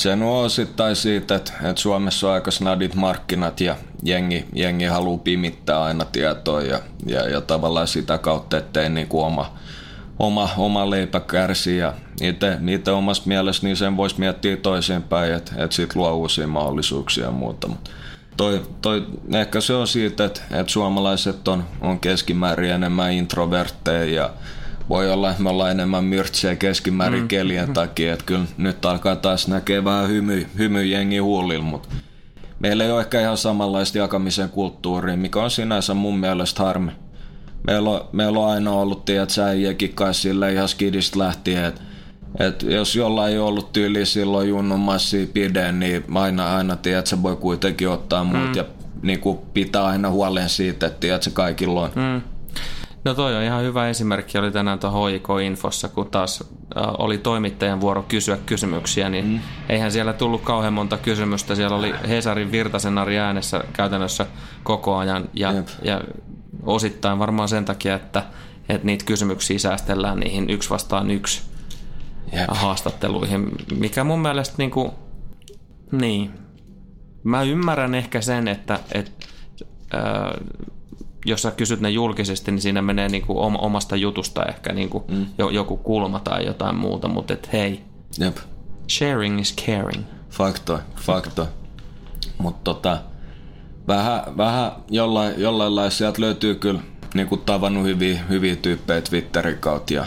se 0.00 0.12
on 0.12 0.22
osittain 0.22 0.96
siitä, 0.96 1.34
että, 1.34 1.52
että 1.62 1.82
Suomessa 1.82 2.28
on 2.28 2.34
aika 2.34 2.50
snadit 2.50 2.94
markkinat 2.94 3.60
ja 3.60 3.76
jengi, 4.02 4.46
jengi 4.54 4.84
haluaa 4.84 5.18
pimittää 5.18 5.82
aina 5.82 6.04
tietoa 6.04 6.62
ja, 6.62 6.80
ja, 7.06 7.28
ja 7.28 7.40
tavallaan 7.40 7.88
sitä 7.88 8.18
kautta, 8.18 8.58
ettei 8.58 8.90
niinku 8.90 9.20
oma, 9.20 9.54
oma, 10.18 10.50
oma 10.56 10.90
leipä 10.90 11.20
kärsi 11.20 11.76
ja 11.76 11.92
itse, 12.22 12.58
itse 12.68 12.90
omasta 12.90 13.28
mielestä 13.28 13.66
niin 13.66 13.76
sen 13.76 13.96
voisi 13.96 14.18
miettiä 14.18 14.56
toisinpäin, 14.56 15.34
että, 15.34 15.52
että 15.56 15.76
sit 15.76 15.96
luo 15.96 16.12
uusia 16.12 16.46
mahdollisuuksia 16.46 17.24
ja 17.24 17.30
muuta. 17.30 17.68
Mut 17.68 17.90
toi, 18.36 18.62
toi, 18.82 19.06
ehkä 19.34 19.60
se 19.60 19.74
on 19.74 19.86
siitä, 19.86 20.24
että, 20.24 20.40
että 20.50 20.72
suomalaiset 20.72 21.48
on, 21.48 21.64
on 21.80 22.00
keskimäärin 22.00 22.70
enemmän 22.70 23.12
introvertteja 23.12 24.04
ja 24.04 24.30
voi 24.88 25.12
olla, 25.12 25.30
että 25.30 25.42
me 25.42 25.50
ollaan 25.50 25.70
enemmän 25.70 26.04
myrtsiä 26.04 26.56
keskimäärin 26.56 27.22
mm. 27.22 27.28
kelien 27.28 27.72
takia, 27.72 28.12
että 28.12 28.24
kyllä 28.24 28.44
nyt 28.56 28.84
alkaa 28.84 29.16
taas 29.16 29.48
näkee 29.48 29.84
vähän 29.84 30.08
hymy, 30.08 30.46
hymy 30.58 30.84
jengi 30.84 31.18
huulilla, 31.18 31.64
mutta 31.64 31.88
meillä 32.60 32.84
ei 32.84 32.90
ole 32.90 33.00
ehkä 33.00 33.20
ihan 33.20 33.36
samanlaista 33.36 33.98
jakamisen 33.98 34.48
kulttuuria, 34.48 35.16
mikä 35.16 35.40
on 35.42 35.50
sinänsä 35.50 35.94
mun 35.94 36.18
mielestä 36.18 36.62
harmi. 36.62 36.92
Meillä 37.66 37.90
on, 37.90 38.00
meillä 38.12 38.38
on 38.38 38.50
aina 38.50 38.72
ollut, 38.72 39.04
tiedät 39.04 39.30
sä 39.30 39.46
äijäkin 39.46 39.94
kai 39.94 40.14
sille 40.14 40.52
ihan 40.52 40.68
skidistä 40.68 41.18
lähtien, 41.18 41.64
että 41.64 41.80
et 42.38 42.62
jos 42.62 42.96
jollain 42.96 43.32
ei 43.32 43.38
ollut 43.38 43.72
tyyli 43.72 44.06
silloin 44.06 44.48
junnun 44.48 44.80
massia 44.80 45.26
pide, 45.32 45.72
niin 45.72 46.04
aina, 46.14 46.56
aina 46.56 46.76
tiedät, 46.76 47.06
sä 47.06 47.22
voi 47.22 47.36
kuitenkin 47.36 47.88
ottaa 47.88 48.24
muut 48.24 48.48
mm. 48.48 48.54
ja 48.54 48.64
niin 49.02 49.20
kuin 49.20 49.38
pitää 49.54 49.84
aina 49.84 50.10
huolen 50.10 50.48
siitä, 50.48 50.86
että 50.86 51.00
tiedät, 51.00 51.30
kaikilla 51.32 51.80
on. 51.80 51.90
Mm. 51.94 52.22
No 53.04 53.14
toi 53.14 53.36
on 53.36 53.42
ihan 53.42 53.62
hyvä 53.62 53.88
esimerkki, 53.88 54.38
oli 54.38 54.50
tänään 54.50 54.78
tuohon 54.78 55.10
HIK-infossa, 55.10 55.88
kun 55.88 56.10
taas 56.10 56.44
äh, 56.76 56.84
oli 56.98 57.18
toimittajan 57.18 57.80
vuoro 57.80 58.02
kysyä 58.02 58.38
kysymyksiä, 58.46 59.08
niin 59.08 59.26
mm. 59.26 59.40
eihän 59.68 59.92
siellä 59.92 60.12
tullut 60.12 60.42
kauhean 60.42 60.72
monta 60.72 60.96
kysymystä. 60.96 61.54
Siellä 61.54 61.76
oli 61.76 61.94
Hesarin 62.08 62.52
Virtasen 62.52 62.98
Ari 62.98 63.18
äänessä 63.18 63.64
käytännössä 63.72 64.26
koko 64.62 64.96
ajan 64.96 65.28
ja, 65.34 65.52
Jep. 65.52 65.68
ja 65.82 66.00
osittain 66.62 67.18
varmaan 67.18 67.48
sen 67.48 67.64
takia, 67.64 67.94
että 67.94 68.22
että 68.68 68.86
niitä 68.86 69.04
kysymyksiä 69.04 69.58
säästellään 69.58 70.20
niihin 70.20 70.50
yksi 70.50 70.70
vastaan 70.70 71.10
yksi 71.10 71.42
Jep. 72.32 72.44
haastatteluihin, 72.48 73.48
mikä 73.78 74.04
mun 74.04 74.20
mielestä 74.20 74.54
niinku, 74.58 74.94
niin, 75.92 76.30
mä 77.24 77.42
ymmärrän 77.42 77.94
ehkä 77.94 78.20
sen, 78.20 78.48
että 78.48 78.80
et, 78.92 79.12
ää, 79.92 80.38
jos 81.26 81.42
sä 81.42 81.50
kysyt 81.50 81.80
ne 81.80 81.90
julkisesti, 81.90 82.50
niin 82.50 82.62
siinä 82.62 82.82
menee 82.82 83.08
niinku 83.08 83.40
omasta 83.40 83.96
jutusta 83.96 84.44
ehkä 84.44 84.72
niinku 84.72 85.04
mm. 85.08 85.26
joku 85.52 85.76
kulma 85.76 86.20
tai 86.20 86.46
jotain 86.46 86.76
muuta, 86.76 87.08
mutta 87.08 87.34
et 87.34 87.52
hei, 87.52 87.84
Jep. 88.18 88.36
sharing 88.90 89.40
is 89.40 89.56
caring. 89.56 90.04
Fakto, 90.30 90.80
fakto. 90.96 91.48
Mutta 92.38 92.60
tota, 92.64 92.98
vähän, 93.88 94.22
vähän 94.36 94.72
jollain, 94.90 95.34
jollain 95.36 95.76
lailla 95.76 95.90
sieltä 95.90 96.20
löytyy 96.20 96.54
kyllä 96.54 96.80
niinku 97.14 97.36
tavannut 97.36 97.84
hyviä, 97.84 98.20
hyviä 98.28 98.56
tyyppejä 98.56 99.00
Twitterin 99.00 99.58
kautta 99.58 99.94
ja 99.94 100.04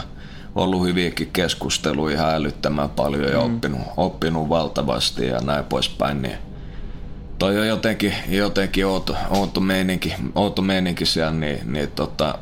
ollut 0.54 0.86
hyviäkin 0.86 1.30
keskusteluja 1.32 2.14
ihan 2.14 2.34
älyttömän 2.34 2.90
paljon 2.90 3.32
ja 3.32 3.38
mm. 3.38 3.54
oppinut, 3.54 3.80
oppinut 3.96 4.48
valtavasti 4.48 5.26
ja 5.26 5.40
näin 5.40 5.64
poispäin. 5.64 6.22
Niin 6.22 6.36
toi 7.38 7.58
on 7.58 7.68
jotenkin, 7.68 8.14
jotenkin 8.28 8.86
outo, 8.86 9.16
outo, 9.30 9.60
meininki, 9.60 10.14
outo 10.34 10.62
meininki 10.62 11.06
siellä, 11.06 11.32
niin, 11.32 11.72
niin 11.72 11.90
tota, 11.90 12.38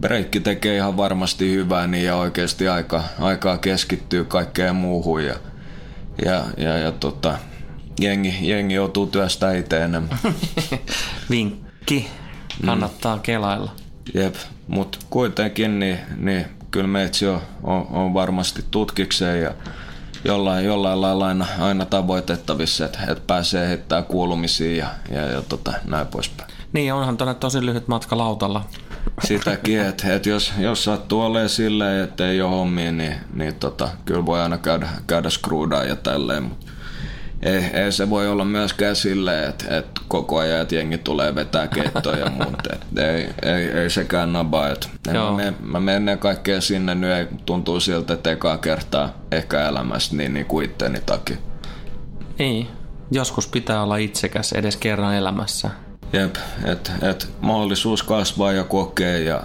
breikki 0.00 0.40
tekee 0.40 0.76
ihan 0.76 0.96
varmasti 0.96 1.52
hyvää 1.52 1.86
niin 1.86 2.04
ja 2.04 2.16
oikeasti 2.16 2.68
aika, 2.68 3.04
aikaa 3.20 3.58
keskittyy 3.58 4.24
kaikkeen 4.24 4.76
muuhun 4.76 5.24
ja, 5.24 5.34
ja, 6.24 6.44
ja, 6.56 6.78
ja 6.78 6.92
tota, 6.92 7.38
jengi, 7.98 8.38
jengi 8.40 8.74
joutuu 8.74 9.06
työstä 9.06 9.52
itse 9.52 9.84
enemmän. 9.84 10.18
Vinkki. 11.30 12.08
Kannattaa 12.66 13.16
mm. 13.16 13.22
kelailla. 13.22 13.70
Jep, 14.14 14.34
mutta 14.68 14.98
kuitenkin 15.10 15.78
niin, 15.78 15.98
niin 16.16 16.46
kyllä 16.70 16.86
meitsi 16.86 17.26
on, 17.26 17.40
on, 17.62 17.86
on, 17.90 18.14
varmasti 18.14 18.64
tutkikseen 18.70 19.42
ja 19.42 19.54
jollain, 20.24 20.64
jollain 20.64 21.00
lailla 21.00 21.26
aina, 21.26 21.46
aina 21.58 21.84
tavoitettavissa, 21.84 22.84
että, 22.84 22.98
että 23.08 23.24
pääsee 23.26 23.68
heittämään 23.68 24.04
kuulumisiin 24.04 24.76
ja, 24.76 24.86
ja, 25.10 25.20
ja 25.20 25.42
tota, 25.42 25.72
näin 25.84 26.06
poispäin. 26.06 26.50
Niin, 26.72 26.94
onhan 26.94 27.16
tuonne 27.16 27.34
tosi 27.34 27.66
lyhyt 27.66 27.88
matka 27.88 28.18
lautalla. 28.18 28.64
Sitäkin, 29.24 29.80
että, 29.88 30.14
että 30.14 30.28
jos, 30.28 30.52
jos 30.58 30.84
sattuu 30.84 31.20
olemaan 31.20 31.48
silleen, 31.48 32.04
että 32.04 32.28
ei 32.28 32.42
ole 32.42 32.50
hommia, 32.50 32.92
niin, 32.92 33.14
niin 33.34 33.54
tota, 33.54 33.88
kyllä 34.04 34.26
voi 34.26 34.40
aina 34.40 34.58
käydä, 34.58 34.88
käydä 35.06 35.30
skruudaa 35.30 35.84
ja 35.84 35.96
tälleen, 35.96 36.42
mutta 36.42 36.66
ei, 37.42 37.64
ei, 37.72 37.92
se 37.92 38.10
voi 38.10 38.28
olla 38.28 38.44
myöskään 38.44 38.96
silleen, 38.96 39.48
että, 39.48 39.76
että 39.76 40.00
koko 40.08 40.38
ajan 40.38 40.60
että 40.60 40.74
jengi 40.74 40.98
tulee 40.98 41.34
vetää 41.34 41.66
keittoja 41.66 42.18
ja 42.18 42.30
muuta. 42.30 42.76
Ei, 42.96 43.28
ei, 43.42 43.70
ei 43.70 43.90
sekään 43.90 44.32
naba. 44.32 44.68
Että 44.68 44.88
mä, 45.12 45.32
menen, 45.32 45.56
mä 45.60 45.80
menen 45.80 46.18
kaikkeen 46.18 46.62
sinne 46.62 46.94
nyt 46.94 47.10
ei 47.10 47.26
tuntuu 47.46 47.80
siltä, 47.80 48.14
että 48.14 48.30
ekaa 48.30 48.58
kertaa 48.58 49.12
ehkä 49.32 49.68
elämässä 49.68 50.16
niin, 50.16 50.34
niin 50.34 50.46
kuin 50.46 50.64
itteni 50.64 51.00
takia. 51.06 51.36
Niin, 52.38 52.68
joskus 53.10 53.46
pitää 53.46 53.82
olla 53.82 53.96
itsekäs 53.96 54.52
edes 54.52 54.76
kerran 54.76 55.14
elämässä. 55.14 55.70
Jep, 56.12 56.36
että 56.64 56.92
et 57.02 57.28
mahdollisuus 57.40 58.02
kasvaa 58.02 58.52
ja 58.52 58.64
kokea 58.64 59.18
ja 59.18 59.42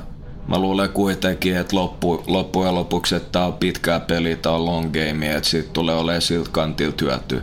mä 0.48 0.60
luulen 0.60 0.90
kuitenkin, 0.90 1.58
että 1.58 1.76
loppu, 1.76 2.24
loppujen 2.28 2.76
lopuksi, 2.76 3.16
että 3.16 3.30
tää 3.32 3.46
on 3.46 3.54
pitkää 3.54 4.00
peliä, 4.00 4.36
tää 4.36 4.52
on 4.52 4.66
long 4.66 4.92
game, 4.92 5.36
että 5.36 5.50
siitä 5.50 5.70
tulee 5.74 5.96
olemaan 5.96 6.22
siltä 6.22 6.50
kantilta 6.52 7.06
hyötyä, 7.06 7.42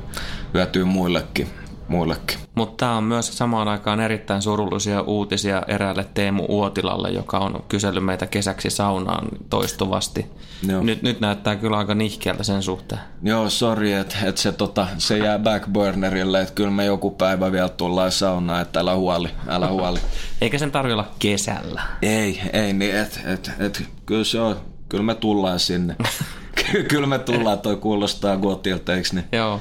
hyötyä 0.55 0.85
muillekin. 0.85 1.49
muillekin. 1.89 2.39
Mutta 2.55 2.85
tämä 2.85 2.97
on 2.97 3.05
myös 3.05 3.39
samaan 3.39 3.69
aikaan 3.69 4.01
erittäin 4.01 4.43
surullisia 4.43 5.01
uutisia 5.03 5.63
eräälle 5.69 6.07
Teemu 6.15 6.45
Uotilalle, 6.49 7.11
joka 7.11 7.39
on 7.39 7.65
kysellyt 7.69 8.05
meitä 8.05 8.27
kesäksi 8.27 8.71
saunaan 8.71 9.29
toistuvasti. 9.51 10.27
Joo. 10.69 10.83
Nyt, 10.83 11.03
nyt 11.03 11.21
näyttää 11.21 11.57
kyllä 11.57 11.79
aika 11.79 11.95
nihkeältä 11.95 12.43
sen 12.43 12.63
suhteen. 12.63 13.01
Joo, 13.23 13.51
sori, 13.51 13.93
että 13.93 14.17
et 14.23 14.39
se, 14.39 14.53
tota, 14.53 14.87
se 14.99 15.19
jää 15.19 15.39
backburnerille, 15.39 16.41
että 16.41 16.55
kyllä 16.55 16.71
me 16.71 16.85
joku 16.85 17.11
päivä 17.11 17.53
vielä 17.53 17.69
tullaan 17.69 18.13
saunaan, 18.13 18.63
että 18.63 18.81
älä 18.81 18.97
huoli, 18.97 19.29
älä 19.49 19.69
huoli. 19.69 19.99
Eikä 20.41 20.59
sen 20.59 20.73
tarvitse 20.73 20.95
olla 20.95 21.09
kesällä. 21.19 21.83
Ei, 22.03 22.41
ei, 22.53 22.73
niin 22.73 22.97
et, 22.97 23.21
et, 23.25 23.51
et, 23.59 23.83
kyllä 24.07 24.25
se 24.25 24.41
on, 24.41 24.57
kyllä 24.89 25.05
me 25.05 25.15
tullaan 25.15 25.61
sinne. 25.61 25.97
kyllä 26.91 27.07
me 27.07 27.19
tullaan, 27.19 27.59
toi 27.59 27.77
kuulostaa 27.77 28.37
gotilta, 28.37 28.95
eikö 28.95 29.09
niin? 29.13 29.25
Joo, 29.33 29.61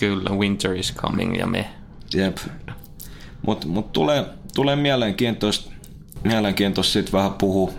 kyllä, 0.00 0.30
winter 0.30 0.72
is 0.72 0.94
coming 0.94 1.38
ja 1.38 1.46
me. 1.46 1.70
Jep. 2.14 2.38
Mutta 3.46 3.66
mut 3.66 3.92
tulee, 3.92 4.24
tulee 4.54 4.76
mielenkiintoista, 4.76 5.70
mielenkiintoista 6.24 6.92
sit 6.92 7.12
vähän 7.12 7.32
puhua 7.32 7.72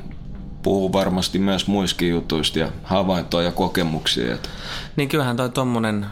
puhuu 0.64 0.94
varmasti 0.94 1.40
myös 1.40 1.68
muiskin 1.68 2.10
jutuista 2.10 2.60
ja 2.60 2.72
havaintoja 2.84 3.46
ja 3.46 3.52
kokemuksia. 3.52 4.34
Että. 4.34 4.50
Niin 4.96 5.10
kyllähän 5.10 5.38
toi 5.38 5.50
tommonen, 5.50 6.06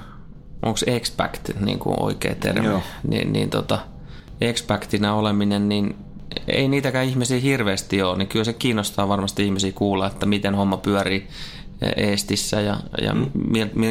onko 0.61 0.79
expect 0.87 1.49
niin 1.59 1.79
kuin 1.79 1.95
oikea 1.99 2.35
termi, 2.35 2.67
Joo. 2.67 2.81
niin, 3.07 3.33
niin 3.33 3.49
tota, 3.49 3.79
expectinä 4.41 5.13
oleminen, 5.13 5.69
niin 5.69 5.95
ei 6.47 6.67
niitäkään 6.67 7.05
ihmisiä 7.05 7.39
hirveästi 7.39 8.01
ole, 8.01 8.17
niin 8.17 8.27
kyllä 8.27 8.45
se 8.45 8.53
kiinnostaa 8.53 9.07
varmasti 9.07 9.45
ihmisiä 9.45 9.71
kuulla, 9.71 10.07
että 10.07 10.25
miten 10.25 10.55
homma 10.55 10.77
pyörii 10.77 11.27
Eestissä 11.95 12.61
ja, 12.61 12.79
ja 13.01 13.13
mm. 13.13 13.29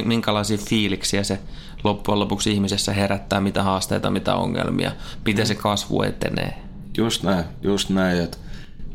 minkälaisia 0.05 0.59
fiiliksiä 0.59 1.23
se 1.23 1.39
loppujen 1.85 2.21
lopuksi 2.21 2.53
ihmisessä 2.53 2.93
herättää, 2.93 3.41
mitä 3.41 3.63
haasteita, 3.63 4.11
mitä 4.11 4.35
ongelmia, 4.35 4.93
miten 5.25 5.45
mm. 5.45 5.49
se 5.49 5.55
kasvu 5.55 6.03
etenee. 6.03 6.59
Just 6.97 7.23
näin, 7.23 7.45
just 7.63 7.91
näin. 7.91 8.21
Että 8.21 8.39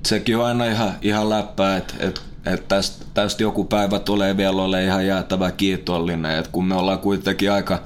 sekin 0.06 0.38
on 0.38 0.46
aina 0.46 0.66
ihan, 0.66 0.94
ihan 1.02 1.30
läppää, 1.30 1.78
että 1.78 1.94
et, 2.00 2.22
et 2.46 2.68
tästä, 2.68 3.06
tästä 3.14 3.44
joku 3.44 3.64
päivä 3.64 4.00
tulee 4.00 4.38
vielä 4.38 4.62
ole 4.62 4.84
ihan 4.84 5.08
jäätävä 5.08 5.52
kiitollinen, 5.52 6.38
että 6.38 6.52
kun 6.52 6.66
me 6.66 6.76
ollaan 6.76 7.00
kuitenkin 7.00 7.52
aika, 7.52 7.80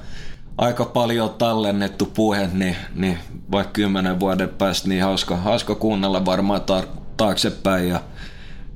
aika 0.58 0.84
paljon 0.84 1.30
tallennettu 1.30 2.06
puhe, 2.06 2.48
niin, 2.52 2.76
niin 2.94 3.18
vaikka 3.50 3.72
kymmenen 3.72 4.20
vuoden 4.20 4.48
päästä, 4.48 4.88
niin 4.88 5.02
hauska, 5.02 5.36
hauska 5.36 5.74
kuunnella 5.74 6.24
varmaan 6.24 6.60
tar- 6.60 6.98
taaksepäin 7.16 7.88
ja, 7.88 8.00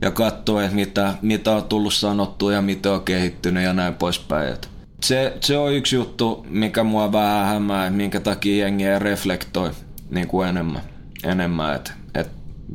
ja 0.00 0.10
katsoa, 0.10 0.64
että 0.64 0.74
mitä, 0.74 1.14
mitä 1.22 1.50
on 1.50 1.64
tullut 1.64 1.94
sanottua 1.94 2.52
ja 2.52 2.62
mitä 2.62 2.92
on 2.92 3.02
kehittynyt 3.02 3.64
ja 3.64 3.72
näin 3.72 3.94
poispäin. 3.94 4.52
Et 4.52 4.68
se, 5.06 5.36
se 5.40 5.56
on 5.56 5.72
yksi 5.72 5.96
juttu, 5.96 6.46
mikä 6.48 6.84
mua 6.84 7.12
vähän 7.12 7.46
hämää, 7.46 7.90
minkä 7.90 8.20
takia 8.20 8.64
jengi 8.64 8.86
ei 8.86 8.98
reflektoi 8.98 9.70
niin 10.10 10.28
kuin 10.28 10.48
enemmän. 10.48 10.82
enemmän 11.24 11.76
että 11.76 11.92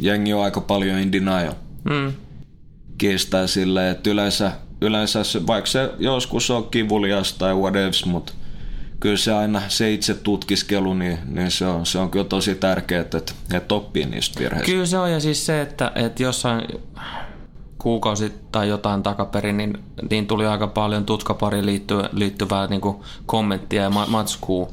jengi 0.01 0.33
on 0.33 0.43
aika 0.43 0.61
paljon 0.61 0.99
in 0.99 1.11
denial. 1.11 1.53
Mm. 1.83 2.13
Kiistää 2.97 3.47
silleen, 3.47 3.91
että 3.91 4.09
yleensä, 4.09 4.51
yleensä 4.81 5.23
se, 5.23 5.47
vaikka 5.47 5.69
se 5.69 5.89
joskus 5.99 6.51
on 6.51 6.69
kivulias 6.69 7.33
tai 7.33 7.55
whatevs, 7.55 8.05
mutta 8.05 8.33
kyllä 8.99 9.17
se 9.17 9.33
aina 9.33 9.61
se 9.67 9.93
itse 9.93 10.13
tutkiskelu, 10.13 10.93
niin, 10.93 11.17
niin 11.25 11.51
se, 11.51 11.65
on, 11.65 11.85
se 11.85 11.99
on 11.99 12.11
kyllä 12.11 12.25
tosi 12.25 12.55
tärkeää, 12.55 13.01
että, 13.01 13.33
että 13.53 13.75
oppii 13.75 14.05
niistä 14.05 14.39
virheistä. 14.39 14.71
Kyllä 14.71 14.85
se 14.85 14.97
on, 14.97 15.11
ja 15.11 15.19
siis 15.19 15.45
se, 15.45 15.61
että, 15.61 15.91
että 15.95 16.23
jossain 16.23 16.61
kuukausi 17.77 18.33
tai 18.51 18.69
jotain 18.69 19.03
takaperin, 19.03 19.57
niin, 19.57 19.83
niin 20.09 20.27
tuli 20.27 20.45
aika 20.45 20.67
paljon 20.67 21.05
tutkapariin 21.05 21.65
liittyvää, 21.65 22.09
liittyvää 22.11 22.67
niin 22.67 22.81
kommenttia 23.25 23.81
ja 23.81 23.89
matskua 23.89 24.69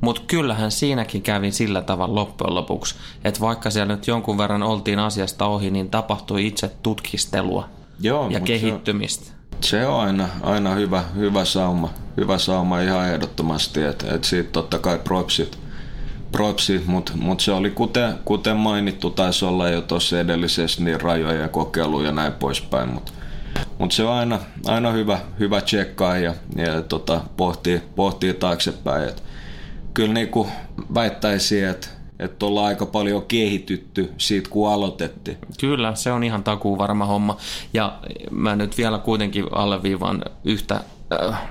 mutta 0.00 0.22
kyllähän 0.26 0.70
siinäkin 0.70 1.22
kävi 1.22 1.52
sillä 1.52 1.82
tavalla 1.82 2.14
loppujen 2.14 2.54
lopuksi, 2.54 2.94
että 3.24 3.40
vaikka 3.40 3.70
siellä 3.70 3.94
nyt 3.94 4.06
jonkun 4.06 4.38
verran 4.38 4.62
oltiin 4.62 4.98
asiasta 4.98 5.46
ohi, 5.46 5.70
niin 5.70 5.90
tapahtui 5.90 6.46
itse 6.46 6.70
tutkistelua 6.82 7.68
Joo, 8.00 8.28
ja 8.30 8.40
kehittymistä. 8.40 9.24
Se 9.24 9.30
on, 9.30 9.60
se 9.60 9.86
on 9.86 10.00
aina, 10.00 10.28
aina 10.42 10.74
hyvä, 10.74 11.04
hyvä 11.16 11.44
sauma, 11.44 11.90
hyvä 12.16 12.38
sauma 12.38 12.80
ihan 12.80 13.08
ehdottomasti, 13.08 13.82
että 13.82 14.14
et 14.14 14.24
siitä 14.24 14.50
totta 14.50 14.78
kai 14.78 14.98
propsit, 14.98 15.58
propsit 16.36 16.86
mutta 16.86 17.12
mut 17.14 17.40
se 17.40 17.52
oli 17.52 17.70
kuten, 17.70 18.14
kuten 18.24 18.56
mainittu, 18.56 19.10
taisi 19.10 19.44
olla 19.44 19.68
jo 19.68 19.80
tuossa 19.80 20.20
edellisessä 20.20 20.84
niin 20.84 21.00
rajoja 21.00 21.40
ja 21.40 21.48
kokeiluja 21.48 22.06
ja 22.06 22.12
näin 22.12 22.32
poispäin, 22.32 22.88
mutta 22.88 23.12
mut 23.78 23.92
se 23.92 24.04
on 24.04 24.12
aina, 24.12 24.38
aina 24.66 24.90
hyvä, 24.90 25.18
hyvä 25.38 25.60
tsekkaa 25.60 26.16
ja, 26.16 26.34
ja 26.56 26.82
tota, 26.82 27.20
pohtii, 27.36 27.82
pohtii 27.96 28.34
taaksepäin, 28.34 29.08
että 29.08 29.22
kyllä 29.94 30.14
niin 30.14 30.28
kuin 30.28 30.48
väittäisin, 30.94 31.68
että 31.68 31.88
että 32.18 32.46
ollaan 32.46 32.66
aika 32.66 32.86
paljon 32.86 33.22
kehitytty 33.22 34.12
siitä, 34.18 34.50
kun 34.50 34.72
aloitettiin. 34.72 35.38
Kyllä, 35.60 35.94
se 35.94 36.12
on 36.12 36.24
ihan 36.24 36.44
takuu 36.44 36.78
varma 36.78 37.06
homma. 37.06 37.36
Ja 37.74 37.98
mä 38.30 38.56
nyt 38.56 38.78
vielä 38.78 38.98
kuitenkin 38.98 39.44
alleviivaan 39.52 40.22
yhtä 40.44 40.80
äh, 41.22 41.42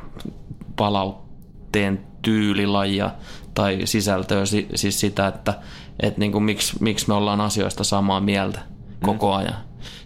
palautteen 0.75 2.05
tyylilajia 2.21 3.11
tai 3.55 3.79
sisältöä, 3.85 4.43
siis 4.75 4.99
sitä, 4.99 5.27
että 5.27 5.53
et 5.99 6.17
niin 6.17 6.31
kuin 6.31 6.43
miksi, 6.43 6.75
miksi 6.79 7.07
me 7.07 7.13
ollaan 7.13 7.41
asioista 7.41 7.83
samaa 7.83 8.19
mieltä 8.19 8.59
koko 9.01 9.31
mm. 9.31 9.37
ajan. 9.37 9.55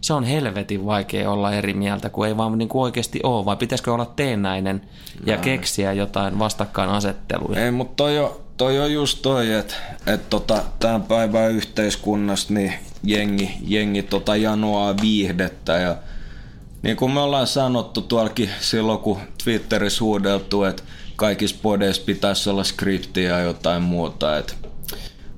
Se 0.01 0.13
on 0.13 0.23
helvetin 0.23 0.85
vaikea 0.85 1.31
olla 1.31 1.53
eri 1.53 1.73
mieltä, 1.73 2.09
kun 2.09 2.27
ei 2.27 2.37
vaan 2.37 2.57
niin 2.57 2.69
kuin 2.69 2.81
oikeasti 2.81 3.19
ole, 3.23 3.45
vai 3.45 3.57
pitäisikö 3.57 3.93
olla 3.93 4.05
teennäinen 4.15 4.81
ja 5.25 5.35
no. 5.35 5.41
keksiä 5.41 5.93
jotain 5.93 6.39
vastakkainasetteluja? 6.39 7.65
Ei, 7.65 7.71
mutta 7.71 7.95
toi 7.95 8.19
on, 8.19 8.31
toi 8.57 8.79
on 8.79 8.93
just 8.93 9.21
toi, 9.21 9.53
että 9.53 9.75
et 10.07 10.29
tota, 10.29 10.63
tämän 10.79 11.03
päivän 11.03 11.51
yhteiskunnassa 11.51 12.53
niin 12.53 12.73
jengi, 13.03 13.51
jengi 13.67 14.03
tota 14.03 14.35
janoaa 14.35 14.95
viihdettä 15.01 15.73
ja 15.73 15.95
niin 16.81 16.97
kuin 16.97 17.11
me 17.11 17.19
ollaan 17.19 17.47
sanottu 17.47 18.01
tuollakin 18.01 18.49
silloin, 18.59 18.99
kun 18.99 19.19
Twitterissä 19.43 20.03
huudeltu, 20.03 20.63
että 20.63 20.83
kaikissa 21.19 21.55
podeissa 21.61 22.01
pitäisi 22.05 22.49
olla 22.49 22.63
skriptiä 22.63 23.29
ja 23.29 23.39
jotain 23.39 23.81
muuta. 23.81 24.37
Että 24.37 24.53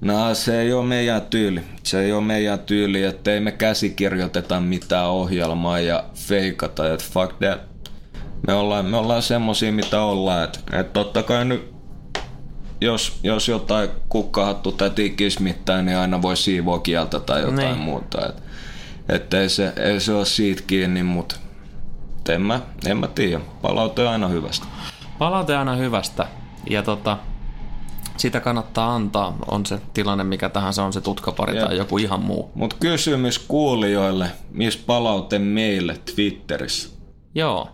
No 0.02 0.36
se 0.36 0.62
ei 0.62 0.74
ole 0.74 0.86
meidän 0.86 1.22
tyyli. 1.22 1.62
Se 1.84 2.00
ei 2.00 2.12
ole 2.12 2.22
meidän 2.22 2.60
tyyli, 2.60 3.04
että 3.04 3.32
ei 3.34 3.40
me 3.40 3.52
käsikirjoiteta 3.52 4.60
mitään 4.60 5.10
ohjelmaa 5.10 5.80
ja 5.80 6.04
feikata, 6.16 6.94
että 6.94 7.06
fuck 7.14 7.34
that. 7.40 7.62
Me 8.48 8.54
ollaan, 8.54 8.86
me 8.86 8.98
ollaan 8.98 9.22
semmosia 9.22 9.72
mitä 9.72 10.02
ollaan, 10.02 10.44
että, 10.44 10.60
että 10.72 10.94
totta 10.94 11.24
kai 11.24 11.46
nyt 11.46 11.74
jos, 12.82 13.20
jos 13.24 13.48
jotain 13.48 13.90
kukkahattu 14.10 14.72
tai 14.72 14.90
tikismittää, 14.90 15.82
niin 15.82 15.98
aina 15.98 16.22
voi 16.22 16.38
siivoa 16.38 16.80
kieltä 16.80 17.20
tai 17.20 17.42
jotain 17.42 17.58
niin. 17.58 17.78
muuta. 17.78 18.26
Et, 18.30 18.36
että 19.10 19.42
ei 19.42 19.50
se, 19.50 19.74
ei 19.76 20.00
se 20.00 20.14
ole 20.14 20.26
siitä 20.26 20.64
kiinni, 20.68 21.04
mutta 21.04 21.36
en 22.30 22.42
mä, 22.42 22.60
en 22.86 22.98
mä 22.98 23.08
tiedä. 23.08 23.42
Palaute 23.62 24.08
aina 24.08 24.28
hyvästä. 24.28 24.66
Palaute 25.22 25.58
aina 25.58 25.76
hyvästä. 25.76 26.28
Ja 26.70 26.84
tota, 26.84 27.18
sitä 28.18 28.40
kannattaa 28.40 28.96
antaa, 28.96 29.36
on 29.52 29.66
se 29.66 29.82
tilanne 29.94 30.24
mikä 30.24 30.50
tahansa, 30.50 30.84
on 30.84 30.94
se 30.94 31.02
tutkapari 31.02 31.56
Jep. 31.56 31.66
tai 31.66 31.78
joku 31.78 31.98
ihan 31.98 32.22
muu. 32.22 32.52
Mutta 32.56 32.76
kysymys 32.80 33.40
kuulijoille, 33.40 34.32
missä 34.52 34.80
palaute 34.86 35.40
meille 35.40 36.00
Twitterissä? 36.16 36.90
Joo, 37.36 37.70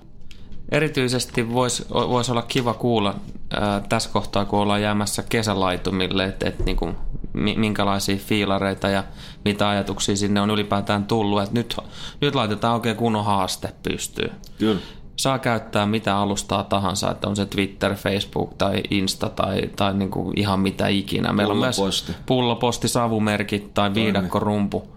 erityisesti 0.71 1.53
voisi 1.53 1.85
vois 1.91 2.29
olla 2.29 2.41
kiva 2.41 2.73
kuulla 2.73 3.15
ää, 3.53 3.81
tässä 3.89 4.09
kohtaa, 4.09 4.45
kun 4.45 4.59
ollaan 4.59 4.81
jäämässä 4.81 5.23
kesälaitumille, 5.29 6.25
että 6.25 6.49
et, 6.49 6.65
niinku, 6.65 6.89
minkälaisia 7.33 8.17
fiilareita 8.17 8.89
ja 8.89 9.03
mitä 9.45 9.69
ajatuksia 9.69 10.15
sinne 10.15 10.41
on 10.41 10.49
ylipäätään 10.49 11.05
tullut. 11.05 11.41
Et 11.41 11.51
nyt, 11.51 11.77
nyt 12.21 12.35
laitetaan 12.35 12.73
oikein 12.73 12.95
kunnon 12.95 13.25
haaste 13.25 13.73
pystyyn. 13.83 14.31
Kyllä 14.57 14.81
saa 15.17 15.39
käyttää 15.39 15.85
mitä 15.85 16.17
alustaa 16.17 16.63
tahansa, 16.63 17.11
että 17.11 17.27
on 17.27 17.35
se 17.35 17.45
Twitter, 17.45 17.95
Facebook 17.95 18.53
tai 18.57 18.83
Insta 18.89 19.29
tai, 19.29 19.61
tai 19.75 19.93
niin 19.93 20.11
kuin 20.11 20.39
ihan 20.39 20.59
mitä 20.59 20.87
ikinä. 20.87 21.33
Meillä 21.33 21.51
on 21.51 21.59
myös 21.59 21.81
pulloposti, 22.25 22.87
savumerkit 22.87 23.73
tai 23.73 23.93
viidakkorumpu. 23.93 24.89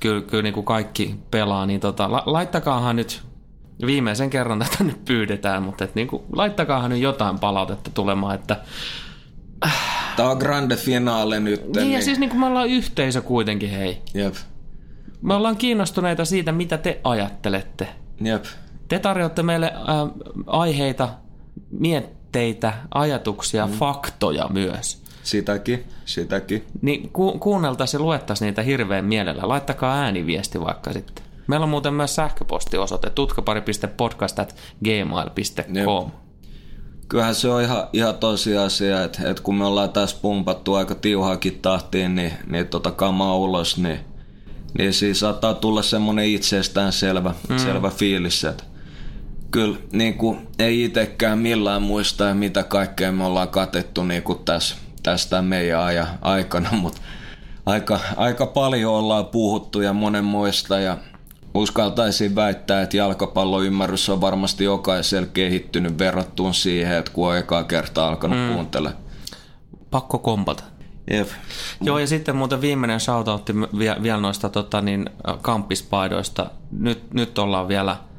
Kyllä, 0.00 0.20
kyllä 0.20 0.42
niin 0.42 0.54
kuin 0.54 0.66
kaikki 0.66 1.14
pelaa, 1.30 1.66
niin 1.66 1.80
tota, 1.80 2.12
la, 2.12 2.22
laittakaahan 2.26 2.96
nyt 2.96 3.22
viimeisen 3.86 4.30
kerran 4.30 4.58
tätä 4.58 4.84
nyt 4.90 5.04
pyydetään, 5.04 5.62
mutta 5.62 5.84
et 5.84 5.94
niin 5.94 6.08
kuin, 6.08 6.22
laittakaahan 6.32 6.90
nyt 6.90 7.00
jotain 7.00 7.38
palautetta 7.38 7.90
tulemaan, 7.94 8.34
että 8.34 8.56
Tämä 10.16 10.30
on 10.30 10.38
grande 10.38 10.76
finale 10.76 11.40
nyt. 11.40 11.62
Niin, 11.62 11.72
niin. 11.72 11.92
ja 11.92 12.02
siis 12.02 12.18
niin 12.18 12.30
kuin 12.30 12.40
me 12.40 12.46
ollaan 12.46 12.68
yhteisö 12.68 13.22
kuitenkin, 13.22 13.70
hei. 13.70 14.02
Jep. 14.14 14.34
Me 15.22 15.34
ollaan 15.34 15.56
kiinnostuneita 15.56 16.24
siitä, 16.24 16.52
mitä 16.52 16.78
te 16.78 17.00
ajattelette. 17.04 17.88
Jep. 18.20 18.44
Te 18.90 18.98
tarjoatte 18.98 19.42
meille 19.42 19.72
äh, 19.74 19.80
aiheita, 20.46 21.08
mietteitä, 21.70 22.72
ajatuksia, 22.94 23.66
mm. 23.66 23.72
faktoja 23.72 24.48
myös. 24.48 25.02
Sitäkin, 25.22 25.84
sitäkin. 26.04 26.64
Niin 26.82 27.10
ku, 27.12 27.38
kuunneltaisiin 27.38 27.98
ja 27.98 28.04
luettaisiin 28.04 28.46
niitä 28.46 28.62
hirveän 28.62 29.04
mielellä. 29.04 29.48
Laittakaa 29.48 29.96
ääniviesti 29.96 30.60
vaikka 30.60 30.92
sitten. 30.92 31.24
Meillä 31.46 31.64
on 31.64 31.70
muuten 31.70 31.94
myös 31.94 32.14
sähköpostiosoite 32.14 33.10
tutkapari.podcast.gmail.com. 33.10 36.10
Kyllähän 37.08 37.34
se 37.34 37.48
on 37.48 37.62
ihan, 37.62 37.88
ihan 37.92 38.14
tosiasia, 38.14 39.04
että, 39.04 39.30
että 39.30 39.42
kun 39.42 39.54
me 39.54 39.64
ollaan 39.64 39.90
tässä 39.90 40.16
pumpattu 40.22 40.74
aika 40.74 40.94
tiuhaakin 40.94 41.58
tahtiin, 41.62 42.14
niin, 42.14 42.32
niin 42.46 42.68
tota 42.68 42.90
kamaa 42.90 43.36
ulos, 43.36 43.78
niin, 43.78 44.00
niin 44.78 44.92
siis 44.92 45.20
saattaa 45.20 45.54
tulla 45.54 45.82
semmoinen 45.82 46.24
itsestään 46.24 46.92
selvä, 46.92 47.34
mm. 47.48 47.58
selvä 47.58 47.90
fiilis, 47.90 48.44
että 48.44 48.69
kyllä 49.50 49.78
niin 49.92 50.14
kuin, 50.14 50.48
ei 50.58 50.84
itsekään 50.84 51.38
millään 51.38 51.82
muista, 51.82 52.34
mitä 52.34 52.62
kaikkea 52.62 53.12
me 53.12 53.24
ollaan 53.24 53.48
katettu 53.48 54.04
niin 54.04 54.22
kuin 54.22 54.38
tässä, 54.44 54.76
tästä 55.02 55.42
meidän 55.42 55.80
ajan 55.80 56.06
aikana, 56.22 56.70
mutta 56.72 57.00
aika, 57.66 58.00
aika 58.16 58.46
paljon 58.46 58.94
ollaan 58.94 59.26
puhuttu 59.26 59.80
ja 59.80 59.92
monen 59.92 60.24
muista 60.24 60.78
ja 60.78 60.98
uskaltaisin 61.54 62.34
väittää, 62.34 62.82
että 62.82 62.96
jalkapalloymmärrys 62.96 64.08
on 64.08 64.20
varmasti 64.20 64.64
jokaisella 64.64 65.28
kehittynyt 65.32 65.98
verrattuun 65.98 66.54
siihen, 66.54 66.96
että 66.96 67.12
kun 67.12 67.28
on 67.28 67.36
ekaa 67.36 67.64
kertaa 67.64 68.08
alkanut 68.08 68.38
mm. 68.38 68.54
kuuntelemaan. 68.54 69.02
Pakko 69.90 70.18
kompata. 70.18 70.64
Jep. 71.10 71.28
Joo, 71.80 71.98
ja 71.98 72.06
sitten 72.06 72.36
muuten 72.36 72.60
viimeinen 72.60 73.00
shoutoutti 73.00 73.52
vielä 73.78 74.20
noista 74.20 74.48
tota, 74.48 74.80
niin, 74.80 75.10
kamppispaidoista. 75.42 76.50
Nyt, 76.72 77.14
nyt 77.14 77.38
ollaan 77.38 77.68
vielä– 77.68 77.96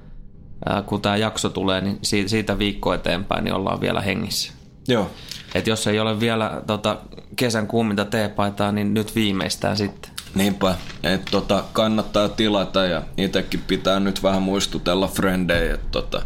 kun 0.85 1.01
tämä 1.01 1.17
jakso 1.17 1.49
tulee, 1.49 1.81
niin 1.81 1.99
siitä 2.27 2.59
viikko 2.59 2.93
eteenpäin 2.93 3.43
niin 3.43 3.53
ollaan 3.53 3.81
vielä 3.81 4.01
hengissä. 4.01 4.53
Joo. 4.87 5.11
Et 5.55 5.67
jos 5.67 5.87
ei 5.87 5.99
ole 5.99 6.19
vielä 6.19 6.61
tota, 6.67 6.97
kesän 7.35 7.67
kuuminta 7.67 8.05
teepaitaa, 8.05 8.71
niin 8.71 8.93
nyt 8.93 9.15
viimeistään 9.15 9.77
sitten. 9.77 10.11
Niinpä, 10.35 10.75
että 11.03 11.31
tota, 11.31 11.63
kannattaa 11.73 12.29
tilata 12.29 12.85
ja 12.85 13.01
itsekin 13.17 13.63
pitää 13.67 13.99
nyt 13.99 14.23
vähän 14.23 14.41
muistutella 14.41 15.07
frendejä, 15.07 15.73
että 15.73 15.87
tota, 15.91 16.21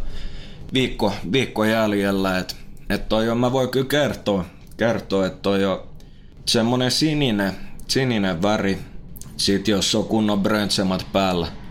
viikko, 0.72 1.12
viikko 1.32 1.64
jäljellä, 1.64 2.38
että 2.38 2.54
et 2.90 3.08
toi 3.08 3.30
on, 3.30 3.38
mä 3.38 3.52
voin 3.52 3.68
kyllä 3.68 3.86
kertoa, 3.86 4.44
kertoa 4.76 5.26
että 5.26 5.38
toi 5.42 5.64
on 5.64 5.82
semmonen 6.46 6.90
sininen, 6.90 7.52
sininen 7.88 8.42
väri, 8.42 8.78
sit 9.36 9.68
jos 9.68 9.94
on 9.94 10.04
kunnon 10.04 10.40
bröntsemat 10.40 11.06
päällä– 11.12 11.46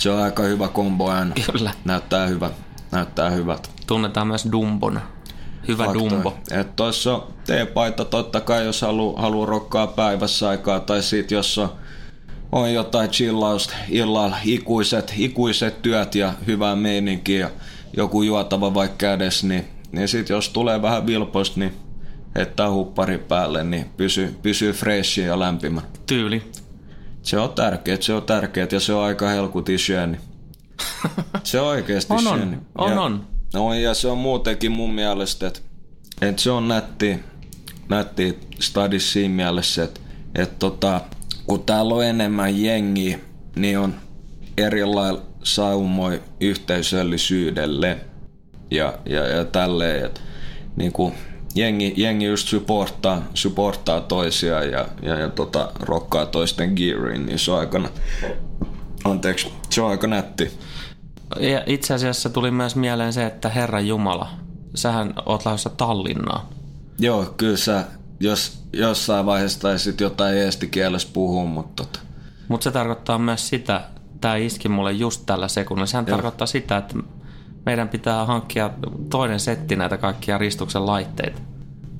se 0.00 0.10
on 0.10 0.22
aika 0.22 0.42
hyvä 0.42 0.68
kombo 0.68 1.10
ääni. 1.10 1.32
Kyllä. 1.52 1.72
Näyttää 1.84 2.26
hyvä. 2.26 2.50
Näyttää 2.92 3.30
hyvät. 3.30 3.70
Tunnetaan 3.86 4.26
myös 4.26 4.48
Dumbona. 4.52 5.00
Hyvä 5.68 5.84
Fakto. 5.84 5.98
Dumbo. 5.98 6.36
Että 6.50 6.72
tuossa 6.76 7.22
teepaita 7.46 8.04
totta 8.04 8.40
kai, 8.40 8.64
jos 8.64 8.82
haluaa 8.82 9.22
halu 9.22 9.46
rokkaa 9.46 9.86
päivässä 9.86 10.48
aikaa, 10.48 10.80
tai 10.80 11.02
sit 11.02 11.30
jos 11.30 11.58
on, 11.58 11.68
on 12.52 12.74
jotain 12.74 13.10
chillausta 13.10 13.74
illalla, 13.88 14.36
ikuiset, 14.44 15.14
ikuiset 15.16 15.82
työt 15.82 16.14
ja 16.14 16.32
hyvää 16.46 16.76
meininkiä 16.76 17.38
ja 17.38 17.50
joku 17.96 18.22
juotava 18.22 18.74
vaikka 18.74 18.96
kädessä, 18.96 19.46
niin, 19.46 19.64
niin 19.92 20.08
sit 20.08 20.28
jos 20.28 20.48
tulee 20.48 20.82
vähän 20.82 21.06
vilpoista, 21.06 21.60
niin 21.60 21.74
heittää 22.34 22.70
huppari 22.70 23.18
päälle, 23.18 23.64
niin 23.64 23.86
pysyy, 23.96 24.38
pysyy 24.42 24.72
freshi 24.72 25.20
ja 25.20 25.38
lämpimä. 25.38 25.82
Tyyli. 26.06 26.42
Se 27.22 27.38
on 27.38 27.52
tärkeä, 27.52 27.96
se 28.00 28.12
on 28.12 28.22
tärkeä 28.22 28.66
ja 28.72 28.80
se 28.80 28.92
on 28.92 29.04
aika 29.04 29.28
helkutin 29.28 29.78
syöni. 29.78 30.18
Se 31.44 31.60
on 31.60 31.66
oikeasti 31.66 32.14
on. 32.18 32.26
On, 32.26 32.62
on, 32.78 32.98
on. 32.98 33.26
No 33.54 33.74
ja 33.74 33.94
se 33.94 34.08
on 34.08 34.18
muutenkin 34.18 34.72
mun 34.72 34.94
mielestä, 34.94 35.46
että, 35.46 35.60
että 36.20 36.42
se 36.42 36.50
on 36.50 36.68
nätti, 36.68 37.18
nätti 37.88 38.38
stadis 38.60 39.12
siinä 39.12 39.34
mielessä, 39.34 39.84
että, 39.84 40.00
että 40.34 40.56
tota, 40.58 41.00
kun 41.46 41.62
täällä 41.62 41.94
on 41.94 42.04
enemmän 42.04 42.62
jengiä, 42.62 43.18
niin 43.56 43.78
on 43.78 43.94
erilailla 44.58 45.22
saumoi 45.42 46.22
yhteisöllisyydelle 46.40 47.98
ja, 48.70 48.98
ja, 49.06 49.26
ja 49.28 49.44
tälleen, 49.44 50.06
että 50.06 50.20
niin 50.76 50.92
kuin 50.92 51.14
jengi, 51.54 51.94
jengi 51.96 52.26
just 52.26 52.48
supporttaa, 52.48 53.22
supporttaa 53.34 54.00
toisia 54.00 54.64
ja, 54.64 54.86
ja, 55.02 55.18
ja 55.18 55.28
tota, 55.28 55.72
rokkaa 55.80 56.26
toisten 56.26 56.72
geariin, 56.76 57.26
niin 57.26 57.38
se 57.38 57.50
on 57.50 57.58
aika, 57.58 57.80
anteeksi, 59.04 59.52
se 59.70 59.82
on 59.82 59.90
aika 59.90 60.06
nätti. 60.06 60.58
Ja 61.40 61.62
itse 61.66 61.94
asiassa 61.94 62.30
tuli 62.30 62.50
myös 62.50 62.76
mieleen 62.76 63.12
se, 63.12 63.26
että 63.26 63.48
Herra 63.48 63.80
Jumala, 63.80 64.28
sähän 64.74 65.14
oot 65.26 65.44
lähdössä 65.44 65.70
Tallinnaan. 65.70 66.46
Joo, 66.98 67.34
kyllä 67.36 67.56
sä, 67.56 67.84
jos 68.20 68.62
jossain 68.72 69.26
vaiheessa 69.26 69.60
taisit 69.60 70.00
jotain 70.00 70.36
kielessä 70.70 71.08
puhua, 71.12 71.44
mutta 71.44 71.84
tota. 71.84 72.00
Mutta 72.48 72.64
se 72.64 72.70
tarkoittaa 72.70 73.18
myös 73.18 73.48
sitä, 73.48 73.80
tämä 74.20 74.36
iski 74.36 74.68
mulle 74.68 74.92
just 74.92 75.22
tällä 75.26 75.48
sekunnilla, 75.48 75.86
sehän 75.86 76.04
Joo. 76.06 76.16
tarkoittaa 76.16 76.46
sitä, 76.46 76.76
että 76.76 76.94
meidän 77.66 77.88
pitää 77.88 78.26
hankkia 78.26 78.70
toinen 79.10 79.40
setti 79.40 79.76
näitä 79.76 79.96
kaikkia 79.96 80.38
ristuksen 80.38 80.86
laitteita. 80.86 81.40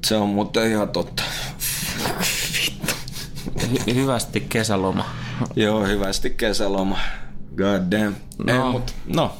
Se 0.06 0.16
on 0.16 0.28
muuten 0.28 0.70
ihan 0.70 0.88
totta. 0.88 1.22
Vittu. 2.52 2.94
Hy- 3.60 3.94
hyvästi 3.94 4.40
kesäloma. 4.40 5.04
Joo, 5.56 5.86
hyvästi 5.86 6.30
kesäloma. 6.30 6.98
God 7.56 7.90
damn. 7.90 8.14
No. 8.44 8.52
Ei, 8.52 8.72
mut, 8.72 8.94
no, 9.14 9.32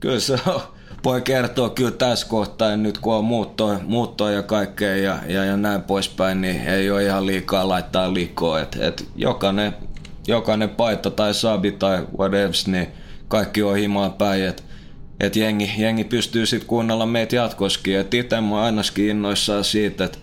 kyllä 0.00 0.20
se 0.20 0.38
on. 0.46 0.60
Voi 1.04 1.22
kertoa 1.22 1.70
kyllä 1.70 1.90
tässä 1.90 2.26
kohtaa, 2.26 2.76
nyt 2.76 2.98
kun 2.98 3.14
on 3.14 3.24
muuttoa, 3.24 3.80
muuttoa 3.84 4.30
ja 4.30 4.42
kaikkea 4.42 4.96
ja, 4.96 5.18
ja, 5.26 5.44
ja 5.44 5.56
näin 5.56 5.82
poispäin, 5.82 6.40
niin 6.40 6.60
ei 6.60 6.90
ole 6.90 7.04
ihan 7.04 7.26
liikaa 7.26 7.68
laittaa 7.68 8.14
likoa. 8.14 8.60
Et, 8.60 8.76
et 8.80 9.08
jokainen, 9.16 9.74
jokainen 10.26 10.68
paita 10.68 11.10
tai 11.10 11.34
sabi 11.34 11.72
tai 11.72 12.06
whatever, 12.18 12.50
niin 12.66 12.88
kaikki 13.28 13.62
on 13.62 13.76
himaan 13.76 14.12
päin. 14.12 14.44
Et 14.44 14.64
että 15.20 15.38
jengi, 15.38 15.72
jengi 15.78 16.04
pystyy 16.04 16.46
sitten 16.46 16.68
kuunnella 16.68 17.06
meitä 17.06 17.36
jatkoskin. 17.36 17.98
Että 17.98 18.16
itse 18.16 18.40
mä 18.40 18.62
ainakin 18.62 19.08
innoissaan 19.08 19.64
siitä, 19.64 20.04
että 20.04 20.18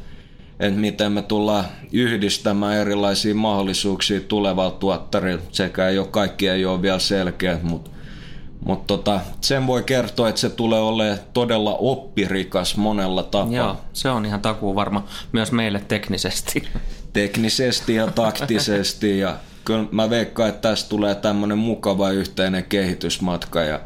että 0.60 0.80
miten 0.80 1.12
me 1.12 1.22
tullaan 1.22 1.66
yhdistämään 1.92 2.78
erilaisia 2.78 3.36
mahdollisuuksia 3.36 4.22
tulevalla 4.22 4.72
tuottarilla. 4.72 5.42
Sekä 5.52 5.88
ei 5.88 6.00
ole, 6.00 6.08
kaikki 6.08 6.48
ei 6.48 6.66
ole 6.66 6.82
vielä 6.82 7.00
selkeät, 7.00 7.64
mutta 7.64 7.90
mutta 8.66 8.88
tota, 8.88 9.20
sen 9.42 9.68
voi 9.68 9.84
kertoa, 9.84 10.30
että 10.30 10.42
se 10.42 10.50
tulee 10.50 10.80
olemaan 10.80 11.20
todella 11.34 11.76
oppirikas 11.76 12.78
monella 12.78 13.24
tapaa. 13.24 13.54
Joo, 13.54 13.78
se 13.94 14.10
on 14.10 14.26
ihan 14.26 14.42
takuu 14.42 14.76
varma 14.76 15.06
myös 15.32 15.52
meille 15.52 15.82
teknisesti. 15.88 16.64
Teknisesti 17.14 17.96
ja 17.96 18.08
taktisesti 18.08 19.20
ja 19.20 19.36
kyllä 19.66 19.86
mä 19.92 20.10
veikkaan, 20.10 20.50
että 20.50 20.70
tästä 20.70 20.90
tulee 20.90 21.16
tämmöinen 21.16 21.58
mukava 21.58 22.10
yhteinen 22.10 22.64
kehitysmatka 22.64 23.62
ja 23.62 23.80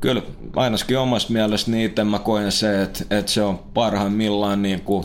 kyllä 0.00 0.22
ainakin 0.56 0.98
omassa 0.98 1.32
mielestä 1.32 1.70
niitä 1.70 2.04
mä 2.04 2.18
koen 2.18 2.52
se, 2.52 2.82
että, 2.82 3.04
että 3.10 3.32
se 3.32 3.42
on 3.42 3.58
parhaimmillaan 3.74 4.62
niin 4.62 4.80
kuin 4.80 5.04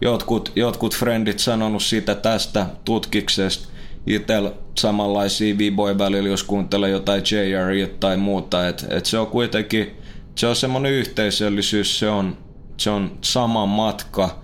jotkut, 0.00 0.52
jotkut 0.56 0.96
frendit 0.96 1.38
sanonut 1.38 1.82
sitä 1.82 2.14
tästä 2.14 2.66
tutkiksesta, 2.84 3.68
itsellä 4.06 4.52
samanlaisia 4.78 5.58
viboja 5.58 5.98
välillä, 5.98 6.28
jos 6.28 6.42
kuuntelee 6.42 6.90
jotain 6.90 7.22
JRE 7.30 7.86
tai 7.86 8.16
muuta, 8.16 8.68
että 8.68 8.86
et 8.90 9.06
se 9.06 9.18
on 9.18 9.26
kuitenkin, 9.26 9.90
se 10.34 10.46
on 10.46 10.56
semmoinen 10.56 10.92
yhteisöllisyys, 10.92 11.98
se 11.98 12.08
on, 12.08 12.38
se 12.76 12.90
on 12.90 13.18
sama 13.20 13.66
matka, 13.66 14.42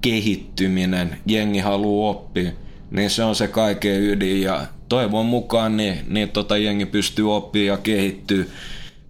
kehittyminen, 0.00 1.18
jengi 1.26 1.58
haluaa 1.58 2.10
oppia, 2.10 2.50
niin 2.90 3.10
se 3.10 3.24
on 3.24 3.34
se 3.34 3.48
kaiken 3.48 4.02
ydin. 4.02 4.42
Ja 4.42 4.66
toivon 4.88 5.26
mukaan 5.26 5.76
niin, 5.76 5.98
niin 6.08 6.28
tota 6.28 6.56
jengi 6.56 6.86
pystyy 6.86 7.34
oppimaan 7.34 7.66
ja 7.66 7.76
kehittyy 7.76 8.50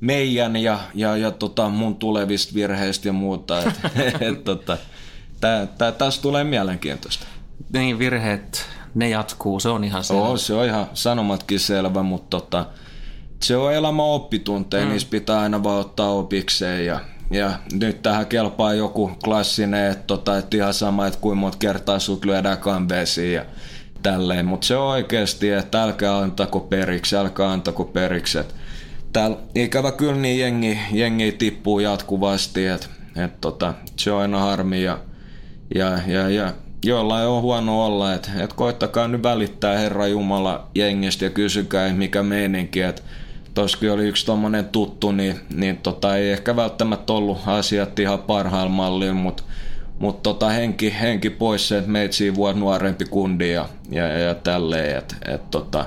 meidän 0.00 0.56
ja, 0.56 0.78
ja, 0.94 1.16
ja 1.16 1.30
tota 1.30 1.68
mun 1.68 1.96
tulevista 1.96 2.54
virheistä 2.54 3.08
ja 3.08 3.12
muuta. 3.12 3.62
Et, 3.62 3.74
et, 4.22 4.44
tota, 4.44 4.78
tää, 5.40 5.66
tää, 5.66 5.92
tästä 5.92 6.22
tulee 6.22 6.44
mielenkiintoista. 6.44 7.26
Niin, 7.72 7.98
virheet 7.98 8.66
ne 8.94 9.08
jatkuu, 9.08 9.60
se 9.60 9.68
on 9.68 9.84
ihan 9.84 10.04
selvä. 10.04 10.22
Oo, 10.22 10.36
se 10.36 10.54
on 10.54 10.66
ihan 10.66 10.86
sanomatkin 10.94 11.60
selvä, 11.60 12.02
mutta 12.02 12.40
tota, 12.40 12.66
se 13.42 13.56
on 13.56 13.74
elämä 13.74 14.02
oppitunteja, 14.02 14.84
mm. 14.84 14.90
niissä 14.90 15.08
pitää 15.10 15.40
aina 15.40 15.62
vaan 15.62 15.80
ottaa 15.80 16.10
opikseen 16.10 16.86
ja, 16.86 17.00
ja 17.30 17.52
nyt 17.72 18.02
tähän 18.02 18.26
kelpaa 18.26 18.74
joku 18.74 19.10
klassinen, 19.24 19.90
että 19.90 20.04
tota, 20.06 20.38
et 20.38 20.54
ihan 20.54 20.74
sama, 20.74 21.06
että 21.06 21.20
kuinka 21.20 21.40
monta 21.40 21.58
kertaa 21.58 21.98
sut 21.98 22.24
lyödään 22.24 22.58
kambeesiin 22.58 23.34
ja 23.34 23.44
tälleen, 24.02 24.46
mutta 24.46 24.66
se 24.66 24.76
on 24.76 24.88
oikeasti, 24.88 25.50
että 25.50 25.82
älkää 25.82 26.18
antako 26.18 26.60
periksi, 26.60 27.16
älkää 27.16 27.52
antako 27.52 27.84
periksi, 27.84 28.38
että 28.38 28.54
täällä. 29.12 29.36
Ikävä 29.54 29.92
kyllä 29.92 30.16
niin 30.16 30.40
jengi, 30.40 30.78
jengi 30.92 31.32
tippuu 31.32 31.80
jatkuvasti, 31.80 32.66
että 32.66 32.86
et 33.16 33.40
tota, 33.40 33.74
se 33.96 34.12
on 34.12 34.20
aina 34.20 34.38
harmi 34.38 34.82
ja, 34.82 34.98
ja, 35.74 35.98
ja, 36.06 36.30
ja 36.30 36.52
jollain 36.84 37.28
on 37.28 37.42
huono 37.42 37.86
olla, 37.86 38.14
että 38.14 38.30
et 38.38 38.52
koittakaa 38.52 39.08
nyt 39.08 39.22
välittää 39.22 39.78
Herra 39.78 40.06
Jumala 40.06 40.68
jengistä 40.74 41.24
ja 41.24 41.30
kysykää 41.30 41.92
mikä 41.92 42.22
meininki, 42.22 42.80
että 42.80 43.02
toskin 43.54 43.92
oli 43.92 44.08
yksi 44.08 44.26
tommonen 44.26 44.64
tuttu, 44.64 45.12
niin, 45.12 45.40
niin 45.54 45.76
tota, 45.76 46.16
ei 46.16 46.30
ehkä 46.30 46.56
välttämättä 46.56 47.12
ollut 47.12 47.38
asiat 47.46 47.98
ihan 47.98 48.18
parhaalla 48.18 48.72
mallilla, 48.72 49.14
mutta 49.14 49.42
mut 49.98 50.22
tota, 50.22 50.48
henki, 50.48 50.94
henki 51.00 51.30
pois 51.30 51.68
se, 51.68 51.78
että 51.78 51.90
meitä 51.90 52.14
siinä 52.14 52.36
vuosi 52.36 52.58
nuorempi 52.58 53.04
kundi 53.04 53.52
ja, 53.52 53.68
ja, 53.90 54.06
ja 54.06 54.34
tälleen, 54.34 54.98
että 54.98 55.16
et, 55.34 55.50
tota, 55.50 55.86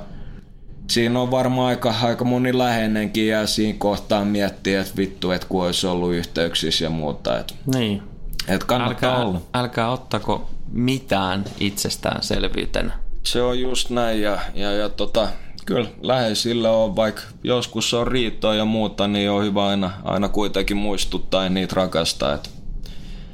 siinä 0.89 1.19
on 1.19 1.31
varmaan 1.31 1.67
aika, 1.67 1.93
aika 2.01 2.25
moni 2.25 2.57
läheinenkin 2.57 3.27
ja 3.27 3.47
siinä 3.47 3.75
kohtaa 3.77 4.25
miettiä, 4.25 4.81
että 4.81 4.97
vittu, 4.97 5.31
että 5.31 5.47
kun 5.47 5.65
olisi 5.65 5.87
ollut 5.87 6.13
yhteyksissä 6.13 6.85
ja 6.85 6.89
muuta. 6.89 7.39
Että, 7.39 7.53
niin. 7.75 8.03
Että 8.47 8.67
kannattaa 8.67 9.11
älkää, 9.11 9.25
olla. 9.25 9.41
älkää 9.53 9.91
ottako 9.91 10.49
mitään 10.71 11.45
itsestäänselvyytenä. 11.59 12.93
Se 13.23 13.41
on 13.41 13.59
just 13.59 13.89
näin 13.89 14.21
ja, 14.21 14.39
ja, 14.53 14.71
ja 14.71 14.89
tota, 14.89 15.27
kyllä 15.65 15.89
läheisillä 16.01 16.71
on, 16.71 16.95
vaikka 16.95 17.21
joskus 17.43 17.93
on 17.93 18.07
riitoa 18.07 18.55
ja 18.55 18.65
muuta, 18.65 19.07
niin 19.07 19.31
on 19.31 19.43
hyvä 19.43 19.67
aina, 19.67 19.91
aina 20.03 20.29
kuitenkin 20.29 20.77
muistuttaa 20.77 21.43
ja 21.43 21.49
niitä 21.49 21.75
rakastaa. 21.75 22.33
Että 22.33 22.49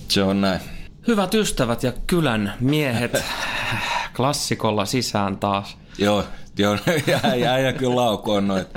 se 0.07 0.23
on 0.23 0.41
näin. 0.41 0.59
Hyvät 1.07 1.33
ystävät 1.33 1.83
ja 1.83 1.93
kylän 2.07 2.53
miehet, 2.59 3.23
klassikolla 4.15 4.85
sisään 4.85 5.37
taas. 5.37 5.77
Joo, 5.97 6.23
joo 6.59 6.77
äijä, 7.23 7.53
äijä 7.53 7.73
kyllä 7.73 7.95
laukoon 7.95 8.47
noit. 8.47 8.67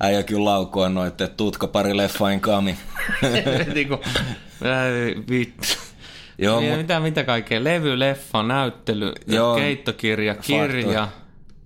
Äijä 0.00 0.22
kyllä 0.22 0.44
laukoon 0.44 0.94
noit, 0.94 1.20
että 1.20 1.36
tutka 1.36 1.66
pari 1.66 1.96
leffain 1.96 2.40
kami. 2.40 2.76
niinku, 3.74 3.94
äh, 4.64 5.28
vittu. 5.30 5.66
Joo, 6.38 6.60
Mitä, 6.60 6.72
mut- 6.72 6.76
mitä, 6.78 7.00
mitä 7.00 7.24
kaikkea? 7.24 7.64
Levy, 7.64 7.98
leffa, 7.98 8.42
näyttely, 8.42 9.12
Joo. 9.26 9.54
keittokirja, 9.56 10.34
kirja. 10.34 11.08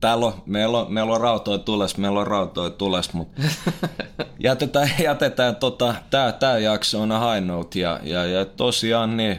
Täällä 0.00 0.26
on, 0.26 0.34
meillä 0.46 0.78
on, 0.78 0.92
meillä 0.92 1.12
on 1.12 1.20
rautoja 1.20 1.58
tules, 1.58 1.96
meillä 1.98 2.20
on 2.20 2.26
rautoja 2.26 2.70
tules, 2.70 3.12
mutta 3.12 3.42
jätetään, 4.38 4.90
jätetään 5.02 5.56
tota, 5.56 5.94
tää, 6.10 6.32
tää 6.32 6.58
jakso 6.58 7.02
on 7.02 7.12
a 7.12 7.34
high 7.34 7.46
note 7.46 7.80
ja, 7.80 8.00
ja, 8.02 8.24
ja 8.24 8.44
tosiaan 8.44 9.16
niin, 9.16 9.38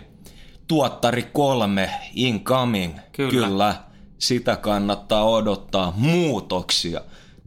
tuottari 0.68 1.28
kolme, 1.34 1.90
incoming, 2.16 2.96
Kyllä. 3.12 3.48
kyllä, 3.48 3.76
sitä 4.20 4.56
kannattaa 4.56 5.30
odottaa, 5.30 5.94
muutoksia, 5.98 7.02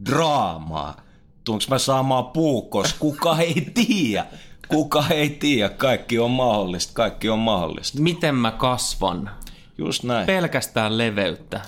draamaa, 0.05 1.01
tuunko 1.43 1.65
mä 1.69 1.77
saamaan 1.77 2.25
puukos, 2.25 2.93
kuka 2.93 3.37
ei 3.37 3.71
tiedä, 3.73 4.25
kuka 4.67 5.03
ei 5.09 5.29
tiedä, 5.29 5.69
kaikki 5.69 6.19
on 6.19 6.31
mahdollista, 6.31 6.93
kaikki 6.93 7.29
on 7.29 7.39
mahdollista, 7.39 7.99
Miten 8.01 8.35
mä 8.35 8.51
kasvan? 8.51 9.29
just 9.77 10.03
näin. 10.03 10.25
Pelkästään 10.25 10.97
leveyttä. 10.97 11.61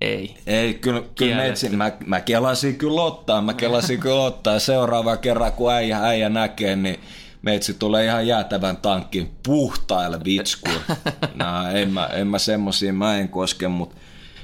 Ei. 0.00 0.36
Ei, 0.46 0.74
kyllä, 0.74 1.02
kyllä 1.14 1.36
meitsi, 1.36 1.68
mä, 1.68 1.92
mä 2.06 2.20
kelasin 2.20 2.78
kyllä 2.78 3.02
ottaa, 3.02 3.42
mä 3.42 3.54
kelasin 3.54 4.00
kyllä 4.00 4.22
ottaa. 4.22 4.58
Seuraava 4.58 5.16
kerran, 5.16 5.52
kun 5.52 5.72
äijä, 5.72 5.98
äijä 5.98 6.28
näkee, 6.28 6.76
niin 6.76 7.00
meitsi 7.42 7.74
tulee 7.74 8.04
ihan 8.04 8.26
jäätävän 8.26 8.76
tankkin 8.76 9.34
puhtaille 9.42 10.20
vitskuun. 10.24 10.80
No, 11.34 11.70
en 11.74 11.90
mä, 11.92 12.06
en 12.06 12.26
mä 12.26 12.38
semmosiin, 12.38 12.94
mä 12.94 13.16
en 13.18 13.28
koske, 13.28 13.68
mutta 13.68 13.96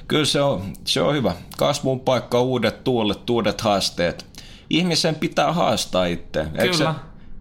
kyllä 0.08 0.24
se 0.24 0.40
on, 0.40 0.62
se 0.84 1.02
on 1.02 1.14
hyvä. 1.14 1.32
Kasvun 1.58 2.00
paikka, 2.00 2.40
uudet 2.40 2.84
tuulet, 2.84 3.30
uudet 3.30 3.60
haasteet. 3.60 4.26
Ihmisen 4.70 5.14
pitää 5.14 5.52
haastaa 5.52 6.04
itse. 6.06 6.40
Eikö 6.40 6.76
se, 6.76 6.84
Kyllä. 6.84 6.94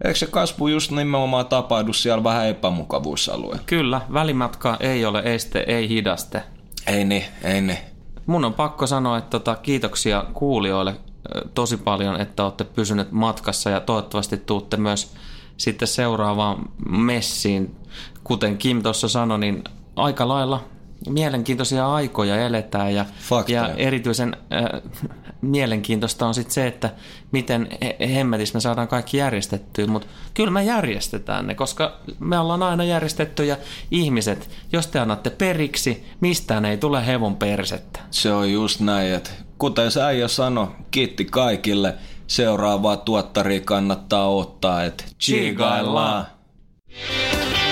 eikö 0.04 0.18
se 0.18 0.26
kasvu 0.26 0.68
just 0.68 0.90
nimenomaan 0.90 1.46
tapahdu 1.46 1.92
siellä 1.92 2.24
vähän 2.24 2.46
epämukavuusalueella? 2.46 3.62
Kyllä, 3.66 4.00
välimatka 4.12 4.76
ei 4.80 5.04
ole 5.04 5.22
este, 5.24 5.64
ei 5.66 5.88
hidaste. 5.88 6.42
Ei 6.86 7.04
niin, 7.04 7.24
ei 7.42 7.60
niin. 7.60 7.78
Mun 8.26 8.44
on 8.44 8.54
pakko 8.54 8.86
sanoa, 8.86 9.18
että 9.18 9.30
tota, 9.30 9.56
kiitoksia 9.56 10.24
kuulijoille 10.34 10.94
tosi 11.54 11.76
paljon, 11.76 12.20
että 12.20 12.44
olette 12.44 12.64
pysyneet 12.64 13.12
matkassa 13.12 13.70
ja 13.70 13.80
toivottavasti 13.80 14.36
tuutte 14.36 14.76
myös 14.76 15.14
sitten 15.56 15.88
seuraavaan 15.88 16.68
messiin. 16.88 17.76
Kuten 18.24 18.58
Kim 18.58 18.82
tuossa 18.82 19.08
sanoi, 19.08 19.38
niin 19.38 19.64
aika 19.96 20.28
lailla 20.28 20.64
mielenkiintoisia 21.08 21.94
aikoja 21.94 22.36
eletään 22.46 22.94
ja, 22.94 23.04
ja 23.48 23.68
erityisen 23.76 24.36
äh, 24.52 24.82
mielenkiintoista 25.40 26.26
on 26.26 26.34
sitten 26.34 26.54
se, 26.54 26.66
että 26.66 26.90
miten 27.32 27.68
he- 27.82 28.14
hemmetissä 28.14 28.56
me 28.56 28.60
saadaan 28.60 28.88
kaikki 28.88 29.16
järjestettyä, 29.16 29.86
mutta 29.86 30.06
kyllä 30.34 30.50
me 30.50 30.64
järjestetään 30.64 31.46
ne, 31.46 31.54
koska 31.54 31.96
me 32.20 32.38
ollaan 32.38 32.62
aina 32.62 32.84
järjestetty 32.84 33.44
ja 33.44 33.56
ihmiset, 33.90 34.50
jos 34.72 34.86
te 34.86 34.98
annatte 34.98 35.30
periksi, 35.30 36.06
mistään 36.20 36.64
ei 36.64 36.76
tule 36.76 37.06
hevon 37.06 37.36
persettä. 37.36 38.00
Se 38.10 38.32
on 38.32 38.52
just 38.52 38.80
näin, 38.80 39.14
että 39.14 39.30
kuten 39.58 39.90
sä 39.90 40.06
äijä 40.06 40.28
sano, 40.28 40.72
kiitti 40.90 41.24
kaikille. 41.24 41.94
Seuraavaa 42.26 42.96
tuottaria 42.96 43.60
kannattaa 43.60 44.28
ottaa, 44.28 44.84
että 44.84 45.04
Tsiigaillaan. 45.18 46.26
tsiigaillaan. 46.88 47.67